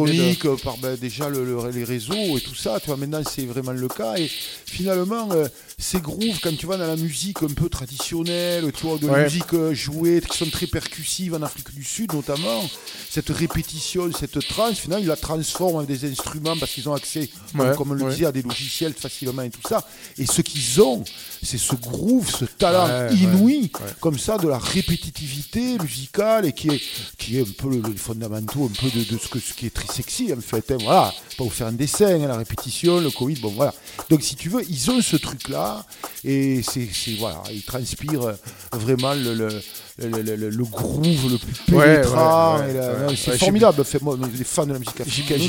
euh, 0.46 0.56
par 0.64 0.78
ben, 0.78 0.96
déjà 0.96 1.30
le- 1.30 1.44
le- 1.44 1.70
les 1.72 1.84
réseaux 1.84 2.14
et 2.38 2.42
tout 2.42 2.56
ça. 2.56 2.80
Tu 2.80 2.88
vois, 2.88 2.98
maintenant 2.98 3.22
c'est 3.30 3.46
vraiment 3.46 3.72
le 3.74 3.88
cas. 3.88 4.16
Et 4.18 4.28
finalement, 4.66 5.30
euh, 5.32 5.48
ces 5.80 6.00
grooves, 6.02 6.40
quand 6.42 6.58
tu 6.58 6.66
vas 6.66 6.76
dans 6.76 6.88
la 6.88 6.96
musique 6.96 7.44
un 7.44 7.54
peu 7.54 7.70
traditionnelle, 7.70 8.72
tu 8.76 8.88
vois, 8.88 8.98
de 8.98 9.06
la 9.06 9.14
Ouais. 9.14 9.24
musique 9.26 9.54
euh, 9.54 9.76
jouée, 9.76 10.24
qui 10.28 10.36
sont 10.36 10.50
très 10.50 10.66
percussives 10.66 11.36
en 11.36 11.42
Afrique 11.44 11.72
du 11.76 11.84
Sud 11.84 12.12
notamment, 12.14 12.68
cette 13.12 13.30
répétition, 13.30 14.10
cette 14.12 14.40
trance, 14.48 14.80
finalement, 14.80 15.04
ils 15.04 15.08
la 15.08 15.16
transforment 15.16 15.76
en 15.76 15.84
des 15.84 16.04
instruments 16.12 16.58
parce 16.60 16.72
qu'ils 16.72 16.90
ont 16.90 16.94
accès, 16.96 17.30
comme- 17.56 17.62
Ouais, 17.70 17.76
comme 17.76 17.92
on 17.92 17.94
le 17.94 18.06
ouais. 18.06 18.12
disait, 18.12 18.26
à 18.26 18.32
des 18.32 18.42
logiciels 18.42 18.94
facilement 18.96 19.44
et 19.44 19.52
tout 19.52 19.62
ça. 19.70 19.88
Et 20.18 20.26
ce 20.26 20.42
qu'ils 20.42 20.82
ont, 20.82 21.04
c'est 21.44 21.60
ce 21.60 21.76
groove, 21.76 22.28
ce 22.36 22.46
talent 22.46 23.12
inouï, 23.14 23.72
comme 24.00 24.18
ça, 24.18 24.40
de 24.40 24.48
la 24.48 24.58
répétitivité 24.58 25.78
musicale 25.78 26.48
et 26.48 26.54
qui 26.54 26.70
est, 26.70 26.82
qui 27.20 27.38
est 27.38 27.42
un 27.42 27.52
peu 27.56 27.70
le, 27.70 27.82
le 27.88 27.94
fondamentaux 27.96 28.66
un 28.66 28.82
peu 28.82 28.90
de, 28.98 29.04
de 29.04 29.18
ce, 29.20 29.28
que, 29.28 29.40
ce 29.40 29.54
qui 29.54 29.68
est 29.68 29.74
très 29.76 29.94
sexy 29.94 30.34
en 30.36 30.42
fait. 30.42 30.72
hein, 30.72 30.78
voilà, 30.82 31.14
pas 31.38 31.44
vous 31.44 31.52
faire 31.52 31.68
un 31.68 31.72
dessin, 31.72 32.08
hein, 32.20 32.28
la 32.28 32.38
répétition, 32.38 33.00
le 33.00 33.12
Covid, 33.12 33.36
bon 33.42 33.50
voilà. 33.52 33.76
Donc 34.10 34.24
si 34.24 34.36
tu 34.36 34.50
veux, 34.50 34.64
ils 34.68 34.90
ont 34.90 35.00
ce 35.04 35.18
truc-là 35.18 35.67
et 36.24 36.62
c'est, 36.64 36.90
voilà, 37.18 37.42
ils 37.52 37.64
transpirent 37.64 38.24
euh, 38.24 38.34
vraiment 38.74 39.14
le, 39.14 39.34
le, 39.34 39.50
le, 40.00 40.22
le- 40.22 40.36
le- 40.36 40.50
le 40.50 40.64
groove 40.64 41.32
le 41.32 41.38
plus 41.38 41.54
pénétrant. 41.66 42.58
ouais, 42.60 42.66
ouais, 42.72 43.08
ouais. 43.08 43.16
c'est 43.16 43.38
formidable. 43.38 43.84
Fait, 43.84 44.02
moi, 44.02 44.18
les 44.38 44.44
fans 44.44 44.66
de 44.66 44.74
la 44.74 44.80
musique 44.80 45.02
africaine 45.02 45.42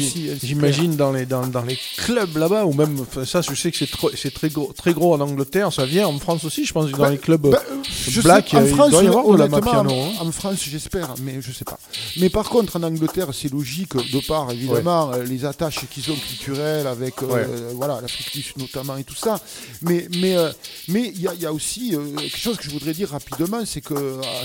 J'imagine 0.43 0.97
dans 0.97 1.13
les, 1.13 1.27
dans, 1.27 1.47
dans 1.47 1.63
les 1.63 1.79
clubs 1.99 2.37
là-bas, 2.37 2.65
ou 2.65 2.73
même, 2.73 3.05
ça 3.27 3.43
je 3.43 3.55
sais 3.55 3.71
que 3.71 3.77
c'est 4.17 4.31
très 4.33 4.49
gros, 4.49 4.73
très 4.77 4.93
gros 4.95 5.15
en 5.15 5.21
Angleterre, 5.21 5.73
ça 5.73 5.85
vient 5.85 6.07
en 6.07 6.19
France 6.19 6.45
aussi, 6.45 6.65
je 6.65 6.73
pense, 6.73 6.91
dans 6.91 6.99
Bah, 6.99 7.11
les 7.11 7.19
clubs 7.19 7.41
bah, 7.51 7.63
euh, 7.71 7.75
je 8.09 8.21
black, 8.23 8.49
sais, 8.51 8.57
en 8.57 8.65
il 8.65 8.69
France, 8.75 8.91
doit 8.91 9.05
y 9.05 9.07
avoir 9.09 9.25
de 9.27 9.37
la 9.37 9.45
honnêtement, 9.45 9.73
mapiano. 9.83 9.91
en- 9.91 10.07
hein. 10.07 10.13
En 10.21 10.33
France, 10.33 10.59
j'espère, 10.67 11.15
mais 11.23 11.41
je 11.41 11.53
sais 11.53 11.65
pas. 11.65 11.79
Mais 12.17 12.31
par 12.31 12.49
contre, 12.49 12.77
en 12.77 12.83
Angleterre, 12.83 13.29
c'est 13.33 13.53
logique, 13.53 13.95
de 13.97 14.27
par 14.27 14.51
évidemment 14.51 15.13
euh, 15.13 15.25
les 15.25 15.45
attaches 15.45 15.81
qu'ils 15.91 16.11
ont 16.11 16.17
culturelles 16.17 16.87
avec 16.87 17.23
euh, 17.23 17.27
euh, 17.31 17.71
voilà 17.75 17.99
l'Afrique 18.01 18.33
du 18.35 18.43
Sud 18.43 18.57
notamment 18.59 18.97
et 18.97 19.05
tout 19.05 19.15
ça. 19.15 19.41
Mais 19.83 20.09
mais 20.21 20.37
euh, 20.37 20.51
mais 20.89 21.13
il 21.15 21.21
y 21.21 21.29
y 21.43 21.47
a 21.47 21.53
aussi 21.53 21.95
euh, 21.95 22.15
quelque 22.17 22.39
chose 22.39 22.57
que 22.57 22.65
je 22.65 22.71
voudrais 22.71 22.93
dire 22.95 23.11
rapidement, 23.11 23.61
c'est 23.67 23.81
que 23.81 23.95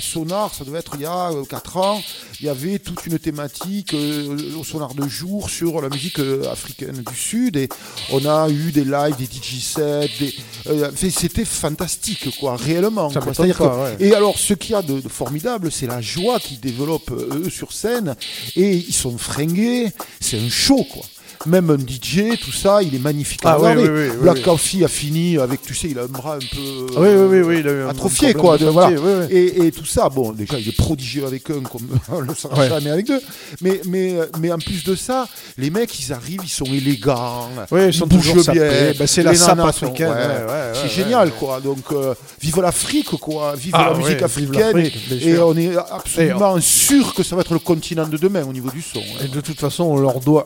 Sonar, 0.02 0.54
ça 0.54 0.64
devait 0.66 0.80
être 0.80 0.92
il 0.96 1.02
y 1.02 1.06
a 1.06 1.32
4 1.50 1.78
ans, 1.78 2.02
il 2.40 2.46
y 2.46 2.50
avait 2.50 2.80
toute 2.80 3.06
une 3.06 3.20
thématique 3.20 3.94
euh, 3.94 4.56
au 4.58 4.64
Sonar 4.64 4.94
de 4.94 5.08
jour 5.08 5.50
sur 5.50 5.82
la 5.82 5.90
musique 5.90 6.20
euh, 6.20 6.50
africaine 6.52 7.04
du 7.08 7.16
Sud 7.16 7.58
et 7.58 7.70
on 8.12 8.26
a 8.26 8.50
eu 8.50 8.72
des 8.72 8.84
lives, 8.86 9.16
des 9.18 9.26
DJ 9.26 9.60
sets, 9.62 10.10
des, 10.20 10.34
euh, 10.68 10.92
c'était 10.96 11.46
fantastique 11.46 12.38
quoi, 12.40 12.56
réellement. 12.56 13.10
Ça 13.10 13.20
quoi. 13.20 13.30
m'étonne 13.32 13.46
C'est-à-dire 13.48 13.58
pas, 13.58 13.96
que- 13.96 14.02
ouais. 14.02 14.08
et 14.10 14.14
alors, 14.14 14.38
ce 14.38 14.54
qu'il 14.54 14.72
y 14.72 14.76
a 14.76 14.82
de, 14.82 15.00
de 15.00 15.10
formidable, 15.10 15.72
c'est 15.72 15.88
la 15.88 16.02
joie 16.02 16.40
qu'ils 16.40 16.60
développent 16.60 17.12
euh, 17.12 17.44
eux 17.46 17.50
sur 17.50 17.72
scène. 17.74 18.16
Et 18.56 18.76
ils 18.76 18.94
sont 18.94 19.18
fringués. 19.18 19.92
C'est 20.20 20.40
un 20.40 20.50
show, 20.50 20.84
quoi. 20.92 21.04
Même 21.46 21.70
un 21.70 21.78
DJ, 21.78 22.38
tout 22.40 22.52
ça, 22.54 22.82
il 22.82 22.96
est 22.96 23.00
magnifique 23.00 23.46
à 23.46 23.54
Ah 23.54 23.58
oui, 23.60 23.72
oui, 23.76 23.90
oui, 23.90 24.18
Black. 24.22 24.42
Coffee 24.44 24.84
a 24.84 24.88
fini 24.88 25.38
avec, 25.38 25.62
tu 25.62 25.74
sais, 25.76 25.90
il 25.90 26.00
a 26.00 26.04
un 26.04 26.08
bras 26.08 26.36
un 26.36 26.40
peu 26.40 26.86
Ah 26.96 27.00
oui, 27.02 27.10
oui, 27.10 27.26
oui, 27.30 27.42
oui, 27.42 27.58
il 27.60 27.68
a 27.68 27.72
eu 27.72 27.82
un 27.84 27.90
atrophié, 27.90 28.34
quoi. 28.34 28.58
de 28.58 28.66
voilà. 28.68 28.96
Et, 29.30 29.66
et 29.68 29.72
tout 29.72 29.86
ça, 29.86 30.08
bon, 30.10 30.32
déjà, 30.32 30.58
il 30.58 30.70
est 30.70 30.78
prodigieux 30.78 31.26
avec 31.26 31.50
un, 31.50 31.60
comme 31.62 31.88
on 32.12 32.22
le 32.22 32.34
sera 32.34 32.58
Ouais. 32.58 32.70
jamais 32.70 32.92
avec 32.92 33.08
deux. 33.08 33.20
Mais, 33.62 33.82
mais, 33.88 34.16
mais 34.40 34.52
en 34.52 34.58
plus 34.58 34.84
de 34.86 34.96
ça, 34.96 35.28
les 35.58 35.70
mecs, 35.70 36.00
ils 36.00 36.14
arrivent, 36.14 36.42
ils 36.44 36.50
sont 36.50 36.66
élégants. 36.66 37.50
Ils 37.76 37.94
sont 37.94 38.08
bougent 38.08 38.50
bien. 38.52 38.94
Ben, 38.98 39.08
c'est 39.08 39.24
la 39.24 39.36
sape 39.36 39.60
africaine, 39.60 40.10
ouais. 40.10 40.16
ouais, 40.16 40.72
c'est 40.74 40.90
génial, 40.90 41.32
quoi. 41.32 41.60
Donc, 41.60 41.80
euh, 41.92 42.14
vive 42.42 42.62
l'Afrique, 42.62 43.10
quoi. 43.20 43.56
Vive 43.56 43.74
Ah, 43.76 43.90
la 43.92 43.98
musique 43.98 44.22
africaine. 44.22 44.90
et, 45.22 45.38
on 45.40 45.58
est 45.58 45.76
absolument 45.76 46.60
sûr 46.62 47.14
que 47.14 47.24
ça 47.24 47.36
va 47.36 47.42
être 47.42 47.54
le 47.54 47.60
continent 47.60 48.08
de 48.08 48.18
demain 48.18 48.44
au 48.48 48.54
niveau 48.54 48.70
du 48.70 48.82
son. 48.82 49.00
hein. 49.00 49.26
Et 49.26 49.28
de 49.28 49.42
toute 49.42 49.60
façon, 49.60 49.84
on 49.84 49.98
leur 49.98 50.20
doit 50.20 50.46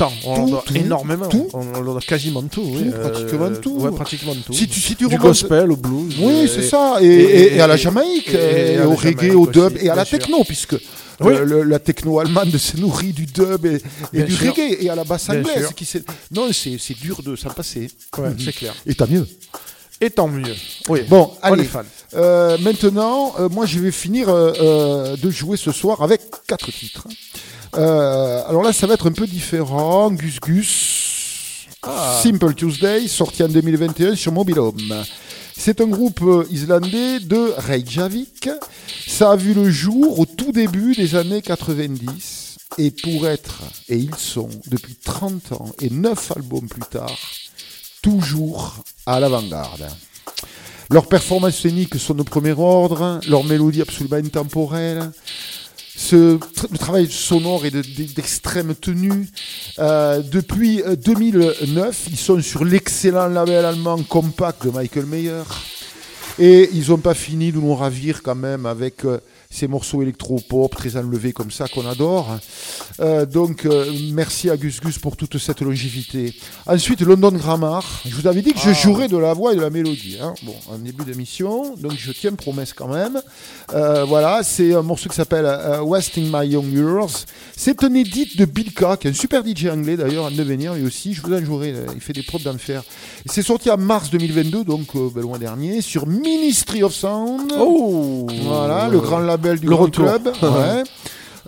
tant, 0.00 0.12
on 0.24 0.34
Tout, 0.44 0.50
doit 0.50 0.62
tout, 0.66 0.74
énormément. 0.76 1.28
tout. 1.28 1.48
On 1.52 1.80
doit 1.82 2.00
quasiment 2.00 2.42
tout, 2.42 2.62
oui. 2.74 2.90
Tout, 2.90 2.98
pratiquement 3.10 3.50
tout. 3.64 3.76
Ouais, 3.80 3.90
pratiquement 3.90 4.34
tout. 4.46 4.52
Si 4.54 4.66
tu, 4.66 4.80
si 4.80 4.96
tu 4.96 5.06
du 5.06 5.14
remontes- 5.16 5.20
gospel 5.22 5.70
au 5.70 5.76
blues. 5.76 6.14
Oui, 6.18 6.32
euh, 6.32 6.46
c'est 6.46 6.62
ça. 6.62 6.96
Et, 7.02 7.06
et- 7.06 7.54
et 7.56 7.60
à 7.60 7.66
la 7.66 7.76
Jamaïque, 7.76 8.32
et- 8.32 8.76
la 8.76 8.88
au 8.88 8.94
reggae, 8.94 9.34
au 9.34 9.46
dub, 9.46 9.76
et 9.78 9.88
à 9.90 9.94
la 9.94 10.04
sûr. 10.06 10.18
techno, 10.18 10.42
puisque 10.44 10.76
Oui. 11.20 11.34
le- 11.44 11.62
la 11.64 11.78
techno 11.78 12.18
allemande 12.18 12.56
se 12.56 12.78
nourrit 12.78 13.12
du 13.12 13.26
dub 13.26 13.66
et, 13.66 14.22
du 14.24 14.34
sûr. 14.34 14.54
reggae, 14.54 14.76
et 14.80 14.88
à 14.88 14.94
la 14.94 15.04
basse 15.04 15.28
anglaise. 15.28 15.68
Qui 15.76 15.84
s'est- 15.84 16.02
non, 16.30 16.48
c'est 16.52 16.76
c'est 16.78 16.98
dur 16.98 17.22
de 17.22 17.36
s'en 17.36 17.50
passer. 17.50 17.90
Ouais, 18.18 18.30
c'est 18.42 18.54
clair. 18.54 18.74
Et 18.86 18.94
tant 18.94 19.06
mieux. 19.06 19.26
Et 20.00 20.08
tant 20.08 20.28
mieux. 20.28 20.54
Oui. 20.88 21.00
Bon, 21.10 21.30
on 21.42 21.52
allez. 21.52 21.68
Euh, 22.14 22.56
maintenant, 22.58 23.34
euh, 23.38 23.50
moi, 23.50 23.66
je 23.66 23.78
vais 23.78 23.92
finir 23.92 24.30
euh, 24.30 24.52
euh, 24.60 25.16
de 25.24 25.30
jouer 25.30 25.58
ce 25.58 25.72
soir 25.72 26.00
avec 26.02 26.22
quatre 26.46 26.70
titres. 26.72 27.06
Euh, 27.76 28.42
alors 28.46 28.62
là, 28.62 28.72
ça 28.72 28.86
va 28.86 28.94
être 28.94 29.08
un 29.08 29.12
peu 29.12 29.26
différent. 29.26 30.10
Gus 30.10 30.40
Gus, 30.40 31.66
Simple 32.22 32.54
Tuesday, 32.54 33.08
sorti 33.08 33.42
en 33.42 33.48
2021 33.48 34.14
sur 34.14 34.32
Mobile 34.32 34.58
Home. 34.58 35.04
C'est 35.56 35.80
un 35.80 35.86
groupe 35.86 36.22
euh, 36.22 36.46
islandais 36.50 37.20
de 37.20 37.52
Reykjavik. 37.56 38.48
Ça 39.06 39.32
a 39.32 39.36
vu 39.36 39.54
le 39.54 39.70
jour 39.70 40.18
au 40.18 40.26
tout 40.26 40.52
début 40.52 40.94
des 40.94 41.14
années 41.14 41.42
90. 41.42 42.56
Et 42.78 42.90
pour 42.90 43.26
être, 43.26 43.62
et 43.88 43.96
ils 43.96 44.14
sont, 44.14 44.48
depuis 44.68 44.94
30 44.94 45.52
ans 45.52 45.70
et 45.80 45.90
9 45.90 46.32
albums 46.36 46.68
plus 46.68 46.82
tard, 46.82 47.18
toujours 48.02 48.76
à 49.06 49.20
l'avant-garde. 49.20 49.86
Leurs 50.90 51.06
performances 51.06 51.58
scéniques 51.58 51.98
sont 51.98 52.14
de 52.14 52.22
premier 52.22 52.52
ordre, 52.52 53.20
leur 53.28 53.44
mélodie 53.44 53.82
absolument 53.82 54.16
intemporelle. 54.16 55.10
Ce 56.02 56.38
le 56.72 56.78
travail 56.78 57.08
sonore 57.10 57.66
est 57.66 57.70
de- 57.70 57.82
de- 57.82 58.12
d'extrême 58.14 58.74
tenue. 58.74 59.28
Euh, 59.78 60.22
depuis 60.22 60.82
euh, 60.82 60.96
2009, 60.96 62.06
ils 62.10 62.16
sont 62.16 62.40
sur 62.40 62.64
l'excellent 62.64 63.28
label 63.28 63.66
allemand 63.66 64.02
Compact 64.08 64.64
de 64.64 64.70
Michael 64.70 65.04
Mayer. 65.04 65.42
Et 66.38 66.70
ils 66.72 66.88
n'ont 66.88 66.96
pas 66.98 67.12
fini 67.12 67.52
de 67.52 67.58
nous 67.58 67.74
ravir 67.74 68.22
quand 68.22 68.34
même 68.34 68.64
avec 68.64 69.04
euh, 69.04 69.18
ces 69.52 69.66
morceaux 69.66 70.00
électro-pop 70.00 70.70
très 70.74 70.96
enlevés 70.96 71.32
comme 71.32 71.50
ça 71.50 71.66
qu'on 71.66 71.84
adore. 71.84 72.38
Euh, 73.00 73.26
donc 73.26 73.66
euh, 73.66 73.92
merci 74.12 74.48
à 74.48 74.56
Gus 74.56 74.80
Gus 74.80 74.98
pour 75.00 75.16
toute 75.16 75.36
cette 75.38 75.60
longévité. 75.60 76.32
Ensuite, 76.66 77.00
London 77.00 77.32
Grammar. 77.32 77.84
Je 78.06 78.14
vous 78.14 78.28
avais 78.28 78.42
dit 78.42 78.52
que 78.52 78.60
je 78.60 78.72
jouerais 78.72 79.08
de 79.08 79.16
la 79.16 79.34
voix 79.34 79.52
et 79.52 79.56
de 79.56 79.60
la 79.60 79.68
mélodie. 79.70 80.18
hein. 80.22 80.34
Bon, 80.44 80.54
en 80.70 80.78
début 80.78 81.04
d'émission, 81.04 81.74
donc 81.76 81.94
je 81.98 82.12
tiens 82.12 82.32
promesse 82.34 82.72
quand 82.72 82.86
même. 82.86 83.20
Euh, 83.74 84.04
voilà, 84.04 84.42
c'est 84.44 84.72
un 84.72 84.82
morceau 84.82 85.08
qui 85.08 85.16
s'appelle 85.16 85.46
Wasting 85.82 86.30
My 86.32 86.46
Young 86.46 86.72
Years. 86.72 87.24
C'est 87.56 87.82
un 87.82 87.92
edit 87.94 88.36
de 88.36 88.44
Bill 88.44 88.72
K, 88.72 88.96
qui 89.00 89.08
est 89.08 89.10
un 89.10 89.14
super 89.14 89.42
DJ 89.44 89.66
anglais 89.66 89.96
d'ailleurs 89.96 90.26
en 90.26 90.30
devenir, 90.30 90.74
lui 90.74 90.84
aussi. 90.86 91.12
Je 91.12 91.22
vous 91.22 91.34
en 91.34 91.44
jouerai, 91.44 91.74
il 91.94 92.00
fait 92.00 92.12
des 92.12 92.22
prods 92.22 92.38
d'enfer. 92.38 92.84
Et 93.26 93.28
C'est 93.28 93.42
sorti 93.42 93.68
en 93.68 93.76
mars 93.78 94.10
2022, 94.10 94.62
donc 94.62 94.86
ben, 94.94 95.22
loin 95.22 95.38
dernier, 95.38 95.80
sur 95.80 96.06
Ministry 96.06 96.84
of 96.84 96.94
Sound. 96.94 97.52
Oh 97.58 98.28
Voilà, 98.44 98.88
le 98.88 99.00
grand 99.00 99.18
label 99.18 99.39
du 99.40 99.66
Le 99.66 99.70
Grand 99.70 99.84
retour. 99.84 100.04
club. 100.06 100.26
ouais. 100.42 100.82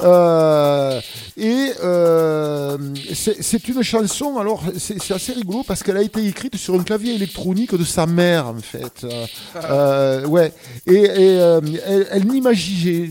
Euh, 0.01 1.01
et 1.36 1.70
euh, 1.85 2.78
c'est 3.12 3.69
une 3.69 3.82
chanson, 3.82 4.39
alors 4.39 4.62
c'est 4.78 5.10
assez 5.12 5.32
rigolo 5.32 5.62
parce 5.66 5.82
qu'elle 5.82 5.98
a 5.98 6.02
été 6.02 6.27
écrite 6.27 6.56
sur 6.56 6.74
un 6.74 6.82
clavier 6.82 7.14
électronique 7.14 7.74
de 7.77 7.85
sa 7.85 8.06
mère 8.06 8.47
en 8.48 8.56
fait. 8.56 9.06
Euh, 9.55 10.27
ouais. 10.27 10.52
Et, 10.86 10.94
et, 10.94 11.35
elle, 11.35 12.06
elle 12.10 12.27
n'imaginait, 12.27 13.10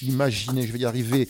je 0.00 0.72
vais 0.72 0.78
y 0.78 0.84
arriver, 0.84 1.28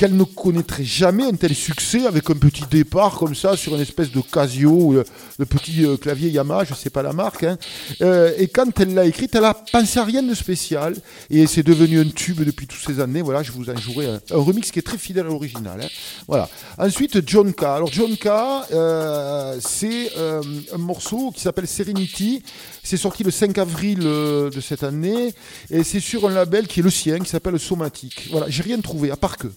qu'elle 0.00 0.16
ne 0.16 0.24
connaîtrait 0.24 0.82
jamais 0.82 1.24
un 1.24 1.34
tel 1.34 1.54
succès 1.54 2.06
avec 2.06 2.30
un 2.30 2.34
petit 2.34 2.64
départ 2.70 3.18
comme 3.18 3.34
ça 3.34 3.54
sur 3.54 3.74
une 3.74 3.82
espèce 3.82 4.10
de 4.10 4.22
Casio, 4.22 4.70
ou 4.70 4.92
le, 4.94 5.04
petit 5.44 5.84
euh, 5.84 5.98
clavier 5.98 6.30
Yamaha, 6.30 6.64
je 6.64 6.72
sais 6.72 6.88
pas 6.88 7.02
la 7.02 7.12
marque. 7.12 7.42
hein. 7.42 7.58
Euh, 8.00 8.32
et 8.38 8.48
quand 8.48 8.80
elle 8.80 8.94
l'a 8.94 9.04
écrite, 9.04 9.34
elle 9.34 9.44
a 9.44 9.52
pensé 9.52 9.98
à 9.98 10.04
rien 10.04 10.22
de 10.22 10.32
spécial 10.32 10.94
et 11.28 11.46
c'est 11.46 11.62
devenu 11.62 12.00
un 12.00 12.08
tube 12.08 12.42
depuis 12.42 12.66
toutes 12.66 12.80
ces 12.80 12.98
années. 12.98 13.20
Voilà, 13.20 13.42
je 13.42 13.52
vous 13.52 13.68
en 13.68 13.76
jouerai 13.76 14.06
un, 14.06 14.20
remix 14.30 14.70
qui 14.70 14.78
est 14.78 14.82
très 14.82 14.96
fidèle 14.96 15.26
à 15.26 15.28
l'original. 15.28 15.82
hein. 15.82 15.88
Voilà. 16.26 16.48
Ensuite, 16.78 17.20
John 17.28 17.52
K. 17.52 17.64
Alors 17.64 17.92
John 17.92 18.16
K, 18.16 18.28
euh, 18.72 19.58
c'est 19.60 20.12
euh, 20.16 20.42
un 20.72 20.78
morceau 20.78 21.30
qui 21.30 21.42
s'appelle 21.42 21.68
Serenity. 21.68 22.42
C'est 22.82 22.96
sorti 22.96 23.22
le 23.22 23.30
5 23.30 23.58
avril 23.58 23.98
euh, 24.04 24.48
de 24.48 24.62
cette 24.62 24.82
année 24.82 25.34
et 25.68 25.84
c'est 25.84 26.00
sur 26.00 26.26
un 26.26 26.32
label 26.32 26.66
qui 26.68 26.80
est 26.80 26.82
le 26.82 26.88
sien, 26.90 27.18
qui 27.18 27.28
s'appelle 27.28 27.58
Somatic. 27.60 28.28
Voilà, 28.30 28.48
j'ai 28.48 28.62
rien 28.62 28.80
trouvé 28.80 29.10
à 29.10 29.16
part 29.16 29.36
que 29.36 29.48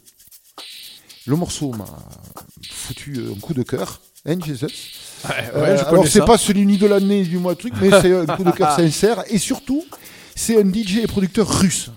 le 1.25 1.35
morceau 1.35 1.71
m'a 1.71 1.85
foutu 2.69 3.17
un 3.35 3.39
coup 3.39 3.53
de 3.53 3.63
cœur. 3.63 4.01
Hein, 4.25 4.37
Jesus 4.43 4.67
Ouais, 4.67 5.29
Euh, 5.53 5.61
ouais, 5.61 5.77
je 5.77 5.83
alors 5.85 6.07
c'est 6.07 6.25
pas 6.25 6.37
celui 6.37 6.65
ni 6.65 6.77
de 6.77 6.85
l'année 6.85 7.23
du 7.23 7.37
mois 7.37 7.55
truc, 7.55 7.73
mais 7.81 7.89
c'est 8.01 8.13
un 8.13 8.25
coup 8.25 8.43
de 8.43 8.51
cœur 8.51 8.71
sincère. 8.75 9.23
Et 9.29 9.37
surtout, 9.37 9.85
c'est 10.35 10.61
un 10.61 10.69
DJ 10.71 10.97
et 10.97 11.07
producteur 11.07 11.47
russe. 11.47 11.91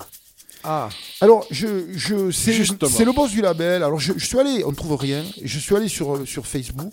Ah, 0.69 0.89
Alors, 1.21 1.47
je, 1.51 1.67
je, 1.95 2.31
c'est, 2.33 2.53
le 2.53 3.13
boss 3.13 3.31
du 3.31 3.41
label. 3.41 3.85
Alors, 3.85 4.01
je, 4.01 4.13
je 4.17 4.27
suis 4.27 4.39
allé, 4.39 4.65
on 4.65 4.71
ne 4.71 4.77
trouve 4.77 4.97
rien. 4.97 5.25
Je 5.45 5.59
suis 5.61 5.77
allé 5.77 5.87
sur, 5.87 6.17
euh, 6.17 6.27
sur 6.27 6.45
Facebook. 6.47 6.93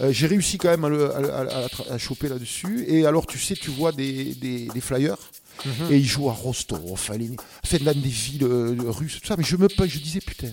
Euh, 0.00 0.10
j'ai 0.10 0.26
réussi 0.26 0.58
quand 0.58 0.70
même 0.70 0.84
à, 0.84 0.88
le, 0.88 1.14
à, 1.14 1.98
choper 1.98 2.28
là-dessus. 2.28 2.84
Et 2.88 3.06
alors, 3.06 3.26
tu 3.26 3.38
sais, 3.38 3.54
tu 3.54 3.70
vois 3.70 3.92
des, 3.92 4.34
des, 4.34 4.66
des 4.66 4.80
flyers. 4.80 5.18
Mhm. 5.64 5.92
Et 5.92 5.96
ils 5.98 6.06
jouent 6.06 6.28
à 6.28 6.32
Rostov, 6.32 6.80
à 7.10 7.16
Léni- 7.16 7.36
enfin, 7.64 7.78
dans 7.82 7.92
des 7.98 8.08
villes 8.08 8.44
euh, 8.44 8.76
russes, 8.86 9.18
tout 9.20 9.26
ça. 9.26 9.36
Mais 9.38 9.44
je 9.44 9.56
me 9.56 9.66
je 9.86 9.98
disais, 9.98 10.20
putain, 10.20 10.48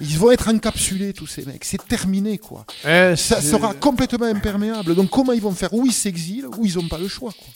ils 0.00 0.18
vont 0.18 0.30
être 0.30 0.48
encapsulés, 0.48 1.12
tous 1.12 1.26
ces 1.26 1.44
mecs. 1.44 1.64
C'est 1.64 1.84
terminé, 1.86 2.38
quoi. 2.38 2.64
Eh, 2.84 3.14
Ça 3.16 3.40
sera 3.42 3.74
complètement 3.74 4.26
imperméable. 4.26 4.94
Donc, 4.94 5.10
comment 5.10 5.32
ils 5.32 5.42
vont 5.42 5.52
faire? 5.52 5.74
Ou 5.74 5.86
ils 5.86 5.92
s'exilent, 5.92 6.46
ou 6.58 6.64
ils 6.64 6.76
n'ont 6.76 6.88
pas 6.88 6.98
le 6.98 7.08
choix, 7.08 7.32
quoi. 7.32 7.48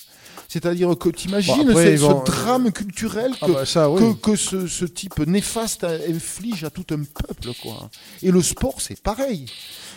C'est-à-dire 0.49 0.93
que 0.99 1.11
tu 1.11 1.29
imagines 1.29 1.55
Bon, 1.63 1.71
après, 1.71 1.97
ce, 1.97 2.25
drame 2.25 2.73
culturel 2.73 3.31
Ah 3.41 3.47
que, 3.47 3.53
bah 3.53 3.65
ça, 3.65 3.89
oui. 3.89 4.01
que, 4.21 4.31
que 4.33 4.37
ce, 4.37 4.67
ce 4.67 4.85
type 4.85 5.21
néfaste 5.25 5.85
inflige 5.85 6.65
à 6.65 6.71
tout 6.71 6.85
un 6.91 7.05
peuple. 7.05 7.51
Quoi. 7.63 7.89
Et 8.21 8.33
le 8.33 8.43
sport, 8.43 8.81
c'est 8.81 9.01
pareil. 9.01 9.47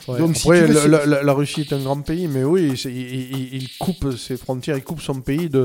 Ouais. 0.07 0.19
Donc, 0.19 0.35
si 0.37 0.43
Après, 0.47 0.61
veux, 0.67 0.87
la, 0.87 1.05
la- 1.07 1.23
la 1.23 1.33
Russie 1.33 1.61
est 1.61 1.73
un 1.73 1.79
grand 1.79 1.99
pays, 2.01 2.27
mais 2.27 2.43
oui, 2.43 2.71
il, 2.85 2.91
il- 2.91 3.53
il 3.63 3.69
coupe 3.79 4.15
ses 4.15 4.37
frontières, 4.37 4.77
il 4.77 4.83
coupe 4.83 5.01
son 5.01 5.21
pays 5.21 5.49
de, 5.49 5.63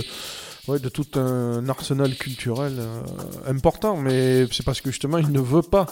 ouais, 0.69 0.79
de 0.79 0.89
tout 0.89 1.07
un 1.19 1.69
arsenal 1.69 2.15
culturel 2.15 2.77
euh, 2.79 3.03
important. 3.47 3.97
Mais 3.97 4.47
c'est 4.53 4.65
parce 4.65 4.81
que 4.81 4.91
justement, 4.91 5.19
il 5.19 5.31
ne 5.31 5.41
veut 5.41 5.63
pas 5.63 5.87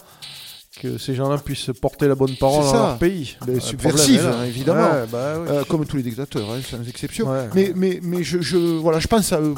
que 0.80 0.98
ces 0.98 1.14
gens-là 1.14 1.38
puissent 1.38 1.70
porter 1.80 2.06
la 2.08 2.14
bonne 2.14 2.36
parole 2.36 2.64
dans 2.64 2.72
leur 2.72 2.98
pays. 2.98 3.36
Mais 3.46 3.54
Le 3.54 3.60
subversif, 3.60 4.18
problème 4.20 4.20
est 4.20 4.22
là. 4.22 4.38
hein, 4.40 4.44
évidemment. 4.44 4.90
Ouais, 4.92 5.06
bah 5.10 5.34
oui. 5.40 5.46
Euh, 5.50 5.64
comme 5.64 5.84
tous 5.86 5.96
les 5.96 6.02
dictateurs, 6.02 6.50
hein, 6.50 6.60
sans 6.68 6.86
exception. 6.88 7.28
Ouais. 7.30 7.48
Mais, 7.54 7.72
mais, 7.74 8.00
mais 8.02 8.22
je, 8.22 8.40
je, 8.40 8.56
voilà, 8.56 8.98
je 8.98 9.06
pense 9.08 9.32
à 9.32 9.40
eux 9.40 9.54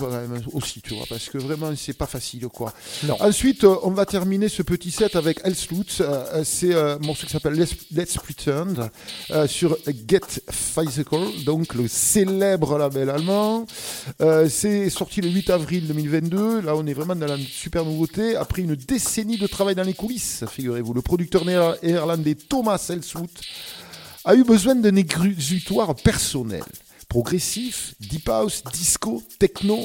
aussi, 0.52 0.80
tu 0.80 0.94
vois, 0.94 1.04
parce 1.08 1.28
que 1.28 1.38
vraiment, 1.38 1.70
c'est 1.76 1.96
pas 1.96 2.06
facile. 2.06 2.46
quoi. 2.48 2.72
Non. 3.04 3.16
Ensuite, 3.20 3.64
euh, 3.64 3.76
on 3.82 3.90
va 3.90 4.06
terminer 4.06 4.48
ce 4.48 4.62
petit 4.62 4.90
set 4.90 5.16
avec 5.16 5.40
Elslutz. 5.44 6.00
Euh, 6.00 6.04
euh, 6.34 6.42
c'est 6.44 6.74
un 6.74 6.98
morceau 6.98 7.26
qui 7.26 7.32
s'appelle 7.32 7.54
Let's, 7.54 7.74
Let's 7.92 8.14
Pretend 8.16 8.88
euh, 9.30 9.46
sur 9.46 9.76
Get 10.08 10.20
Physical, 10.50 11.20
donc 11.44 11.74
le 11.74 11.88
célèbre 11.88 12.78
label 12.78 13.10
allemand. 13.10 13.66
Euh, 14.20 14.48
c'est 14.48 14.88
sorti 14.90 15.20
le 15.20 15.28
8 15.30 15.50
avril 15.50 15.86
2022. 15.86 16.60
Là, 16.62 16.74
on 16.76 16.86
est 16.86 16.92
vraiment 16.94 17.16
dans 17.16 17.26
la 17.26 17.36
super 17.38 17.84
nouveauté. 17.84 18.36
Après 18.36 18.62
une 18.62 18.74
décennie 18.74 19.36
de 19.38 19.46
travail 19.46 19.74
dans 19.74 19.82
les 19.82 19.94
coulisses, 19.94 20.44
figurez-vous, 20.50 20.92
le 20.94 21.02
producteur 21.08 21.44
néer- 21.46 21.74
néerlandais 21.82 22.34
Thomas 22.34 22.84
Elslutz 22.90 23.40
a 24.24 24.34
eu 24.34 24.44
besoin 24.44 24.74
d'un 24.74 24.94
exutoire 24.96 25.94
personnel. 25.94 26.62
Progressif, 27.08 27.94
deep 27.98 28.28
house, 28.28 28.62
disco, 28.74 29.22
techno, 29.38 29.78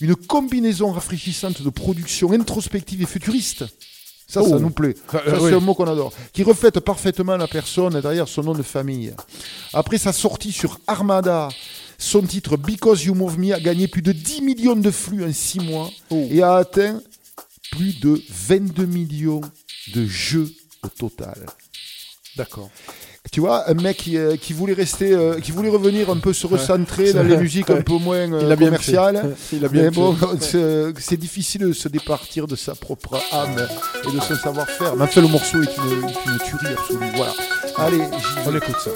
une 0.00 0.16
combinaison 0.16 0.90
rafraîchissante 0.90 1.60
de 1.60 1.68
production 1.68 2.32
introspective 2.32 3.02
et 3.02 3.06
futuriste. 3.06 3.66
Ça, 4.26 4.40
ça 4.42 4.48
Oh. 4.56 4.58
nous 4.58 4.70
plaît. 4.70 4.94
Ça, 5.10 5.18
euh, 5.26 5.34
c'est 5.36 5.42
oui. 5.44 5.52
un 5.54 5.60
mot 5.60 5.74
qu'on 5.74 5.86
adore. 5.86 6.10
Qui 6.32 6.42
reflète 6.42 6.80
parfaitement 6.80 7.36
la 7.36 7.46
personne 7.46 8.00
derrière 8.00 8.26
son 8.26 8.42
nom 8.42 8.54
de 8.54 8.62
famille. 8.62 9.12
Après 9.74 9.98
sa 9.98 10.14
sortie 10.14 10.52
sur 10.52 10.80
Armada, 10.86 11.50
son 11.98 12.22
titre 12.22 12.56
Because 12.56 13.04
You 13.04 13.14
Move 13.14 13.38
Me 13.38 13.52
a 13.52 13.60
gagné 13.60 13.88
plus 13.88 14.00
de 14.00 14.12
10 14.12 14.40
millions 14.40 14.74
de 14.76 14.90
flux 14.90 15.22
en 15.22 15.32
6 15.34 15.60
mois 15.60 15.90
Oh. 16.10 16.26
et 16.30 16.40
a 16.42 16.54
atteint 16.56 17.02
plus 17.72 18.00
de 18.00 18.18
22 18.48 18.86
millions 18.86 19.42
de 19.94 20.06
jeux 20.06 20.50
au 20.84 20.88
total. 20.88 21.46
D'accord. 22.36 22.70
Tu 23.30 23.40
vois, 23.40 23.70
un 23.70 23.74
mec 23.74 23.98
qui, 23.98 24.16
euh, 24.16 24.36
qui 24.36 24.52
voulait 24.52 24.72
rester, 24.72 25.12
euh, 25.12 25.38
qui 25.38 25.52
voulait 25.52 25.68
revenir 25.68 26.10
un 26.10 26.16
peu 26.18 26.32
se 26.32 26.46
recentrer 26.46 27.12
dans 27.12 27.22
les 27.22 27.36
musiques 27.36 27.70
un 27.70 27.80
peu 27.80 27.94
moins 27.94 28.32
euh, 28.32 28.40
Il 28.44 28.50
a 28.52 28.56
bien 28.56 28.66
commerciales. 28.66 29.36
fait. 29.38 29.56
Il 29.56 29.64
a 29.64 29.68
bien 29.68 29.82
Mais 29.84 29.90
bon, 29.90 30.14
fait. 30.14 30.92
c'est 30.98 31.16
difficile 31.16 31.62
de 31.62 31.72
se 31.72 31.88
départir 31.88 32.46
de 32.46 32.56
sa 32.56 32.74
propre 32.74 33.20
âme 33.32 33.66
et 34.08 34.12
de 34.12 34.20
son 34.20 34.34
savoir-faire. 34.34 34.96
Mais 34.96 35.04
enfin, 35.04 35.20
le 35.20 35.28
morceau 35.28 35.62
est 35.62 35.76
une, 35.76 36.32
une 36.32 36.38
tuerie 36.40 36.74
absolue. 36.76 37.10
Voilà. 37.14 37.32
Allez, 37.76 38.02
On 38.44 38.56
écoute 38.56 38.76
ça. 38.82 38.90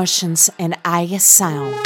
Emotions 0.00 0.48
and 0.58 0.78
Aya 0.82 1.20
Sound. 1.20 1.79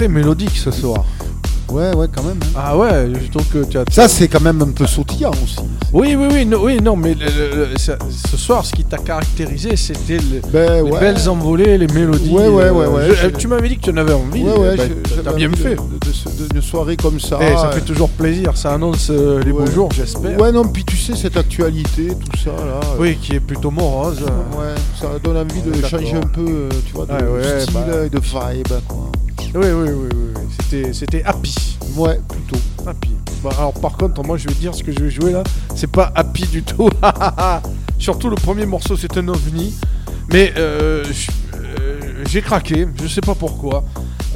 Très 0.00 0.08
mélodique 0.08 0.56
ce 0.56 0.70
soir. 0.70 1.04
Ouais, 1.70 1.94
ouais, 1.94 2.06
quand 2.12 2.24
même. 2.24 2.38
hein. 2.42 2.56
Ah 2.56 2.76
ouais, 2.76 3.06
je 3.22 3.30
trouve 3.30 3.46
que 3.46 3.64
tu 3.64 3.78
as. 3.78 3.84
Ça, 3.92 4.08
c'est 4.08 4.26
quand 4.26 4.40
même 4.40 4.60
un 4.60 4.70
peu 4.72 4.86
sautillant 4.88 5.30
aussi. 5.30 5.56
Oui, 5.92 6.16
oui, 6.18 6.26
oui, 6.32 6.44
non, 6.46 6.58
oui, 6.64 6.78
non 6.82 6.96
mais 6.96 7.14
le- 7.14 7.26
le- 7.26 7.66
le- 7.72 7.78
ça- 7.78 7.96
ce 8.28 8.36
soir, 8.36 8.64
ce 8.66 8.72
qui 8.72 8.82
t'a 8.82 8.96
caractérisé, 8.98 9.76
c'était 9.76 10.16
le- 10.16 10.40
Ben, 10.52 10.84
les 10.84 10.90
ouais. 10.90 10.98
belles 10.98 11.28
envolées, 11.28 11.78
les 11.78 11.86
mélodies. 11.86 12.28
Ouais, 12.30 12.48
ouais, 12.48 12.64
euh, 12.64 12.72
ouais, 12.72 12.86
ouais, 12.88 13.02
je- 13.10 13.14
je- 13.14 13.26
tu 13.28 13.46
m'avais 13.46 13.68
dit 13.68 13.76
que 13.76 13.82
tu 13.82 13.90
en 13.90 13.96
avais 13.98 14.12
envie. 14.14 14.42
Ouais, 14.42 14.58
ouais, 14.58 14.76
bah, 14.76 14.82
j'avais 15.08 15.22
t'as 15.22 15.32
bien 15.34 15.48
envie 15.48 15.56
fait. 15.62 15.76
De, 15.76 16.06
de, 16.08 16.12
ce- 16.12 16.42
de- 16.42 16.48
d'une 16.48 16.62
soirée 16.62 16.96
comme 16.96 17.20
ça. 17.20 17.38
Eh, 17.40 17.54
ça 17.54 17.68
euh, 17.68 17.72
fait 17.72 17.82
toujours 17.82 18.08
plaisir, 18.08 18.56
ça 18.56 18.72
annonce 18.74 19.06
euh, 19.10 19.40
les 19.44 19.52
beaux 19.52 19.60
Ouais. 19.60 19.70
jours, 19.72 19.90
j'espère. 19.94 20.40
Ouais, 20.40 20.50
non, 20.50 20.64
puis 20.66 20.84
tu 20.84 20.96
sais, 20.96 21.14
cette 21.14 21.36
actualité, 21.36 22.08
tout 22.08 22.36
ça, 22.42 22.50
là. 22.50 22.80
euh, 22.82 22.96
Oui, 22.98 23.16
qui 23.22 23.34
est 23.36 23.40
plutôt 23.40 23.70
morose. 23.70 24.18
Ouais, 24.22 24.74
ça 25.00 25.06
donne 25.22 25.36
envie 25.36 25.62
de 25.62 25.86
changer 25.86 26.16
un 26.16 26.26
peu, 26.26 26.40
euh, 26.48 26.68
tu 26.84 26.94
vois, 26.94 27.06
de 27.06 27.12
Ouais, 27.12 27.42
ouais, 27.44 27.60
style 27.60 27.74
bah. 27.74 28.04
et 28.06 28.08
de 28.10 28.18
vibe, 28.18 28.66
quoi. 28.88 28.99
Oui, 29.52 29.66
oui, 29.66 29.90
oui, 29.90 30.08
oui. 30.12 30.42
C'était, 30.60 30.92
c'était 30.92 31.24
happy. 31.24 31.76
Ouais, 31.96 32.20
plutôt. 32.28 32.60
Happy. 32.86 33.10
Bon, 33.42 33.50
alors 33.50 33.72
par 33.72 33.96
contre, 33.96 34.22
moi 34.22 34.36
je 34.36 34.48
vais 34.48 34.54
dire 34.54 34.74
ce 34.74 34.84
que 34.84 34.92
je 34.92 34.98
vais 34.98 35.10
jouer 35.10 35.32
là, 35.32 35.42
c'est 35.74 35.90
pas 35.90 36.12
happy 36.14 36.46
du 36.46 36.62
tout. 36.62 36.88
Surtout 37.98 38.30
le 38.30 38.36
premier 38.36 38.66
morceau, 38.66 38.96
c'est 38.96 39.16
un 39.16 39.26
ovni. 39.28 39.74
Mais 40.32 40.52
euh, 40.56 41.04
euh, 41.54 42.00
j'ai 42.28 42.42
craqué, 42.42 42.86
je 43.02 43.08
sais 43.08 43.20
pas 43.20 43.34
pourquoi. 43.34 43.84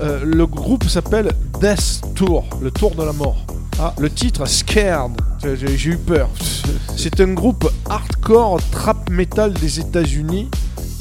Euh, 0.01 0.21
le 0.25 0.47
groupe 0.47 0.89
s'appelle 0.89 1.31
Death 1.61 2.03
Tour, 2.17 2.45
le 2.61 2.71
tour 2.73 2.95
de 2.97 3.05
la 3.05 3.13
mort. 3.13 3.47
Ah. 3.79 3.95
Le 3.99 4.11
titre 4.11 4.47
Scared. 4.47 5.13
J'ai 5.43 5.77
j'ai 5.77 5.91
eu 5.91 5.97
peur. 5.97 6.29
C'est 6.97 7.21
un 7.21 7.33
groupe 7.35 7.71
hardcore 7.89 8.61
trap 8.73 9.11
metal 9.11 9.53
des 9.53 9.79
États-Unis, 9.79 10.49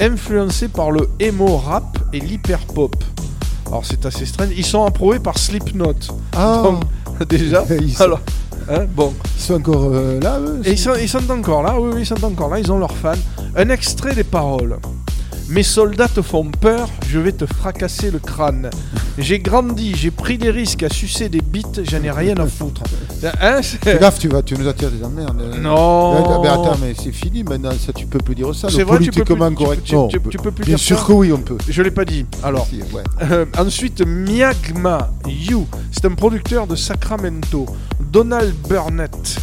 influencé 0.00 0.68
par 0.68 0.92
le 0.92 1.08
emo 1.18 1.56
rap 1.56 1.98
et 2.12 2.20
l'hyper 2.20 2.60
pop. 2.66 3.03
Alors 3.74 3.84
c'est 3.84 4.06
assez 4.06 4.24
strange. 4.24 4.50
Ils 4.56 4.64
sont 4.64 4.84
approuvés 4.84 5.18
par 5.18 5.36
Slipknot. 5.36 5.94
Ah. 6.36 6.62
Donc, 6.62 6.84
déjà. 7.28 7.64
Ils 7.80 7.92
sont- 7.92 8.04
Alors, 8.04 8.20
hein, 8.70 8.86
bon. 8.94 9.12
Ils 9.36 9.42
sont 9.42 9.54
encore 9.54 9.90
euh, 9.92 10.20
là, 10.20 10.38
eux 10.38 10.60
Et 10.64 10.70
ils 10.74 10.78
sont, 10.78 10.92
ils 10.94 11.08
sont 11.08 11.28
encore 11.28 11.64
là, 11.64 11.74
oui, 11.80 11.90
oui, 11.92 12.00
ils 12.02 12.06
sont 12.06 12.24
encore 12.24 12.50
là, 12.50 12.60
ils 12.60 12.70
ont 12.70 12.78
leurs 12.78 12.94
fans. 12.94 13.14
Un 13.56 13.70
extrait 13.70 14.14
des 14.14 14.22
paroles. 14.22 14.78
Mes 15.48 15.64
soldats 15.64 16.06
te 16.06 16.22
font 16.22 16.52
peur, 16.52 16.88
je 17.08 17.18
vais 17.18 17.32
te 17.32 17.46
fracasser 17.46 18.12
le 18.12 18.20
crâne. 18.20 18.70
J'ai 19.18 19.40
grandi, 19.40 19.92
j'ai 19.96 20.12
pris 20.12 20.38
des 20.38 20.52
risques 20.52 20.84
à 20.84 20.88
sucer 20.88 21.28
des 21.28 21.40
bites, 21.40 21.80
j'en 21.90 22.02
ai 22.04 22.12
rien 22.12 22.36
à 22.36 22.46
foutre. 22.46 22.84
Hein, 23.40 23.62
Fais 23.62 23.98
gaffe, 23.98 24.18
tu, 24.18 24.28
vas, 24.28 24.42
tu 24.42 24.54
nous 24.56 24.66
attires 24.68 24.90
des 24.90 25.02
emmerdes. 25.04 25.40
euh. 25.40 25.58
Non. 25.58 26.40
Mais 26.42 26.48
attends, 26.48 26.76
mais 26.80 26.94
c'est 27.00 27.12
fini 27.12 27.42
maintenant, 27.44 27.70
ça, 27.78 27.92
tu 27.92 28.06
peux 28.06 28.18
plus 28.18 28.34
dire 28.34 28.54
ça. 28.54 28.68
C'est 28.70 28.82
vrai, 28.82 28.98
tu 28.98 29.10
peux 29.10 29.24
plus- 29.24 29.34
tu- 29.56 29.64
correct. 29.64 29.82
tu- 29.84 29.94
Non, 29.94 30.08
tu- 30.08 30.16
on 30.18 30.20
peut- 30.20 30.30
tu 30.30 30.38
peux 30.38 30.50
plus 30.50 30.64
Bien 30.64 30.76
dire 30.76 30.84
sûr 30.84 30.98
ça 30.98 31.04
que 31.06 31.12
oui, 31.12 31.32
on 31.32 31.38
peut. 31.38 31.56
Je 31.68 31.82
l'ai 31.82 31.90
pas 31.90 32.04
dit. 32.04 32.26
Alors, 32.42 32.66
Si, 32.66 32.78
ouais. 32.94 33.02
Euh, 33.22 33.46
ensuite, 33.58 34.02
Miagma 34.06 35.10
You, 35.26 35.66
c'est 35.92 36.04
un 36.06 36.14
producteur 36.14 36.66
de 36.66 36.76
Sacramento. 36.76 37.66
Donald 38.12 38.54
Burnett, 38.68 39.36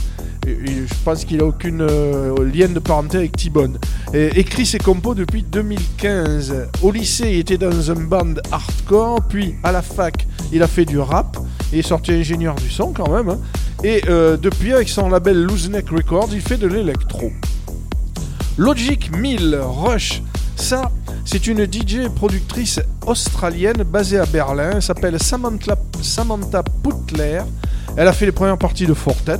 et- 0.45 0.51
et 0.51 0.65
je 0.87 0.93
pense 1.03 1.25
qu'il 1.25 1.41
a 1.41 1.45
aucune 1.45 1.81
euh, 1.81 2.33
lien 2.53 2.67
de 2.67 2.79
parenté 2.79 3.17
avec 3.17 3.35
T-Bone, 3.37 3.77
écrit 4.13 4.65
ses 4.65 4.77
compos 4.77 5.13
depuis 5.15 5.43
2015. 5.43 6.67
Au 6.81 6.91
lycée, 6.91 7.31
il 7.31 7.39
était 7.39 7.57
dans 7.57 7.91
un 7.91 7.95
band 7.95 8.33
hardcore, 8.51 9.21
puis 9.27 9.55
à 9.63 9.71
la 9.71 9.81
fac, 9.81 10.25
il 10.51 10.61
a 10.63 10.67
fait 10.67 10.85
du 10.85 10.99
rap, 10.99 11.37
et 11.73 11.79
est 11.79 11.87
sorti 11.87 12.11
ingénieur 12.11 12.55
du 12.55 12.69
son 12.69 12.91
quand 12.93 13.09
même. 13.09 13.29
hein. 13.29 13.39
Et 13.83 14.01
euh, 14.07 14.37
depuis, 14.37 14.73
avec 14.73 14.89
son 14.89 15.09
label 15.09 15.41
Loose 15.43 15.69
Neck 15.69 15.89
Records, 15.89 16.29
il 16.33 16.41
fait 16.41 16.57
de 16.57 16.67
l'électro. 16.67 17.31
Logic 18.57 19.15
1000 19.15 19.57
Rush, 19.61 20.21
ça, 20.55 20.91
c'est 21.25 21.47
une 21.47 21.65
DJ 21.65 22.07
productrice 22.15 22.79
australienne 23.07 23.83
basée 23.83 24.19
à 24.19 24.25
Berlin. 24.25 24.71
Elle 24.75 24.81
s'appelle 24.81 25.17
Samantha, 25.21 25.75
Samantha 26.01 26.63
Putler. 26.83 27.41
Elle 27.97 28.07
a 28.07 28.13
fait 28.13 28.25
les 28.25 28.31
premières 28.31 28.57
parties 28.57 28.85
de 28.85 28.93
Fortet. 28.93 29.39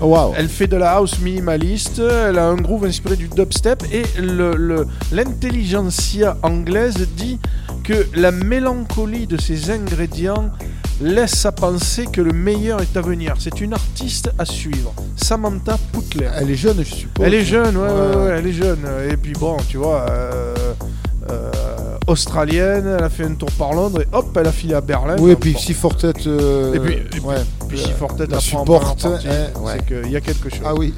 Wow. 0.00 0.32
Elle 0.36 0.48
fait 0.48 0.66
de 0.68 0.76
la 0.76 0.92
house 0.92 1.18
minimaliste. 1.18 1.98
Elle 1.98 2.38
a 2.38 2.46
un 2.46 2.54
groove 2.56 2.84
inspiré 2.84 3.16
du 3.16 3.28
dubstep. 3.28 3.82
Et 3.92 4.04
le- 4.20 4.54
le- 4.56 4.86
l'intelligentsia 5.12 6.36
anglaise 6.42 7.08
dit 7.16 7.38
que 7.82 8.06
la 8.14 8.30
mélancolie 8.30 9.26
de 9.26 9.36
ses 9.40 9.70
ingrédients 9.70 10.50
laisse 11.00 11.46
à 11.46 11.52
penser 11.52 12.06
que 12.06 12.20
le 12.20 12.32
meilleur 12.32 12.80
est 12.82 12.96
à 12.96 13.00
venir. 13.00 13.34
C'est 13.38 13.60
une 13.60 13.72
artiste 13.72 14.30
à 14.38 14.44
suivre. 14.44 14.92
Samantha 15.16 15.76
Putler. 15.92 16.28
Elle 16.38 16.50
est 16.50 16.54
jeune, 16.56 16.78
je 16.84 16.94
suppose. 16.94 17.26
Elle 17.26 17.34
est 17.34 17.44
jeune, 17.44 17.76
ouais, 17.76 17.82
ouais, 17.88 17.90
Ouais. 17.90 18.16
ouais, 18.16 18.36
elle 18.38 18.46
est 18.46 18.52
jeune. 18.52 18.78
Et 19.10 19.16
puis 19.16 19.32
bon, 19.32 19.56
tu 19.68 19.76
vois, 19.78 20.06
euh, 20.10 20.54
euh, 21.30 21.50
australienne, 22.06 22.96
elle 22.98 23.04
a 23.04 23.08
fait 23.10 23.24
un 23.24 23.34
tour 23.34 23.50
par 23.52 23.72
Londres 23.72 24.00
et 24.02 24.06
hop, 24.12 24.36
elle 24.38 24.46
a 24.48 24.52
filé 24.52 24.74
à 24.74 24.80
Berlin. 24.80 25.16
Oui, 25.18 25.32
et 25.32 25.36
puis 25.36 25.54
si 25.58 25.74
Fortet. 25.74 26.12
euh, 26.26 26.74
Et 26.74 26.80
puis- 26.80 26.94
et 26.94 26.96
puis- 26.98 27.20
ouais. 27.20 27.36
Puis 27.68 27.78
si 27.78 27.92
Fortet 27.92 28.26
la 28.26 28.40
supporte, 28.40 29.04
hein, 29.04 29.18
ouais. 29.60 29.72
c'est 29.78 29.86
qu'il 30.02 30.10
y 30.12 30.16
a 30.16 30.20
quelque 30.20 30.48
chose. 30.50 30.60
Ah 30.64 30.74
oui. 30.74 30.92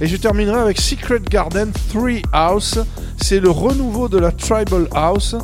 Et 0.00 0.06
je 0.06 0.16
terminerai 0.16 0.60
avec 0.60 0.78
Secret 0.78 1.20
Garden 1.20 1.72
3 1.88 2.10
House. 2.32 2.78
C'est 3.16 3.40
le 3.40 3.50
renouveau 3.50 4.08
de 4.08 4.18
la 4.18 4.30
Tribal 4.30 4.88
House. 4.94 5.34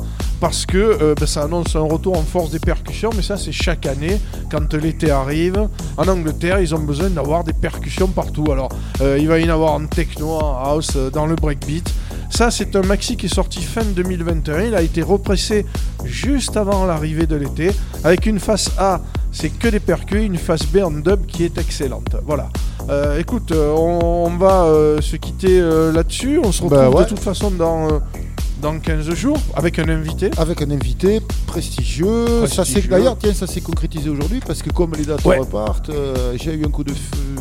Parce 0.40 0.66
que 0.66 0.76
euh, 0.76 1.14
ben, 1.14 1.24
ça 1.24 1.44
annonce 1.44 1.76
un 1.76 1.82
retour 1.82 2.18
en 2.18 2.22
force 2.22 2.50
des 2.50 2.58
percussions, 2.58 3.10
mais 3.14 3.22
ça 3.22 3.36
c'est 3.36 3.52
chaque 3.52 3.86
année, 3.86 4.20
quand 4.50 4.74
l'été 4.74 5.08
arrive. 5.12 5.68
En 5.96 6.08
Angleterre, 6.08 6.58
ils 6.58 6.74
ont 6.74 6.80
besoin 6.80 7.10
d'avoir 7.10 7.44
des 7.44 7.52
percussions 7.52 8.08
partout. 8.08 8.50
Alors, 8.50 8.68
euh, 9.02 9.18
il 9.20 9.28
va 9.28 9.38
y 9.38 9.48
en 9.48 9.54
avoir 9.54 9.74
en 9.74 9.86
techno, 9.86 10.32
en 10.32 10.58
house, 10.64 10.94
euh, 10.96 11.10
dans 11.10 11.26
le 11.26 11.36
breakbeat. 11.36 11.88
Ça, 12.28 12.50
c'est 12.50 12.74
un 12.74 12.82
maxi 12.82 13.16
qui 13.16 13.26
est 13.26 13.34
sorti 13.34 13.62
fin 13.62 13.84
2021. 13.84 14.62
Il 14.62 14.74
a 14.74 14.82
été 14.82 15.00
repressé 15.00 15.64
juste 16.04 16.56
avant 16.56 16.86
l'arrivée 16.86 17.26
de 17.26 17.36
l'été, 17.36 17.70
avec 18.02 18.26
une 18.26 18.40
face 18.40 18.72
A, 18.78 19.00
c'est 19.30 19.50
que 19.50 19.68
des 19.68 19.80
percus, 19.80 20.24
une 20.24 20.38
face 20.38 20.66
B 20.66 20.78
en 20.78 20.90
dub 20.90 21.24
qui 21.26 21.44
est 21.44 21.56
excellente. 21.56 22.16
Voilà. 22.26 22.48
Euh, 22.90 23.18
écoute, 23.18 23.52
euh, 23.52 23.72
on, 23.76 24.26
on 24.26 24.36
va 24.36 24.64
euh, 24.64 25.00
se 25.00 25.16
quitter 25.16 25.60
euh, 25.60 25.92
là-dessus. 25.92 26.40
On 26.42 26.52
se 26.52 26.62
retrouve 26.62 26.78
Bah 26.78 26.90
ouais. 26.90 27.04
de 27.04 27.08
toute 27.08 27.20
façon 27.20 27.50
dans, 27.50 27.86
euh, 27.86 27.98
dans 28.62 28.78
15 28.78 29.10
jours 29.14 29.38
avec 29.54 29.78
un 29.80 29.88
invité. 29.88 30.30
Avec 30.38 30.62
un 30.62 30.70
invité 30.70 31.20
prestigieux. 31.46 32.46
Ça 32.46 32.64
s'est 32.64 32.80
d'ailleurs, 32.82 33.16
tiens, 33.18 33.34
ça 33.34 33.46
s'est 33.46 33.60
concrétisé 33.60 34.08
aujourd'hui 34.08 34.40
parce 34.46 34.62
que 34.62 34.70
comme 34.70 34.92
les 34.96 35.04
dates 35.04 35.24
Ouais. 35.24 35.38
repartent, 35.38 35.90
euh, 35.90 36.34
j'ai 36.36 36.54
eu 36.54 36.64
un 36.64 36.68
coup 36.70 36.84
de 36.84 36.92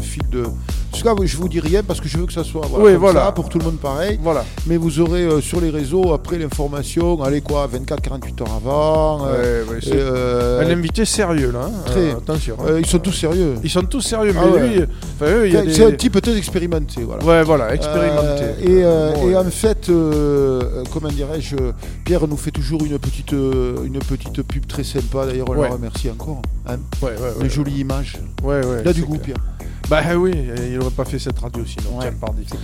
fil 0.01 0.23
de. 0.29 0.43
En 0.45 0.97
tout 0.97 1.03
cas, 1.03 1.25
je 1.25 1.37
vous 1.37 1.47
dis 1.47 1.59
rien 1.59 1.81
parce 1.83 2.01
que 2.01 2.07
je 2.09 2.17
veux 2.17 2.25
que 2.25 2.33
ça 2.33 2.43
soit 2.43 2.63
Oui, 2.73 2.91
comme 2.91 2.95
voilà. 3.01 3.25
ça, 3.25 3.31
pour 3.31 3.47
tout 3.49 3.57
le 3.59 3.65
monde 3.65 3.77
pareil. 3.77 4.19
Voilà. 4.21 4.43
Mais 4.67 4.77
vous 4.77 4.99
aurez 4.99 5.21
euh, 5.23 5.39
sur 5.41 5.61
les 5.61 5.69
réseaux 5.69 6.11
après 6.13 6.37
l'information, 6.37 7.21
allez 7.23 7.41
quoi, 7.41 7.67
24-48 7.67 8.41
heures 8.41 8.53
avant. 8.57 9.25
euh, 9.27 9.63
Ouais, 9.63 9.71
ouais, 9.71 9.77
et, 9.77 9.85
c'est 9.85 9.91
euh, 9.95 10.61
un 10.61 10.69
invité 10.69 11.05
sérieux 11.05 11.51
là. 11.51 11.61
hein. 11.65 11.71
très- 11.85 12.11
attention. 12.11 12.57
hein. 12.59 12.73
ils 12.79 12.85
sont 12.85 12.99
tous 12.99 13.13
sérieux. 13.13 13.55
Ils 13.63 13.69
sont 13.69 13.83
tous 13.83 14.01
sérieux, 14.01 14.33
mais 14.33 14.39
Ah 14.43 14.57
lui, 14.59 14.83
enfin, 15.15 15.31
eux, 15.31 15.47
il 15.47 15.53
y 15.53 15.57
a 15.57 15.61
des... 15.63 15.73
C'est 15.73 15.85
un 15.85 15.91
type 15.93 16.13
peut-être 16.13 16.35
expérimenté, 16.37 17.03
voilà. 17.03 17.23
Ouais, 17.23 17.43
voilà, 17.43 17.73
expérimenté. 17.73 18.43
Et, 18.63 18.81
Bon, 18.83 19.29
et 19.29 19.35
en 19.37 19.43
fait, 19.45 19.89
comment 20.91 21.09
dirais-je, 21.11 21.55
Pierre 22.05 22.27
nous 22.27 22.37
fait 22.37 22.51
toujours 22.51 22.83
une 22.83 22.97
petite, 22.99 23.33
euh, 23.33 23.83
une 23.85 23.99
petite 23.99 24.41
pub 24.43 24.65
très 24.67 24.83
sympa. 24.83 25.25
D'ailleurs, 25.25 25.49
on 25.49 25.55
Ouais. 25.55 25.67
le 25.67 25.73
remercie 25.75 26.09
encore. 26.09 26.41
hein. 26.67 26.75
Ouais, 27.01 27.09
ouais, 27.09 27.15
ouais, 27.17 27.33
une 27.43 27.49
jolie 27.49 27.79
image. 27.79 28.17
Ouais, 28.43 28.65
ouais. 28.65 28.81
Il 28.83 28.87
a 28.87 28.93
du 28.93 29.03
goût. 29.03 29.17
Pierre. 29.17 29.37
Bah 29.89 30.01
oui, 30.17 30.31
il 30.71 30.79
aurait 30.79 30.89
pas 30.91 31.03
fait 31.05 31.19
cette 31.19 31.37
radio 31.39 31.63
sinon. 31.65 31.97
Ouais, 31.99 32.05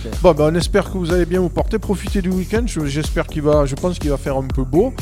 clair. 0.00 0.14
Bon, 0.22 0.32
bah 0.32 0.48
on 0.50 0.54
espère 0.54 0.90
que 0.90 0.96
vous 0.96 1.12
allez 1.12 1.26
bien 1.26 1.40
vous 1.40 1.50
porter. 1.50 1.78
Profitez 1.78 2.22
du 2.22 2.30
week-end. 2.30 2.62
Je- 2.66 2.86
J'espère 2.86 3.26
qu'il 3.26 3.42
va, 3.42 3.66
je 3.66 3.74
pense 3.74 3.98
qu'il 3.98 4.08
va 4.10 4.16
faire 4.16 4.36
un 4.36 4.46
peu 4.46 4.64
beau. 4.64 4.94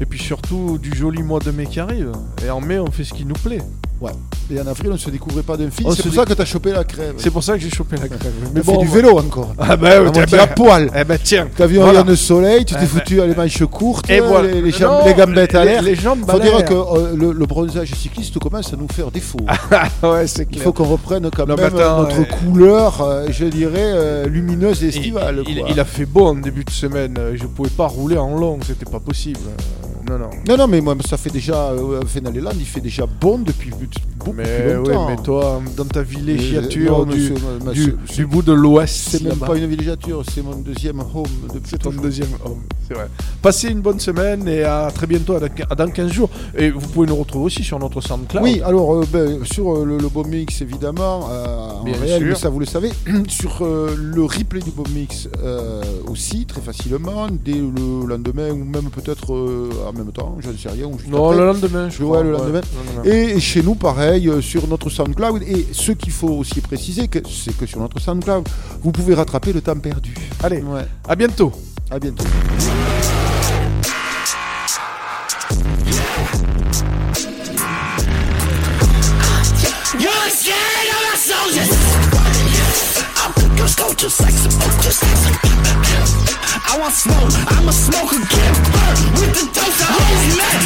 Et 0.00 0.06
puis 0.06 0.18
surtout 0.18 0.78
du 0.78 0.94
joli 0.94 1.22
mois 1.22 1.40
de 1.40 1.50
mai 1.50 1.66
qui 1.66 1.80
arrive. 1.80 2.12
Et 2.44 2.50
en 2.50 2.60
mai, 2.60 2.78
on 2.78 2.90
fait 2.90 3.04
ce 3.04 3.12
qui 3.12 3.24
nous 3.26 3.34
plaît. 3.34 3.60
Ouais. 4.00 4.12
Et 4.48 4.60
en 4.60 4.66
avril, 4.68 4.90
on 4.90 4.94
ne 4.94 4.98
se 4.98 5.10
découvrait 5.10 5.42
pas 5.42 5.56
d'un 5.56 5.70
film. 5.70 5.90
C'est 5.94 6.04
pour 6.04 6.14
ça 6.14 6.24
que 6.24 6.32
tu 6.32 6.40
as 6.40 6.44
chopé 6.44 6.70
la 6.70 6.84
crève. 6.84 7.14
C'est 7.18 7.30
pour 7.30 7.42
ça 7.42 7.54
que 7.54 7.58
j'ai 7.58 7.70
chopé 7.70 7.96
la 7.96 8.06
crève. 8.08 8.32
Mais 8.54 8.60
bon, 8.62 8.78
fait 8.78 8.86
du 8.86 8.92
vélo 8.92 9.18
encore. 9.18 9.52
Ah 9.58 9.76
bah 9.76 9.90
oui, 10.02 10.10
bah, 10.30 10.42
à 10.42 10.46
poil. 10.46 10.88
Eh 10.96 11.02
ben 11.04 11.18
tiens. 11.22 11.48
T'as 11.56 11.66
vu 11.66 11.78
un 11.80 11.82
Voilà. 11.82 12.02
de 12.04 12.14
soleil, 12.14 12.64
tu 12.64 12.74
t'es 12.74 12.80
Eh 12.84 12.86
foutu 12.86 13.20
à 13.20 13.26
les 13.26 13.34
manches 13.34 13.64
courtes, 13.64 14.08
Et 14.08 14.20
voilà. 14.20 14.48
les, 14.52 14.62
les 14.62 14.70
jambes- 14.70 15.00
Non, 15.00 15.06
les 15.06 15.14
gambettes 15.14 15.54
à 15.56 15.64
l'air. 15.64 15.82
les 15.82 15.96
jambes 15.96 16.20
faut 16.30 16.38
dire 16.38 16.64
que 16.64 16.74
euh, 16.74 17.16
le, 17.16 17.32
le 17.32 17.46
bronzage 17.46 17.92
cycliste 17.94 18.38
commence 18.38 18.72
à 18.72 18.76
nous 18.76 18.86
faire 18.88 19.10
défaut. 19.10 19.38
ouais, 20.04 20.26
c'est 20.28 20.42
Il 20.42 20.48
clair. 20.48 20.62
faut 20.62 20.72
qu'on 20.72 20.84
reprenne 20.84 21.28
quand 21.34 21.46
Non, 21.46 21.56
même 21.56 21.66
attends, 21.66 22.02
notre 22.02 22.18
ouais. 22.20 22.28
couleur, 22.28 23.00
euh, 23.00 23.26
je 23.30 23.46
dirais, 23.46 23.72
euh, 23.78 24.26
lumineuse 24.28 24.82
et 24.84 24.86
Il, 24.86 24.96
estivale. 24.96 25.42
il- 25.48 25.64
il 25.68 25.80
a 25.80 25.84
fait 25.84 26.06
beau 26.06 26.26
en 26.26 26.34
début 26.36 26.62
de 26.64 26.70
semaine. 26.70 27.18
Je 27.34 27.46
pouvais 27.46 27.68
pas 27.70 27.88
rouler 27.88 28.16
en 28.16 28.38
long, 28.38 28.58
c'était 28.64 28.88
pas 28.88 29.00
possible. 29.00 29.40
Non, 30.08 30.18
non. 30.18 30.30
Non, 30.48 30.56
non, 30.56 30.66
mais 30.68 30.80
moi, 30.80 30.94
ça 31.08 31.16
fait 31.16 31.30
déjà, 31.30 31.70
euh, 31.72 32.00
il 32.58 32.64
fait 32.66 32.80
déjà 32.80 33.06
bon 33.20 33.38
depuis 33.40 33.70
beaucoup 33.70 34.32
Mais 34.36 34.76
oui, 34.76 34.92
mais 35.08 35.16
toi, 35.22 35.60
dans 35.76 35.84
ta 35.84 36.02
villégiature 36.02 37.06
non, 37.06 37.12
du, 37.72 37.94
du, 38.14 38.26
bout 38.26 38.42
de 38.42 38.52
l'ouest, 38.52 38.94
C'est 39.10 39.22
même 39.22 39.38
pas 39.38 39.56
une 39.56 39.66
villégiature, 39.66 40.22
c'est 40.32 40.42
mon 40.42 40.56
deuxième 40.56 41.00
home 41.00 41.24
depuis 41.54 41.70
C'est 41.70 41.78
ton 41.78 41.90
toujours. 41.90 42.02
deuxième 42.04 42.28
homme, 42.44 42.60
c'est 42.86 42.94
vrai. 42.94 43.08
Passez 43.42 43.68
une 43.68 43.80
bonne 43.80 44.00
semaine 44.00 44.46
et 44.48 44.62
à 44.62 44.90
très 44.94 45.06
bientôt, 45.06 45.34
à 45.34 45.40
dans- 45.40 45.46
à 45.70 45.74
dans 45.74 45.90
15 45.90 46.12
jours. 46.12 46.30
Et 46.56 46.70
vous 46.70 46.80
pouvez 46.88 47.06
nous 47.06 47.16
retrouver 47.16 47.46
aussi 47.46 47.62
sur 47.64 47.78
notre 47.78 48.00
SoundCloud. 48.00 48.42
Oui, 48.42 48.60
alors 48.64 48.94
euh, 48.94 49.04
ben, 49.10 49.44
sur 49.44 49.74
euh, 49.74 49.84
le, 49.84 49.98
le 49.98 50.08
Bomb 50.08 50.26
Mix 50.28 50.60
évidemment, 50.62 51.28
euh, 51.30 51.70
en 51.80 51.84
réel, 51.84 52.24
mais 52.24 52.34
ça 52.34 52.48
vous 52.48 52.60
le 52.60 52.66
savez, 52.66 52.90
sur 53.28 53.58
euh, 53.62 53.94
le 53.96 54.22
replay 54.24 54.60
du 54.60 54.70
Bomb 54.70 54.88
Mix 54.94 55.28
aussi, 56.08 56.46
très 56.46 56.60
facilement, 56.60 57.26
dès 57.30 57.52
le 57.54 58.06
lendemain 58.06 58.50
ou 58.50 58.64
même 58.64 58.90
peut-être 58.90 59.30
en 59.88 59.92
même 59.92 60.12
temps, 60.12 60.36
je 60.40 60.50
ne 60.50 60.56
sais 60.56 60.68
rien. 60.68 60.86
Ou 60.86 60.98
juste 60.98 61.10
Non, 61.10 61.26
après. 61.30 61.38
le 61.38 61.46
lendemain, 61.46 61.88
je 61.88 62.02
Ouais, 62.02 62.08
crois. 62.08 62.22
le 62.22 62.32
ouais, 62.32 62.38
lendemain. 62.38 62.60
le 62.60 62.96
lendemain. 63.10 63.14
Et 63.36 63.40
chez 63.40 63.62
nous, 63.62 63.74
pareil, 63.74 64.25
euh, 64.28 64.40
sur 64.40 64.66
notre 64.68 64.90
SoundCloud. 64.90 65.42
Et 65.42 65.66
ce 65.72 65.92
qu'il 65.92 66.12
faut 66.12 66.28
aussi 66.30 66.60
préciser, 66.60 67.08
que- 67.08 67.18
c'est 67.28 67.56
que 67.56 67.66
sur 67.66 67.80
notre 67.80 68.00
SoundCloud, 68.00 68.48
vous 68.82 68.92
pouvez 68.92 69.14
rattraper 69.14 69.52
le 69.52 69.60
temps 69.60 69.78
perdu. 69.78 70.14
Allez, 70.42 70.60
Ouais, 70.62 70.86
à 71.08 71.14
bientôt. 71.16 71.52
à 71.90 71.98
bientôt. 71.98 72.24
You're 79.98 80.10
scared 80.30 80.88
of 80.90 81.00
my 81.02 81.16
soldiers. 81.16 81.85
I'm 83.56 83.64
gonna 83.64 83.88
go 83.88 83.94
just 83.96 84.20
like 84.20 84.36
some 84.36 84.52
just 84.84 85.00
like 85.00 85.16
some. 85.16 85.32
I 85.32 86.76
want 86.76 86.92
smoke, 86.92 87.32
I'ma 87.56 87.72
smoke 87.72 88.12
again. 88.12 88.52
Burn 88.68 88.96
with 89.16 89.32
the 89.32 89.48
dose 89.48 89.80
of 89.80 89.96
holy 89.96 90.28
man. 90.36 90.60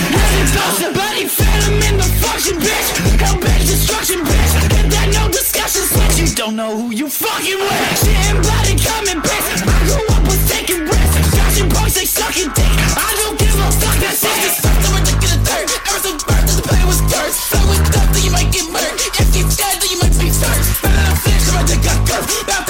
Dose 0.51 0.83
of 0.83 0.93
bloody 0.99 1.31
phantom 1.31 1.79
in 1.87 1.95
the 2.03 2.09
function, 2.19 2.59
bitch. 2.59 2.89
Hellbent 3.15 3.63
destruction, 3.63 4.27
bitch. 4.27 4.53
Get 4.75 4.91
that 4.91 5.07
no 5.15 5.31
discussion 5.31 5.87
switch. 5.87 6.19
You 6.19 6.35
don't 6.35 6.59
know 6.59 6.75
who 6.75 6.91
you 6.91 7.07
fucking 7.07 7.63
with. 7.63 7.95
Shit 8.03 8.19
and 8.27 8.43
bloody 8.43 8.75
coming, 8.75 9.23
bitch. 9.23 9.47
I 9.71 9.77
grew 9.87 10.03
up 10.11 10.27
with 10.27 10.43
taking 10.51 10.83
risks. 10.83 11.31
Joshing 11.31 11.71
punks, 11.71 11.95
they 11.95 12.11
sucking 12.11 12.51
dick. 12.59 12.75
I 12.99 13.07
don't 13.23 13.39
give 13.39 13.55
a 13.55 13.71
fuck. 13.71 13.97
That's 14.03 14.19
it. 14.19 14.35
This 14.43 14.59
stuff 14.59 14.75
that 14.75 14.91
ridiculous 14.99 15.39
dirt. 15.47 15.71
Ever 15.95 16.01
since 16.03 16.27
birth, 16.27 16.59
the 16.59 16.67
pain 16.67 16.83
was 16.91 16.99
dirt. 17.07 17.31
So 17.39 17.55
with 17.71 17.87
death, 17.95 18.11
then 18.11 18.27
you 18.27 18.35
might 18.35 18.51
get 18.51 18.67
murdered. 18.67 18.99
If 19.15 19.31
you 19.39 19.47
dead, 19.47 19.79
then 19.79 19.95
you 19.95 19.99
might 20.03 20.17
be 20.19 20.27
first. 20.35 20.83
Better 20.83 20.99
than 21.07 21.17
fish, 21.23 21.47
so 21.47 21.55
I 21.55 22.70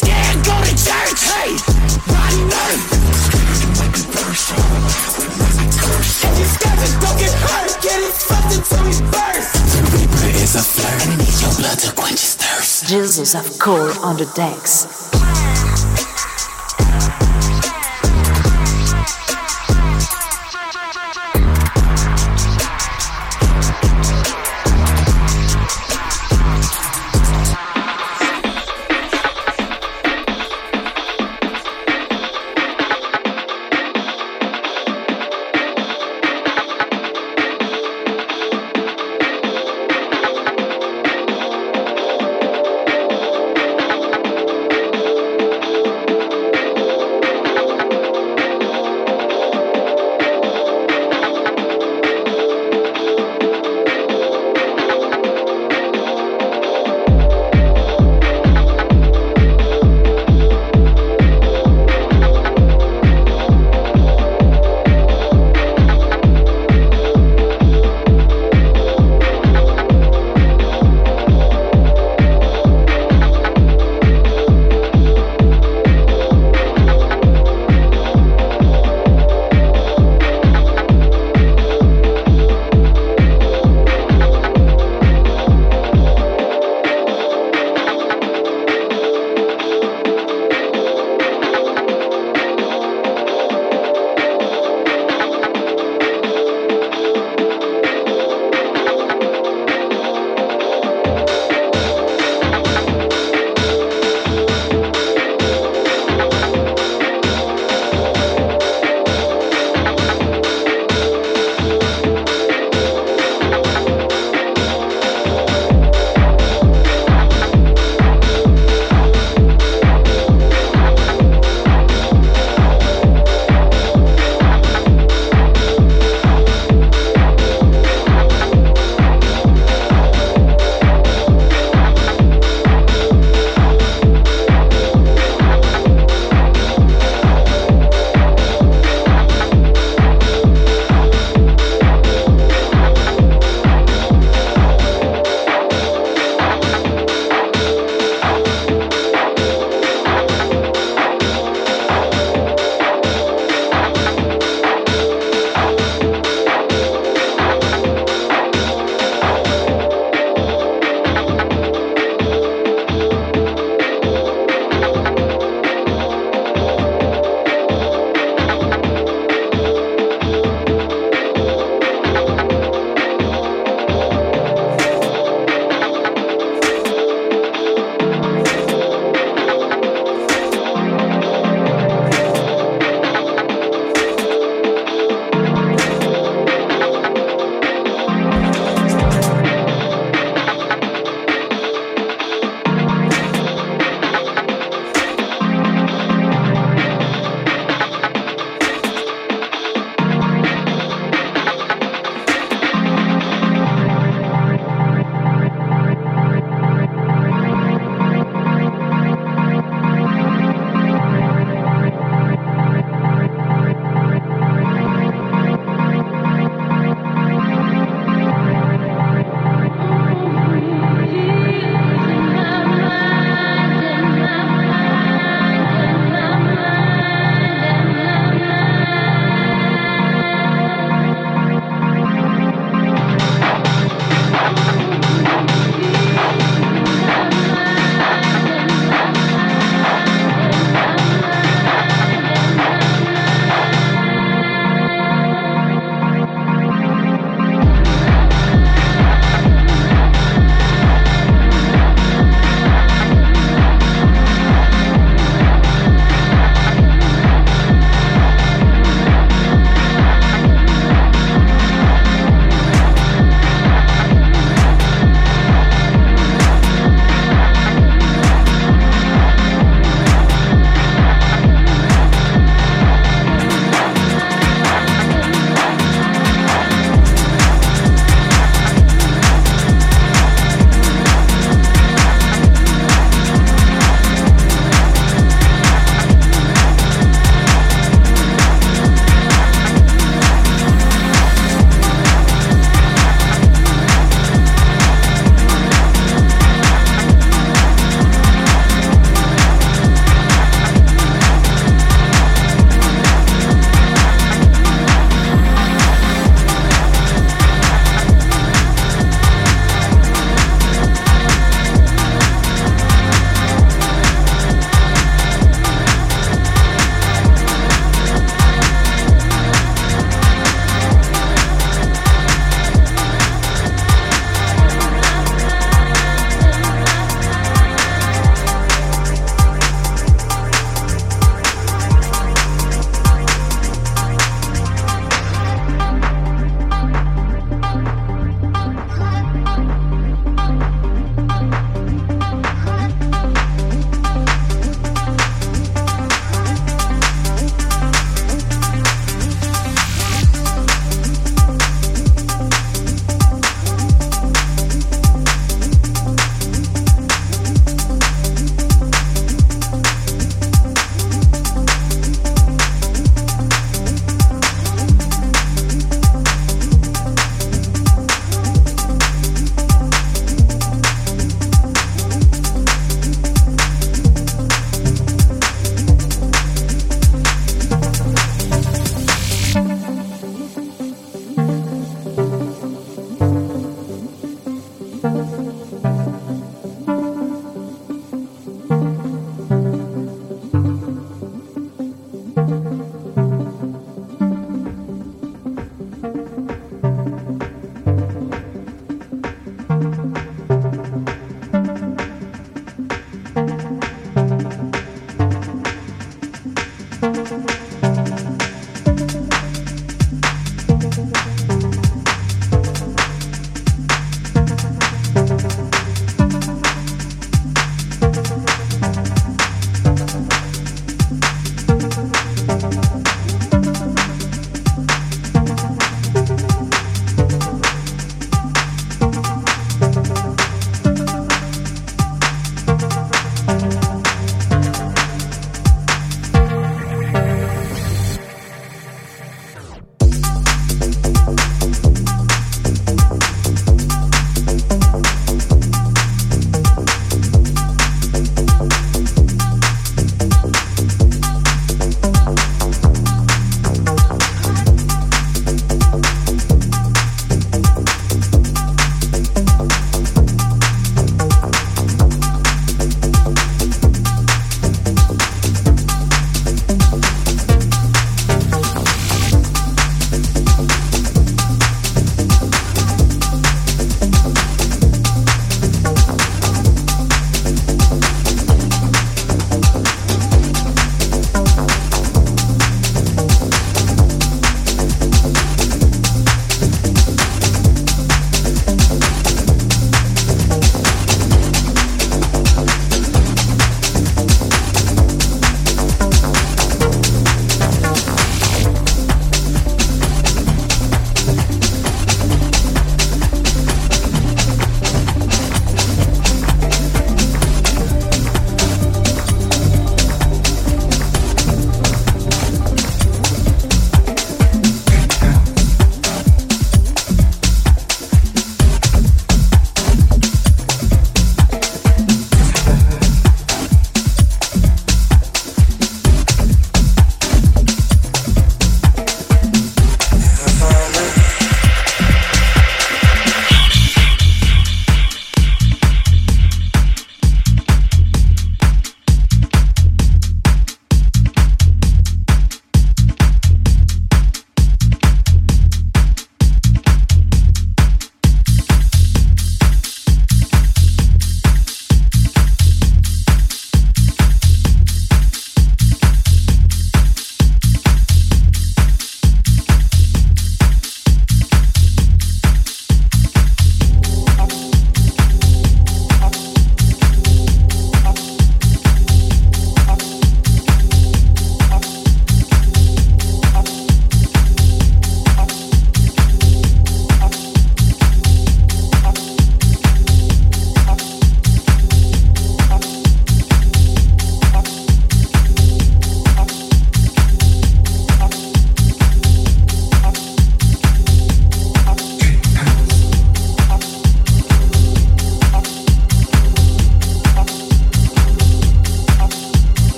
scared, 0.00 0.38
go 0.44 0.56
to 0.64 0.72
church. 0.72 1.20
Hey, 1.28 1.50
run 2.08 2.34
nerve. 2.48 2.82
If 6.22 6.34
you're 6.38 6.52
scared, 6.56 6.92
don't 7.04 7.18
get 7.18 7.34
hurt. 7.44 7.72
Get 7.82 8.00
it 8.00 8.14
fucked 8.14 8.54
until 8.56 8.82
we 8.88 8.94
burst. 9.12 9.52
The 9.72 9.80
Reaper 9.92 10.28
is 10.40 10.54
a 10.56 10.62
flirt, 10.62 11.02
and 11.04 11.12
I 11.12 11.16
need 11.24 11.36
your 11.40 11.54
blood 11.60 11.78
to 11.84 11.92
quench 11.92 12.20
his 12.20 12.34
thirst. 12.36 12.86
Jesus 12.88 13.34
of 13.34 13.58
coal 13.58 13.92
on 14.02 14.16
the 14.16 14.26
decks. 14.34 14.86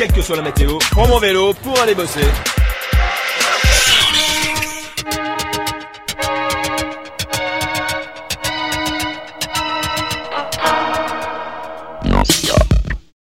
Quelle 0.00 0.12
que 0.12 0.22
soit 0.22 0.36
la 0.36 0.42
météo, 0.42 0.78
prends 0.92 1.06
mon 1.06 1.18
vélo 1.18 1.52
pour 1.62 1.78
aller 1.78 1.94
bosser. 1.94 2.24